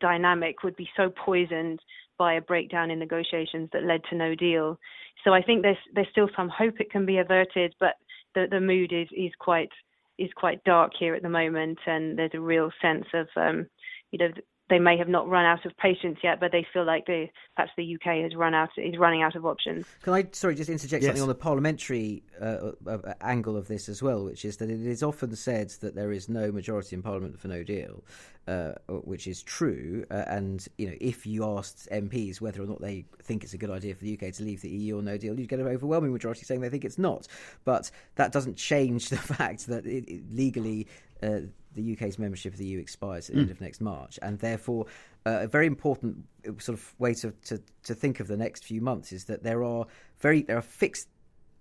dynamic 0.00 0.62
would 0.62 0.76
be 0.76 0.88
so 0.96 1.11
poisoned 1.11 1.80
by 2.18 2.35
a 2.35 2.40
breakdown 2.40 2.90
in 2.90 2.98
negotiations 2.98 3.68
that 3.72 3.85
led 3.85 4.00
to 4.11 4.16
no 4.16 4.35
deal. 4.35 4.79
So 5.24 5.33
I 5.33 5.42
think 5.42 5.62
there's 5.62 5.76
there's 5.94 6.09
still 6.11 6.29
some 6.37 6.48
hope 6.48 6.81
it 6.81 6.90
can 6.90 7.07
be 7.07 7.18
averted, 7.18 7.74
but 7.81 7.94
the 8.35 8.46
the 8.50 8.61
mood 8.61 8.92
is 8.92 9.09
is 9.12 9.33
quite 9.38 9.70
is 10.18 10.31
quite 10.35 10.62
dark 10.64 10.92
here 10.98 11.14
at 11.14 11.22
the 11.22 11.29
moment, 11.29 11.79
and 11.87 12.18
there's 12.18 12.35
a 12.35 12.40
real 12.40 12.70
sense 12.81 13.07
of 13.14 13.29
um, 13.37 13.66
you 14.11 14.18
know 14.18 14.29
they 14.68 14.79
may 14.79 14.96
have 14.98 15.09
not 15.09 15.29
run 15.29 15.44
out 15.44 15.64
of 15.64 15.76
patience 15.76 16.18
yet, 16.22 16.40
but 16.40 16.50
they 16.50 16.66
feel 16.72 16.85
like 16.85 17.07
they, 17.07 17.31
perhaps 17.55 17.72
the 17.76 17.94
UK 17.94 18.22
has 18.22 18.35
run 18.35 18.52
out 18.52 18.70
is 18.76 18.98
running 18.98 19.22
out 19.22 19.37
of 19.37 19.46
options. 19.46 19.87
Can 20.02 20.12
I 20.12 20.26
sorry 20.33 20.57
just 20.57 20.70
interject 20.70 21.02
yes. 21.02 21.11
something 21.11 21.22
on 21.22 21.29
the 21.29 21.35
parliamentary 21.35 22.24
uh, 22.40 22.72
uh, 22.87 23.14
angle 23.20 23.57
of 23.57 23.68
this 23.68 23.88
as 23.88 24.02
well, 24.02 24.24
which 24.24 24.44
is 24.44 24.57
that 24.57 24.68
it 24.68 24.81
is 24.81 25.02
often 25.02 25.37
said 25.37 25.70
that 25.81 25.94
there 25.94 26.11
is 26.11 26.29
no 26.29 26.50
majority 26.50 26.96
in 26.96 27.02
Parliament 27.02 27.38
for 27.38 27.46
no 27.46 27.62
deal, 27.62 28.02
uh, 28.48 28.72
which 28.88 29.29
is 29.29 29.42
true. 29.42 30.05
Uh, 30.11 30.24
and 30.26 30.66
you 30.79 30.88
know, 30.88 30.96
if 31.00 31.26
you 31.26 31.44
asked 31.44 31.88
MPs 31.92 32.40
whether 32.40 32.61
or 32.61 32.66
not 32.66 32.81
they 32.81 33.05
think 33.22 33.44
it's 33.44 33.55
a 33.55 33.59
good 33.59 33.70
idea 33.70 33.94
for 33.94 34.02
the 34.02 34.14
UK 34.14 34.33
to 34.35 34.42
leave 34.42 34.62
the 34.62 34.68
EU 34.68 34.98
or 34.98 35.02
no 35.02 35.16
deal, 35.16 35.38
you'd 35.38 35.48
get 35.48 35.61
an 35.61 35.68
overwhelming 35.68 36.12
majority 36.12 36.44
saying 36.44 36.61
they 36.61 36.70
think 36.70 36.85
it's 36.85 36.98
not. 36.98 37.29
But 37.64 37.90
that 38.16 38.33
doesn't 38.33 38.57
change 38.57 39.09
the 39.11 39.16
fact 39.16 39.68
that 39.68 39.87
it, 39.87 40.09
it 40.09 40.22
legally 40.33 40.88
uh, 41.22 41.40
the 41.76 41.92
UK's 41.92 42.18
membership 42.18 42.52
of 42.52 42.58
the 42.58 42.66
EU 42.66 42.78
expires 42.78 43.28
at 43.28 43.34
the 43.34 43.40
mm. 43.40 43.44
end 43.44 43.50
of 43.52 43.60
next 43.60 43.80
March, 43.80 44.18
and 44.22 44.38
therefore 44.38 44.86
uh, 45.24 45.40
a 45.42 45.46
very 45.46 45.66
important 45.66 46.24
uh, 46.46 46.52
sort 46.58 46.78
of 46.78 46.94
way 46.98 47.14
to, 47.14 47.30
to, 47.44 47.62
to 47.84 47.94
think 47.94 48.20
of 48.20 48.26
the 48.26 48.36
next 48.36 48.64
few 48.64 48.80
months 48.80 49.12
is 49.12 49.24
that 49.26 49.42
there 49.42 49.62
are 49.62 49.86
very 50.18 50.42
there 50.42 50.58
are 50.58 50.62
fixed 50.62 51.08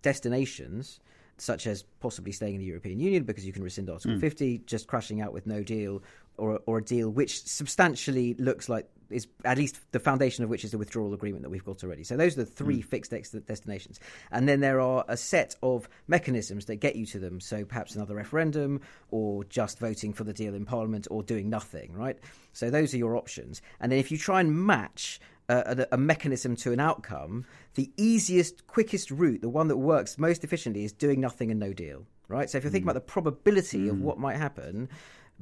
destinations 0.01 0.99
such 1.37 1.67
as 1.67 1.83
possibly 1.99 2.31
staying 2.31 2.55
in 2.55 2.59
the 2.61 2.65
European 2.65 2.99
Union 2.99 3.23
because 3.23 3.45
you 3.45 3.51
can 3.51 3.63
rescind 3.63 3.89
Article 3.89 4.15
mm. 4.15 4.21
50, 4.21 4.59
just 4.65 4.87
crashing 4.87 5.19
out 5.19 5.33
with 5.33 5.45
no 5.45 5.63
deal, 5.63 6.01
or, 6.37 6.61
or 6.65 6.77
a 6.77 6.83
deal 6.83 7.09
which 7.09 7.43
substantially 7.43 8.35
looks 8.35 8.69
like 8.69 8.89
is 9.09 9.27
at 9.43 9.57
least 9.57 9.79
the 9.91 9.99
foundation 9.99 10.43
of 10.43 10.49
which 10.49 10.63
is 10.63 10.71
the 10.71 10.77
withdrawal 10.77 11.13
agreement 11.13 11.43
that 11.43 11.49
we've 11.49 11.65
got 11.65 11.83
already. 11.83 12.03
So 12.03 12.17
those 12.17 12.33
are 12.37 12.43
the 12.43 12.49
three 12.49 12.79
mm. 12.79 12.85
fixed 12.85 13.13
ex- 13.13 13.31
destinations, 13.31 13.99
and 14.31 14.47
then 14.47 14.59
there 14.59 14.79
are 14.79 15.05
a 15.07 15.17
set 15.17 15.55
of 15.63 15.87
mechanisms 16.07 16.65
that 16.65 16.77
get 16.77 16.95
you 16.95 17.05
to 17.07 17.19
them. 17.19 17.39
So 17.39 17.65
perhaps 17.65 17.95
another 17.95 18.15
referendum, 18.15 18.81
or 19.11 19.43
just 19.45 19.79
voting 19.79 20.13
for 20.13 20.23
the 20.23 20.33
deal 20.33 20.55
in 20.55 20.65
Parliament, 20.65 21.07
or 21.09 21.23
doing 21.23 21.49
nothing. 21.49 21.93
Right. 21.93 22.17
So 22.53 22.69
those 22.69 22.93
are 22.93 22.97
your 22.97 23.15
options, 23.17 23.61
and 23.79 23.91
then 23.91 23.99
if 23.99 24.11
you 24.11 24.17
try 24.17 24.39
and 24.39 24.65
match 24.65 25.19
a, 25.49 25.87
a, 25.91 25.97
mechanism 25.97 26.55
to 26.55 26.71
an 26.71 26.79
outcome, 26.79 27.45
the 27.75 27.91
easiest, 27.97 28.65
quickest 28.67 29.11
route, 29.11 29.41
the 29.41 29.49
one 29.49 29.67
that 29.67 29.77
works 29.77 30.17
most 30.17 30.43
efficiently, 30.43 30.83
is 30.83 30.91
doing 30.91 31.19
nothing 31.19 31.51
and 31.51 31.59
no 31.59 31.73
deal. 31.73 32.05
Right. 32.27 32.49
So 32.49 32.57
if 32.57 32.63
you're 32.63 32.71
thinking 32.71 32.87
mm. 32.87 32.91
about 32.91 33.05
the 33.05 33.11
probability 33.11 33.85
mm. 33.85 33.91
of 33.91 34.01
what 34.01 34.17
might 34.17 34.37
happen, 34.37 34.89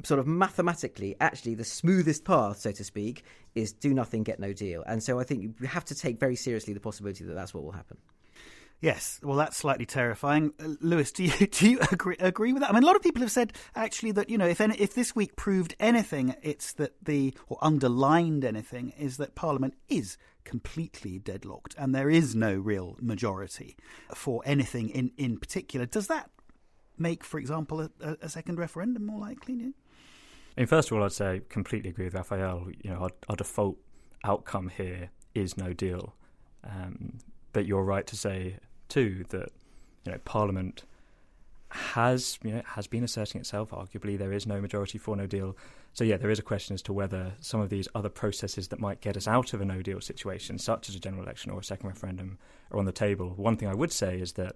sort 0.03 0.19
of 0.19 0.27
mathematically, 0.27 1.15
actually, 1.19 1.55
the 1.55 1.63
smoothest 1.63 2.25
path, 2.25 2.57
so 2.57 2.71
to 2.71 2.83
speak, 2.83 3.23
is 3.55 3.71
do 3.71 3.93
nothing, 3.93 4.23
get 4.23 4.39
no 4.39 4.53
deal. 4.53 4.83
And 4.87 5.03
so 5.03 5.19
I 5.19 5.23
think 5.23 5.43
you 5.43 5.67
have 5.67 5.85
to 5.85 5.95
take 5.95 6.19
very 6.19 6.35
seriously 6.35 6.73
the 6.73 6.79
possibility 6.79 7.23
that 7.25 7.33
that's 7.33 7.53
what 7.53 7.63
will 7.63 7.71
happen. 7.71 7.97
Yes, 8.83 9.21
well, 9.23 9.37
that's 9.37 9.55
slightly 9.55 9.85
terrifying. 9.85 10.51
Uh, 10.59 10.73
Lewis, 10.81 11.13
do 11.13 11.23
you 11.23 11.47
do 11.51 11.69
you 11.69 11.79
agree 11.91 12.17
agree 12.19 12.51
with 12.51 12.63
that? 12.63 12.69
I 12.69 12.73
mean, 12.73 12.83
a 12.83 12.85
lot 12.85 12.97
of 12.97 13.01
people 13.01 13.21
have 13.21 13.31
said 13.31 13.53
actually 13.75 14.11
that 14.11 14.29
you 14.29 14.37
know 14.37 14.45
if 14.45 14.59
any, 14.59 14.75
if 14.75 14.93
this 14.93 15.15
week 15.15 15.37
proved 15.37 15.73
anything, 15.79 16.35
it's 16.41 16.73
that 16.73 16.91
the 17.01 17.33
or 17.47 17.57
underlined 17.61 18.43
anything 18.43 18.91
is 18.97 19.15
that 19.17 19.35
Parliament 19.35 19.75
is 19.87 20.17
completely 20.43 21.17
deadlocked 21.17 21.73
and 21.77 21.95
there 21.95 22.09
is 22.09 22.35
no 22.35 22.53
real 22.55 22.97
majority 22.99 23.77
for 24.13 24.41
anything 24.45 24.89
in 24.89 25.11
in 25.15 25.37
particular. 25.37 25.85
Does 25.85 26.07
that 26.07 26.29
make, 26.97 27.23
for 27.23 27.39
example, 27.39 27.89
a, 28.01 28.17
a 28.21 28.27
second 28.27 28.59
referendum 28.59 29.05
more 29.05 29.19
likely? 29.19 29.73
I 30.55 30.61
mean, 30.61 30.67
first 30.67 30.91
of 30.91 30.97
all, 30.97 31.03
I'd 31.03 31.11
say 31.11 31.41
completely 31.49 31.89
agree 31.89 32.05
with 32.05 32.13
Raphael. 32.13 32.67
You 32.83 32.91
know, 32.91 32.97
our, 32.97 33.09
our 33.29 33.35
default 33.35 33.77
outcome 34.23 34.69
here 34.69 35.09
is 35.33 35.57
no 35.57 35.73
deal. 35.73 36.15
Um, 36.63 37.19
but 37.53 37.65
you're 37.65 37.83
right 37.83 38.05
to 38.07 38.15
say 38.15 38.57
too 38.87 39.25
that 39.29 39.49
you 40.05 40.11
know 40.11 40.17
Parliament 40.25 40.83
has 41.69 42.37
you 42.43 42.51
know 42.51 42.61
has 42.65 42.87
been 42.87 43.03
asserting 43.03 43.41
itself. 43.41 43.71
Arguably, 43.71 44.17
there 44.17 44.31
is 44.31 44.45
no 44.45 44.61
majority 44.61 44.97
for 44.97 45.15
no 45.15 45.25
deal. 45.25 45.57
So 45.93 46.03
yeah, 46.03 46.17
there 46.17 46.29
is 46.29 46.39
a 46.39 46.43
question 46.43 46.73
as 46.73 46.81
to 46.83 46.93
whether 46.93 47.33
some 47.39 47.61
of 47.61 47.69
these 47.69 47.87
other 47.93 48.09
processes 48.09 48.67
that 48.69 48.79
might 48.79 49.01
get 49.01 49.17
us 49.17 49.27
out 49.27 49.53
of 49.53 49.61
a 49.61 49.65
no 49.65 49.81
deal 49.81 50.01
situation, 50.01 50.57
such 50.57 50.89
as 50.89 50.95
a 50.95 50.99
general 50.99 51.23
election 51.23 51.51
or 51.51 51.59
a 51.59 51.63
second 51.63 51.87
referendum, 51.87 52.37
are 52.71 52.79
on 52.79 52.85
the 52.85 52.91
table. 52.91 53.33
One 53.35 53.57
thing 53.57 53.67
I 53.67 53.75
would 53.75 53.91
say 53.91 54.19
is 54.19 54.33
that 54.33 54.55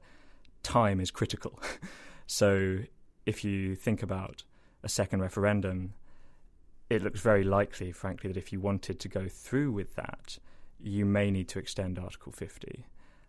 time 0.63 0.99
is 0.99 1.11
critical. 1.11 1.59
so 2.27 2.79
if 3.25 3.43
you 3.43 3.75
think 3.75 4.01
about 4.01 4.43
a 4.83 4.89
second 4.89 5.21
referendum, 5.21 5.93
it 6.89 7.01
looks 7.01 7.19
very 7.19 7.43
likely, 7.43 7.91
frankly, 7.91 8.31
that 8.31 8.37
if 8.37 8.53
you 8.53 8.59
wanted 8.59 8.99
to 8.99 9.09
go 9.09 9.27
through 9.27 9.71
with 9.71 9.95
that, 9.95 10.37
you 10.79 11.05
may 11.05 11.31
need 11.31 11.47
to 11.49 11.59
extend 11.59 11.99
Article 11.99 12.31
50. 12.31 12.85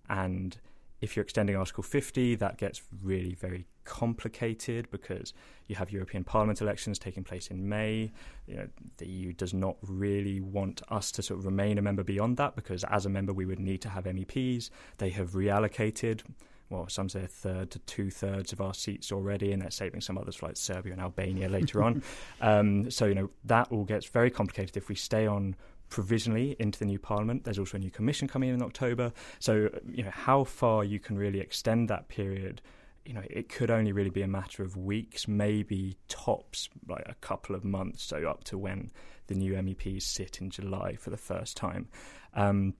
And 0.08 0.56
if 1.00 1.16
you're 1.16 1.22
extending 1.22 1.56
Article 1.56 1.82
50, 1.82 2.36
that 2.36 2.58
gets 2.58 2.82
really 3.02 3.34
very 3.34 3.66
complicated 3.84 4.90
because 4.90 5.32
you 5.66 5.76
have 5.76 5.90
European 5.90 6.24
Parliament 6.24 6.60
elections 6.60 6.98
taking 6.98 7.24
place 7.24 7.48
in 7.48 7.68
May. 7.68 8.12
You 8.46 8.56
know, 8.56 8.68
the 8.98 9.06
EU 9.06 9.32
does 9.32 9.54
not 9.54 9.76
really 9.82 10.40
want 10.40 10.82
us 10.90 11.10
to 11.12 11.22
sort 11.22 11.38
of 11.38 11.46
remain 11.46 11.78
a 11.78 11.82
member 11.82 12.04
beyond 12.04 12.36
that 12.36 12.54
because 12.54 12.84
as 12.84 13.06
a 13.06 13.08
member 13.08 13.32
we 13.32 13.46
would 13.46 13.60
need 13.60 13.80
to 13.82 13.88
have 13.88 14.04
MEPs. 14.04 14.70
They 14.98 15.10
have 15.10 15.30
reallocated 15.30 16.22
well, 16.70 16.88
some 16.88 17.08
say 17.08 17.24
a 17.24 17.28
third 17.28 17.70
to 17.70 17.78
two 17.80 18.10
thirds 18.10 18.52
of 18.52 18.60
our 18.60 18.74
seats 18.74 19.10
already, 19.10 19.52
and 19.52 19.62
they're 19.62 19.70
saving 19.70 20.00
some 20.00 20.18
others 20.18 20.42
like 20.42 20.56
Serbia 20.56 20.92
and 20.92 21.00
Albania 21.00 21.48
later 21.48 21.82
on. 21.82 22.02
Um, 22.40 22.90
so, 22.90 23.06
you 23.06 23.14
know, 23.14 23.30
that 23.44 23.68
all 23.72 23.84
gets 23.84 24.06
very 24.06 24.30
complicated 24.30 24.76
if 24.76 24.88
we 24.88 24.94
stay 24.94 25.26
on 25.26 25.56
provisionally 25.88 26.54
into 26.58 26.78
the 26.78 26.84
new 26.84 26.98
parliament. 26.98 27.44
There's 27.44 27.58
also 27.58 27.76
a 27.76 27.80
new 27.80 27.90
commission 27.90 28.28
coming 28.28 28.50
in 28.50 28.56
in 28.56 28.62
October. 28.62 29.12
So, 29.38 29.70
you 29.86 30.04
know, 30.04 30.10
how 30.10 30.44
far 30.44 30.84
you 30.84 31.00
can 31.00 31.18
really 31.18 31.40
extend 31.40 31.88
that 31.88 32.08
period, 32.08 32.60
you 33.04 33.14
know, 33.14 33.22
it 33.28 33.48
could 33.48 33.70
only 33.70 33.92
really 33.92 34.10
be 34.10 34.22
a 34.22 34.28
matter 34.28 34.62
of 34.62 34.76
weeks, 34.76 35.26
maybe 35.26 35.96
tops 36.08 36.68
like 36.88 37.04
a 37.08 37.14
couple 37.14 37.56
of 37.56 37.64
months, 37.64 38.04
so 38.04 38.28
up 38.28 38.44
to 38.44 38.58
when 38.58 38.92
the 39.26 39.34
new 39.34 39.54
MEPs 39.54 40.02
sit 40.02 40.40
in 40.40 40.50
July 40.50 40.94
for 40.94 41.10
the 41.10 41.16
first 41.16 41.56
time. 41.56 41.88
Um, 42.34 42.74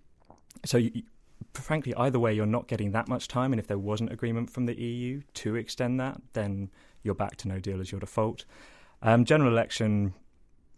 so, 0.65 0.79
you, 0.79 1.03
frankly, 1.55 1.95
either 1.95 2.19
way, 2.19 2.33
you're 2.33 2.47
not 2.47 2.69
getting 2.69 2.93
that 2.93 3.09
much 3.09 3.29
time. 3.29 3.53
And 3.53 3.61
if 3.61 3.67
there 3.67 3.79
wasn't 3.79 4.13
agreement 4.13 4.51
from 4.51 4.67
the 4.67 4.79
EU 4.79 5.23
to 5.35 5.57
extend 5.57 6.01
that, 6.01 6.21
then 6.33 6.71
you're 7.03 7.15
back 7.15 7.37
to 7.37 7.49
no 7.49 7.59
deal 7.59 7.81
as 7.81 7.91
your 7.91 8.01
default. 8.01 8.45
Um, 9.03 9.25
general 9.25 9.51
election, 9.51 10.15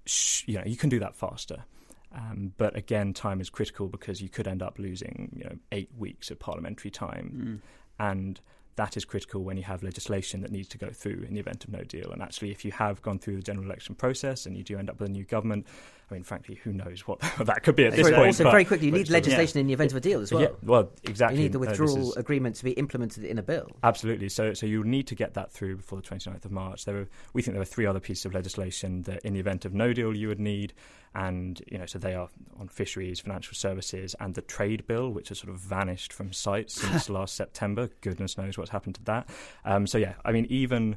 sh- 0.06 0.44
you 0.46 0.58
know, 0.58 0.64
you 0.64 0.76
can 0.76 0.88
do 0.88 0.98
that 1.00 1.14
faster. 1.14 1.64
Um, 2.12 2.52
but 2.58 2.76
again, 2.76 3.12
time 3.12 3.40
is 3.40 3.50
critical 3.50 3.88
because 3.88 4.20
you 4.20 4.28
could 4.28 4.48
end 4.48 4.62
up 4.62 4.78
losing 4.78 5.32
you 5.36 5.44
know, 5.44 5.56
eight 5.72 5.90
weeks 5.96 6.30
of 6.30 6.38
parliamentary 6.38 6.90
time. 6.90 7.60
Mm. 7.62 8.04
And 8.04 8.40
that 8.76 8.96
is 8.96 9.04
critical 9.04 9.42
when 9.42 9.56
you 9.56 9.62
have 9.62 9.82
legislation 9.82 10.40
that 10.40 10.50
needs 10.50 10.68
to 10.68 10.78
go 10.78 10.90
through 10.90 11.24
in 11.28 11.34
the 11.34 11.40
event 11.40 11.64
of 11.64 11.70
no 11.70 11.82
deal. 11.82 12.10
And 12.10 12.22
actually, 12.22 12.50
if 12.50 12.64
you 12.64 12.72
have 12.72 13.02
gone 13.02 13.18
through 13.18 13.36
the 13.36 13.42
general 13.42 13.66
election 13.66 13.94
process 13.94 14.46
and 14.46 14.56
you 14.56 14.64
do 14.64 14.78
end 14.78 14.90
up 14.90 14.98
with 14.98 15.08
a 15.08 15.12
new 15.12 15.24
government, 15.24 15.66
I 16.10 16.14
mean, 16.14 16.22
frankly, 16.24 16.56
who 16.56 16.72
knows 16.72 17.06
what 17.06 17.20
that 17.40 17.62
could 17.62 17.76
be 17.76 17.86
at 17.86 17.92
this 17.92 18.08
point. 18.08 18.16
Also, 18.16 18.44
but, 18.44 18.50
very 18.50 18.64
quickly, 18.64 18.86
you 18.86 18.92
need 18.92 19.10
legislation 19.10 19.58
yeah. 19.58 19.60
in 19.60 19.66
the 19.68 19.72
event 19.72 19.92
of 19.92 19.96
a 19.96 20.00
deal 20.00 20.20
as 20.20 20.32
well. 20.32 20.42
Yeah, 20.42 20.48
well, 20.62 20.90
exactly. 21.04 21.38
You 21.38 21.42
need 21.44 21.52
the 21.52 21.58
withdrawal 21.58 21.96
uh, 21.96 22.10
is, 22.10 22.16
agreement 22.16 22.56
to 22.56 22.64
be 22.64 22.72
implemented 22.72 23.24
in 23.24 23.38
a 23.38 23.42
bill. 23.42 23.70
Absolutely. 23.82 24.28
So, 24.28 24.52
so 24.54 24.66
you 24.66 24.82
need 24.82 25.06
to 25.08 25.14
get 25.14 25.34
that 25.34 25.52
through 25.52 25.76
before 25.76 26.00
the 26.00 26.06
29th 26.06 26.44
of 26.44 26.50
March. 26.50 26.84
There, 26.84 26.94
were, 26.94 27.08
we 27.32 27.42
think 27.42 27.54
there 27.54 27.60
were 27.60 27.64
three 27.64 27.86
other 27.86 28.00
pieces 28.00 28.26
of 28.26 28.34
legislation 28.34 29.02
that, 29.02 29.24
in 29.24 29.34
the 29.34 29.40
event 29.40 29.64
of 29.64 29.72
no 29.72 29.92
deal, 29.92 30.16
you 30.16 30.28
would 30.28 30.40
need, 30.40 30.72
and 31.14 31.60
you 31.70 31.78
know, 31.78 31.86
so 31.86 31.98
they 31.98 32.14
are 32.14 32.28
on 32.58 32.68
fisheries, 32.68 33.20
financial 33.20 33.54
services, 33.54 34.16
and 34.20 34.34
the 34.34 34.42
trade 34.42 34.86
bill, 34.86 35.10
which 35.10 35.28
has 35.28 35.38
sort 35.38 35.52
of 35.52 35.60
vanished 35.60 36.12
from 36.12 36.32
sight 36.32 36.70
since 36.70 37.08
last 37.10 37.34
September. 37.34 37.88
Goodness 38.00 38.36
knows 38.36 38.58
what's 38.58 38.70
happened 38.70 38.96
to 38.96 39.04
that. 39.04 39.28
Um, 39.64 39.86
so 39.86 39.98
yeah, 39.98 40.14
I 40.24 40.32
mean, 40.32 40.46
even 40.50 40.96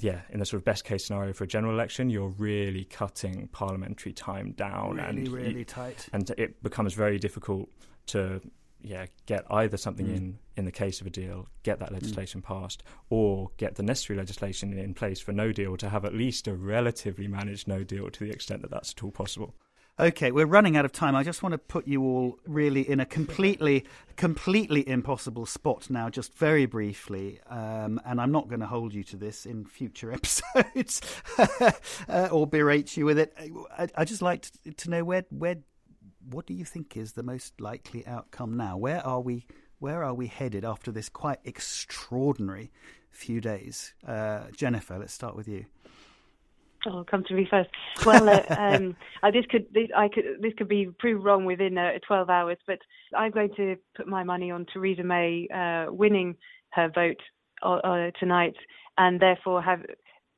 yeah, 0.00 0.20
in 0.30 0.38
the 0.38 0.46
sort 0.46 0.60
of 0.60 0.64
best 0.64 0.84
case 0.84 1.06
scenario 1.06 1.32
for 1.32 1.44
a 1.44 1.46
general 1.46 1.74
election, 1.74 2.10
you're 2.10 2.28
really 2.28 2.84
cutting 2.84 3.48
parliamentary 3.48 4.12
time 4.12 4.52
down, 4.52 4.96
really, 4.96 5.08
and 5.08 5.28
really 5.28 5.58
you, 5.58 5.64
tight, 5.64 6.08
and 6.12 6.30
it 6.38 6.62
becomes 6.62 6.94
very 6.94 7.18
difficult 7.18 7.68
to 8.06 8.40
yeah 8.82 9.06
get 9.24 9.44
either 9.50 9.76
something 9.76 10.06
mm. 10.06 10.16
in 10.16 10.38
in 10.56 10.64
the 10.64 10.72
case 10.72 11.00
of 11.00 11.06
a 11.06 11.10
deal, 11.10 11.48
get 11.62 11.78
that 11.80 11.90
mm. 11.90 11.94
legislation 11.94 12.40
mm. 12.40 12.44
passed, 12.44 12.82
or 13.10 13.50
get 13.56 13.74
the 13.76 13.82
necessary 13.82 14.16
legislation 14.18 14.76
in 14.78 14.94
place 14.94 15.20
for 15.20 15.32
no 15.32 15.52
deal 15.52 15.76
to 15.76 15.88
have 15.88 16.04
at 16.04 16.14
least 16.14 16.48
a 16.48 16.54
relatively 16.54 17.28
managed 17.28 17.68
no 17.68 17.82
deal 17.82 18.10
to 18.10 18.24
the 18.24 18.30
extent 18.30 18.62
that 18.62 18.70
that's 18.70 18.92
at 18.92 19.02
all 19.02 19.10
possible. 19.10 19.54
Okay, 19.98 20.30
we're 20.30 20.44
running 20.44 20.76
out 20.76 20.84
of 20.84 20.92
time. 20.92 21.16
I 21.16 21.22
just 21.22 21.42
want 21.42 21.54
to 21.54 21.58
put 21.58 21.88
you 21.88 22.02
all 22.02 22.38
really 22.46 22.86
in 22.86 23.00
a 23.00 23.06
completely, 23.06 23.86
completely 24.16 24.86
impossible 24.86 25.46
spot 25.46 25.88
now, 25.88 26.10
just 26.10 26.34
very 26.34 26.66
briefly. 26.66 27.40
Um, 27.48 27.98
and 28.04 28.20
I'm 28.20 28.30
not 28.30 28.46
going 28.46 28.60
to 28.60 28.66
hold 28.66 28.92
you 28.92 29.02
to 29.04 29.16
this 29.16 29.46
in 29.46 29.64
future 29.64 30.12
episodes 30.58 31.00
uh, 32.10 32.28
or 32.30 32.46
berate 32.46 32.94
you 32.98 33.06
with 33.06 33.18
it. 33.18 33.34
I, 33.78 33.88
I 33.96 34.04
just 34.04 34.20
like 34.20 34.42
to, 34.42 34.72
to 34.72 34.90
know 34.90 35.02
where, 35.02 35.24
where, 35.30 35.56
what 36.28 36.44
do 36.44 36.52
you 36.52 36.66
think 36.66 36.94
is 36.98 37.12
the 37.12 37.22
most 37.22 37.58
likely 37.58 38.06
outcome 38.06 38.54
now? 38.54 38.76
Where 38.76 39.04
are 39.06 39.22
we? 39.22 39.46
Where 39.78 40.04
are 40.04 40.14
we 40.14 40.26
headed 40.26 40.62
after 40.62 40.92
this 40.92 41.08
quite 41.08 41.38
extraordinary 41.44 42.70
few 43.10 43.40
days? 43.40 43.94
Uh, 44.06 44.44
Jennifer, 44.54 44.98
let's 44.98 45.14
start 45.14 45.36
with 45.36 45.48
you. 45.48 45.64
Oh, 46.86 47.04
come 47.10 47.24
to 47.24 47.34
me 47.34 47.46
first. 47.50 47.70
Well, 48.04 48.28
uh, 48.28 48.42
um, 48.58 48.96
this 49.32 49.44
could 49.50 49.66
this, 49.72 49.88
I 49.96 50.08
could 50.08 50.24
this 50.40 50.52
could 50.56 50.68
be 50.68 50.88
proved 50.98 51.24
wrong 51.24 51.44
within 51.44 51.76
uh, 51.76 51.92
12 52.06 52.30
hours, 52.30 52.58
but 52.66 52.78
I'm 53.14 53.32
going 53.32 53.50
to 53.56 53.76
put 53.96 54.06
my 54.06 54.22
money 54.22 54.50
on 54.50 54.66
Theresa 54.72 55.02
May 55.02 55.48
uh, 55.54 55.92
winning 55.92 56.36
her 56.70 56.90
vote 56.94 57.20
uh, 57.62 57.76
uh, 57.76 58.10
tonight, 58.20 58.54
and 58.98 59.20
therefore 59.20 59.62
have 59.62 59.80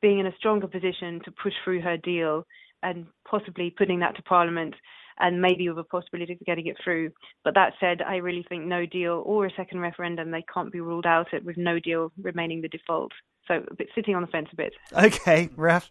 being 0.00 0.20
in 0.20 0.26
a 0.26 0.36
stronger 0.38 0.68
position 0.68 1.20
to 1.24 1.32
push 1.42 1.52
through 1.64 1.82
her 1.82 1.96
deal 1.96 2.46
and 2.82 3.06
possibly 3.28 3.74
putting 3.76 4.00
that 4.00 4.16
to 4.16 4.22
Parliament 4.22 4.74
and 5.20 5.42
maybe 5.42 5.68
with 5.68 5.78
a 5.78 5.84
possibility 5.84 6.32
of 6.32 6.38
getting 6.46 6.68
it 6.68 6.76
through. 6.82 7.10
But 7.42 7.54
that 7.54 7.72
said, 7.80 8.02
I 8.02 8.16
really 8.16 8.46
think 8.48 8.64
no 8.64 8.86
deal 8.86 9.22
or 9.26 9.46
a 9.46 9.50
second 9.56 9.80
referendum, 9.80 10.30
they 10.30 10.44
can't 10.54 10.70
be 10.70 10.80
ruled 10.80 11.06
out 11.06 11.26
with 11.44 11.56
no 11.56 11.80
deal 11.80 12.12
remaining 12.22 12.62
the 12.62 12.68
default. 12.68 13.10
So 13.48 13.64
a 13.68 13.74
bit 13.74 13.88
sitting 13.96 14.14
on 14.14 14.22
the 14.22 14.28
fence 14.28 14.48
a 14.52 14.56
bit. 14.56 14.74
Okay, 14.92 15.48
Raf. 15.56 15.90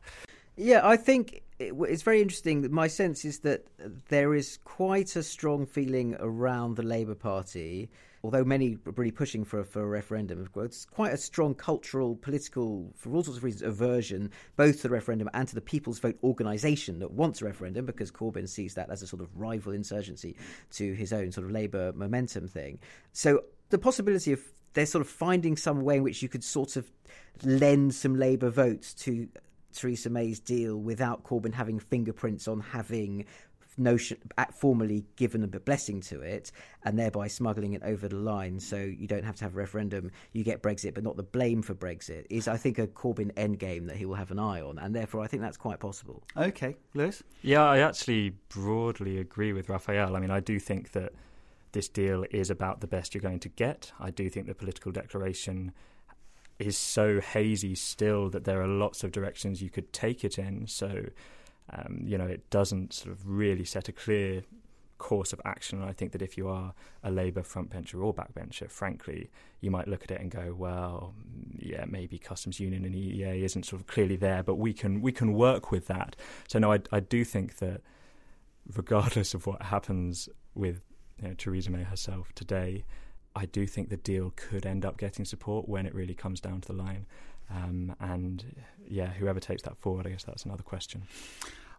Yeah, 0.60 0.82
I 0.84 0.98
think 0.98 1.44
it's 1.60 2.02
very 2.02 2.20
interesting. 2.20 2.68
My 2.72 2.88
sense 2.88 3.24
is 3.26 3.40
that 3.40 3.68
there 4.10 4.34
is 4.34 4.58
quite 4.64 5.16
a 5.16 5.22
strong 5.22 5.68
feeling 5.68 6.16
around 6.20 6.78
the 6.78 6.84
Labour 6.84 7.14
Party, 7.14 7.92
although 8.24 8.44
many 8.44 8.80
are 8.88 8.92
really 8.94 9.12
pushing 9.12 9.46
for, 9.46 9.64
for 9.64 9.84
a 9.84 9.86
referendum. 9.86 10.50
It's 10.56 10.86
quite 10.86 11.14
a 11.14 11.18
strong 11.18 11.54
cultural, 11.54 12.16
political, 12.16 12.92
for 12.96 13.14
all 13.14 13.24
sorts 13.24 13.38
of 13.38 13.44
reasons, 13.44 13.62
aversion 13.62 14.32
both 14.56 14.78
to 14.78 14.84
the 14.84 14.90
referendum 14.90 15.30
and 15.36 15.48
to 15.48 15.54
the 15.54 15.62
People's 15.62 16.00
Vote 16.00 16.18
organisation 16.24 16.98
that 17.00 17.12
wants 17.12 17.40
a 17.44 17.46
referendum 17.46 17.86
because 17.86 18.10
Corbyn 18.10 18.50
sees 18.50 18.74
that 18.74 18.90
as 18.90 19.04
a 19.04 19.08
sort 19.08 19.22
of 19.22 19.30
rival 19.36 19.74
insurgency 19.74 20.36
to 20.72 20.94
his 20.94 21.14
own 21.14 21.32
sort 21.32 21.46
of 21.46 21.52
Labour 21.52 21.94
momentum 21.94 22.48
thing. 22.48 22.80
So 23.14 23.44
the 23.70 23.78
possibility 23.78 24.32
of 24.32 24.42
they're 24.74 24.88
sort 24.88 25.04
of 25.04 25.10
finding 25.10 25.56
some 25.56 25.82
way 25.82 25.98
in 25.98 26.04
which 26.04 26.22
you 26.22 26.30
could 26.30 26.44
sort 26.44 26.76
of 26.76 26.92
lend 27.44 27.94
some 27.94 28.16
Labour 28.16 28.50
votes 28.50 28.94
to 28.94 29.28
Theresa 29.80 30.10
May's 30.10 30.40
deal 30.40 30.78
without 30.78 31.24
Corbyn 31.24 31.54
having 31.54 31.80
fingerprints 31.80 32.48
on 32.48 32.60
having 32.60 33.26
notion 33.78 34.18
uh, 34.38 34.46
formally 34.52 35.06
given 35.16 35.44
a 35.44 35.48
blessing 35.48 36.02
to 36.02 36.22
it 36.22 36.52
and 36.84 36.98
thereby 36.98 37.28
smuggling 37.28 37.74
it 37.74 37.84
over 37.84 38.08
the 38.08 38.16
line 38.16 38.60
so 38.60 38.78
you 38.78 39.08
don't 39.08 39.24
have 39.24 39.36
to 39.36 39.44
have 39.44 39.54
a 39.54 39.58
referendum 39.58 40.10
you 40.34 40.44
get 40.44 40.64
brexit 40.64 40.96
but 40.96 41.04
not 41.04 41.16
the 41.16 41.24
blame 41.24 41.62
for 41.62 41.76
brexit 41.76 42.26
is 42.30 42.48
i 42.48 42.58
think 42.58 42.80
a 42.80 42.88
corbyn 42.88 43.32
endgame 43.34 43.86
that 43.86 43.96
he 43.96 44.06
will 44.06 44.16
have 44.16 44.32
an 44.32 44.40
eye 44.40 44.60
on 44.62 44.80
and 44.80 44.96
therefore 44.96 45.22
i 45.22 45.28
think 45.28 45.44
that's 45.44 45.58
quite 45.58 45.80
possible. 45.80 46.24
Okay. 46.36 46.76
Lewis? 46.96 47.22
Yeah 47.44 47.64
i 47.64 47.80
actually 47.80 48.32
broadly 48.50 49.20
agree 49.20 49.54
with 49.54 49.70
raphael. 49.70 50.16
I 50.16 50.20
mean 50.20 50.32
i 50.32 50.40
do 50.40 50.60
think 50.60 50.92
that 50.94 51.14
this 51.74 51.88
deal 51.88 52.26
is 52.32 52.50
about 52.50 52.82
the 52.82 52.88
best 52.88 53.14
you're 53.14 53.22
going 53.22 53.40
to 53.40 53.50
get. 53.50 53.92
I 54.00 54.10
do 54.10 54.30
think 54.30 54.48
the 54.48 54.56
political 54.56 54.92
declaration 54.92 55.74
is 56.60 56.78
so 56.78 57.20
hazy 57.20 57.76
still 57.76 58.30
that 58.30 58.46
there 58.46 58.62
are 58.62 58.68
lots 58.68 59.04
of 59.04 59.12
directions 59.12 59.62
you 59.62 59.70
could 59.70 59.94
take 59.94 60.24
it 60.24 60.38
in. 60.38 60.68
So, 60.68 61.06
um, 61.72 62.02
you 62.04 62.18
know, 62.18 62.26
it 62.26 62.50
doesn't 62.50 62.94
sort 62.94 63.12
of 63.12 63.28
really 63.28 63.66
set 63.66 63.88
a 63.90 63.92
clear 63.92 64.44
course 64.98 65.34
of 65.34 65.42
action. 65.46 65.80
And 65.82 65.90
I 65.90 65.94
think 65.94 66.12
that 66.12 66.22
if 66.22 66.38
you 66.38 66.48
are 66.48 66.74
a 67.04 67.12
Labour 67.12 67.42
frontbencher 67.42 68.04
or 68.04 68.14
backbencher, 68.14 68.70
frankly, 68.70 69.30
you 69.62 69.72
might 69.72 69.88
look 69.88 70.04
at 70.04 70.12
it 70.12 70.22
and 70.22 70.32
go, 70.32 70.56
well, 70.58 71.14
yeah, 71.58 71.86
maybe 71.88 72.18
customs 72.18 72.60
union 72.60 72.86
and 72.86 72.96
EEA 72.96 73.44
isn't 73.44 73.66
sort 73.66 73.82
of 73.82 73.88
clearly 73.88 74.16
there, 74.16 74.44
but 74.44 74.56
we 74.56 74.74
can 74.74 75.02
we 75.02 75.12
can 75.12 75.34
work 75.34 75.72
with 75.72 75.88
that. 75.88 76.16
So 76.48 76.60
no, 76.60 76.74
I, 76.74 76.80
I 76.92 77.00
do 77.00 77.24
think 77.24 77.58
that 77.58 77.82
regardless 78.76 79.34
of 79.34 79.48
what 79.48 79.62
happens 79.64 80.30
with 80.56 80.82
you 81.22 81.30
know, 81.30 81.34
Theresa 81.36 81.72
May 81.72 81.84
herself 81.84 82.34
today, 82.34 82.84
I 83.38 83.46
do 83.46 83.68
think 83.68 83.90
the 83.90 83.98
deal 83.98 84.34
could 84.36 84.66
end 84.66 84.84
up 84.84 84.98
getting 84.98 85.26
support 85.26 85.70
when 85.70 85.86
it 85.86 85.94
really 85.94 86.16
comes 86.16 86.42
down 86.42 86.62
to 86.62 86.68
the 86.68 86.74
line. 86.74 87.06
Um, 87.50 87.96
and 88.00 88.44
yeah, 88.88 89.08
whoever 89.14 89.40
takes 89.40 89.62
that 89.64 89.78
forward, 89.78 90.08
I 90.08 90.10
guess 90.10 90.24
that's 90.24 90.44
another 90.44 90.64
question. 90.64 91.04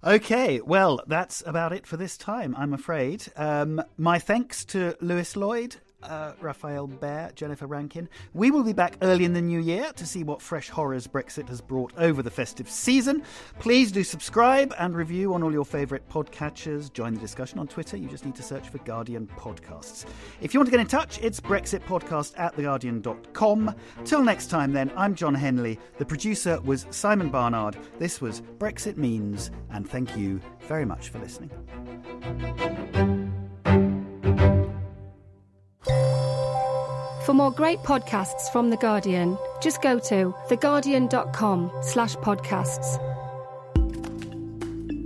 Okay, 0.04 0.60
well, 0.60 1.00
that's 1.08 1.42
about 1.44 1.72
it 1.72 1.86
for 1.86 1.96
this 1.96 2.16
time, 2.16 2.54
I'm 2.56 2.72
afraid. 2.72 3.24
Um, 3.36 3.82
my 3.96 4.20
thanks 4.20 4.64
to 4.66 4.96
Lewis 5.00 5.34
Lloyd 5.34 5.76
uh, 6.02 6.32
Raphael 6.40 6.88
Behr, 6.88 7.34
Jennifer 7.34 7.66
Rankin. 7.66 8.08
We 8.34 8.50
will 8.50 8.62
be 8.62 8.72
back 8.72 8.96
early 9.02 9.24
in 9.24 9.32
the 9.32 9.40
new 9.40 9.60
year 9.60 9.92
to 9.94 10.06
see 10.06 10.24
what 10.24 10.40
fresh 10.40 10.68
horrors 10.68 11.06
Brexit 11.06 11.48
has 11.48 11.60
brought 11.60 11.92
over 11.96 12.22
the 12.22 12.30
festive 12.30 12.70
season. 12.70 13.22
Please 13.58 13.92
do 13.92 14.04
subscribe 14.04 14.74
and 14.78 14.96
review 14.96 15.34
on 15.34 15.42
all 15.42 15.52
your 15.52 15.64
favourite 15.64 16.08
podcatchers. 16.08 16.92
Join 16.92 17.14
the 17.14 17.20
discussion 17.20 17.58
on 17.58 17.66
Twitter. 17.66 17.96
You 17.96 18.08
just 18.08 18.24
need 18.24 18.36
to 18.36 18.42
search 18.42 18.68
for 18.68 18.78
Guardian 18.78 19.26
Podcasts. 19.36 20.04
If 20.40 20.54
you 20.54 20.60
want 20.60 20.68
to 20.68 20.70
get 20.70 20.80
in 20.80 20.86
touch, 20.86 21.18
it's 21.20 21.40
brexitpodcast 21.40 22.38
at 22.38 22.54
theguardian.com. 22.56 23.74
Till 24.04 24.22
next 24.22 24.46
time, 24.46 24.72
then, 24.72 24.92
I'm 24.96 25.14
Jon 25.14 25.34
Henley. 25.34 25.78
The 25.98 26.06
producer 26.06 26.60
was 26.62 26.86
Simon 26.90 27.28
Barnard. 27.28 27.76
This 27.98 28.20
was 28.20 28.42
Brexit 28.58 28.96
Means, 28.96 29.50
and 29.70 29.88
thank 29.88 30.16
you 30.16 30.40
very 30.60 30.84
much 30.84 31.08
for 31.08 31.18
listening. 31.18 31.50
For 37.24 37.34
more 37.34 37.50
great 37.50 37.80
podcasts 37.80 38.50
from 38.50 38.70
The 38.70 38.76
Guardian, 38.78 39.36
just 39.60 39.82
go 39.82 39.98
to 39.98 40.34
theguardian.com 40.48 41.70
slash 41.82 42.16
podcasts. 42.16 42.98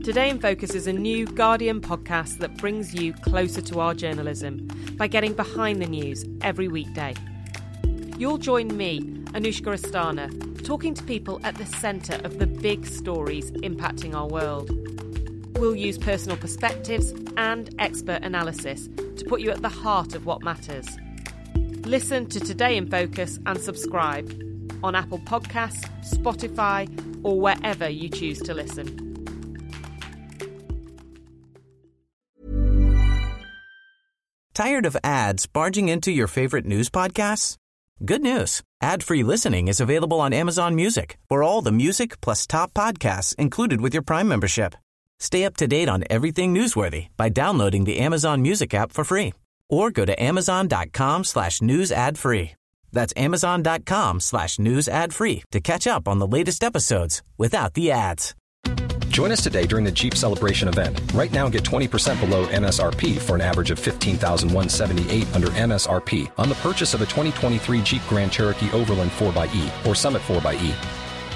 Today 0.05 0.31
in 0.31 0.41
Focus 0.41 0.75
is 0.75 0.87
a 0.87 0.93
new 0.93 1.27
Guardian 1.27 1.81
podcast 1.81 2.39
that 2.39 2.57
brings 2.59 2.95
you 2.95 3.13
closer 3.13 3.61
to 3.63 3.81
our 3.81 3.95
journalism 3.95 4.69
by 4.97 5.07
getting 5.07 5.33
behind 5.33 5.81
the 5.81 5.87
news 5.87 6.25
every 6.43 6.69
weekday. 6.69 7.15
You'll 8.19 8.39
join 8.39 8.77
me, 8.77 9.01
Anushka 9.33 9.77
Asthana, 9.77 10.65
talking 10.65 10.95
to 10.95 11.03
people 11.03 11.41
at 11.45 11.57
the 11.57 11.67
centre 11.67 12.21
of 12.25 12.39
the 12.39 12.47
big 12.47 12.87
stories 12.87 13.51
impacting 13.51 14.15
our 14.15 14.29
world. 14.29 14.71
We'll 15.59 15.77
use 15.77 15.99
personal 15.99 16.37
perspectives 16.37 17.13
and 17.37 17.75
expert 17.79 18.23
analysis 18.23 18.89
put 19.33 19.41
you 19.41 19.51
at 19.51 19.63
the 19.63 19.69
heart 19.71 20.15
of 20.15 20.27
what 20.27 20.43
matters. 20.43 20.87
Listen 21.87 22.29
to 22.29 22.39
Today 22.39 22.77
in 22.77 22.91
Focus 22.91 23.39
and 23.47 23.59
subscribe 23.59 24.31
on 24.85 24.95
Apple 24.95 25.21
Podcasts, 25.21 25.89
Spotify, 26.05 26.87
or 27.23 27.41
wherever 27.41 27.89
you 27.89 28.11
choose 28.11 28.43
to 28.43 28.53
listen. 28.53 28.87
Tired 34.53 34.85
of 34.85 34.99
ads 35.03 35.47
barging 35.47 35.89
into 35.89 36.13
your 36.13 36.27
favorite 36.27 36.67
news 36.67 36.91
podcasts? 36.91 37.57
Good 38.05 38.21
news. 38.21 38.63
Ad-free 38.83 39.23
listening 39.23 39.69
is 39.69 39.81
available 39.81 40.21
on 40.21 40.35
Amazon 40.35 40.75
Music 40.75 41.17
for 41.31 41.43
all 41.43 41.63
the 41.63 41.73
music 41.73 42.21
plus 42.21 42.47
top 42.47 42.75
podcasts 42.75 43.35
included 43.37 43.81
with 43.81 43.95
your 43.95 44.03
Prime 44.03 44.29
membership. 44.29 44.75
Stay 45.23 45.45
up 45.45 45.57
to 45.59 45.69
date 45.69 45.89
on 45.89 46.03
everything 46.11 46.53
newsworthy 46.53 47.07
by 47.17 47.29
downloading 47.29 47.85
the 47.85 48.01
Amazon 48.01 48.43
Music 48.43 48.75
app 48.75 48.91
for 48.91 49.05
free 49.05 49.33
or 49.71 49.93
go 49.93 50.05
to 50.05 50.21
amazon.com 50.21 51.23
slash 51.23 51.63
news 51.63 51.93
ad 51.93 52.19
free. 52.19 52.51
That's 52.91 53.13
amazon.com 53.17 54.19
slash 54.19 54.59
news 54.59 54.89
ad 54.89 55.15
free 55.15 55.45
to 55.53 55.61
catch 55.61 55.87
up 55.87 56.09
on 56.09 56.19
the 56.19 56.27
latest 56.27 56.65
episodes 56.65 57.23
without 57.39 57.75
the 57.75 57.93
ads. 57.93 58.35
Join 59.11 59.31
us 59.31 59.45
today 59.45 59.65
during 59.65 59.85
the 59.85 59.93
Jeep 59.93 60.17
Celebration 60.17 60.67
event. 60.67 61.01
Right 61.15 61.31
now, 61.33 61.49
get 61.49 61.63
20% 61.63 62.19
below 62.19 62.47
MSRP 62.47 63.21
for 63.21 63.37
an 63.37 63.43
average 63.43 63.71
of 63.71 63.79
15178 63.79 65.37
under 65.37 65.49
MSRP 65.49 66.33
on 66.37 66.49
the 66.49 66.57
purchase 66.57 66.95
of 66.95 67.01
a 67.01 67.07
2023 67.07 67.81
Jeep 67.83 68.03
Grand 68.09 68.33
Cherokee 68.33 68.73
Overland 68.73 69.13
4xE 69.13 69.87
or 69.87 69.95
Summit 69.95 70.23
4xE. 70.23 71.02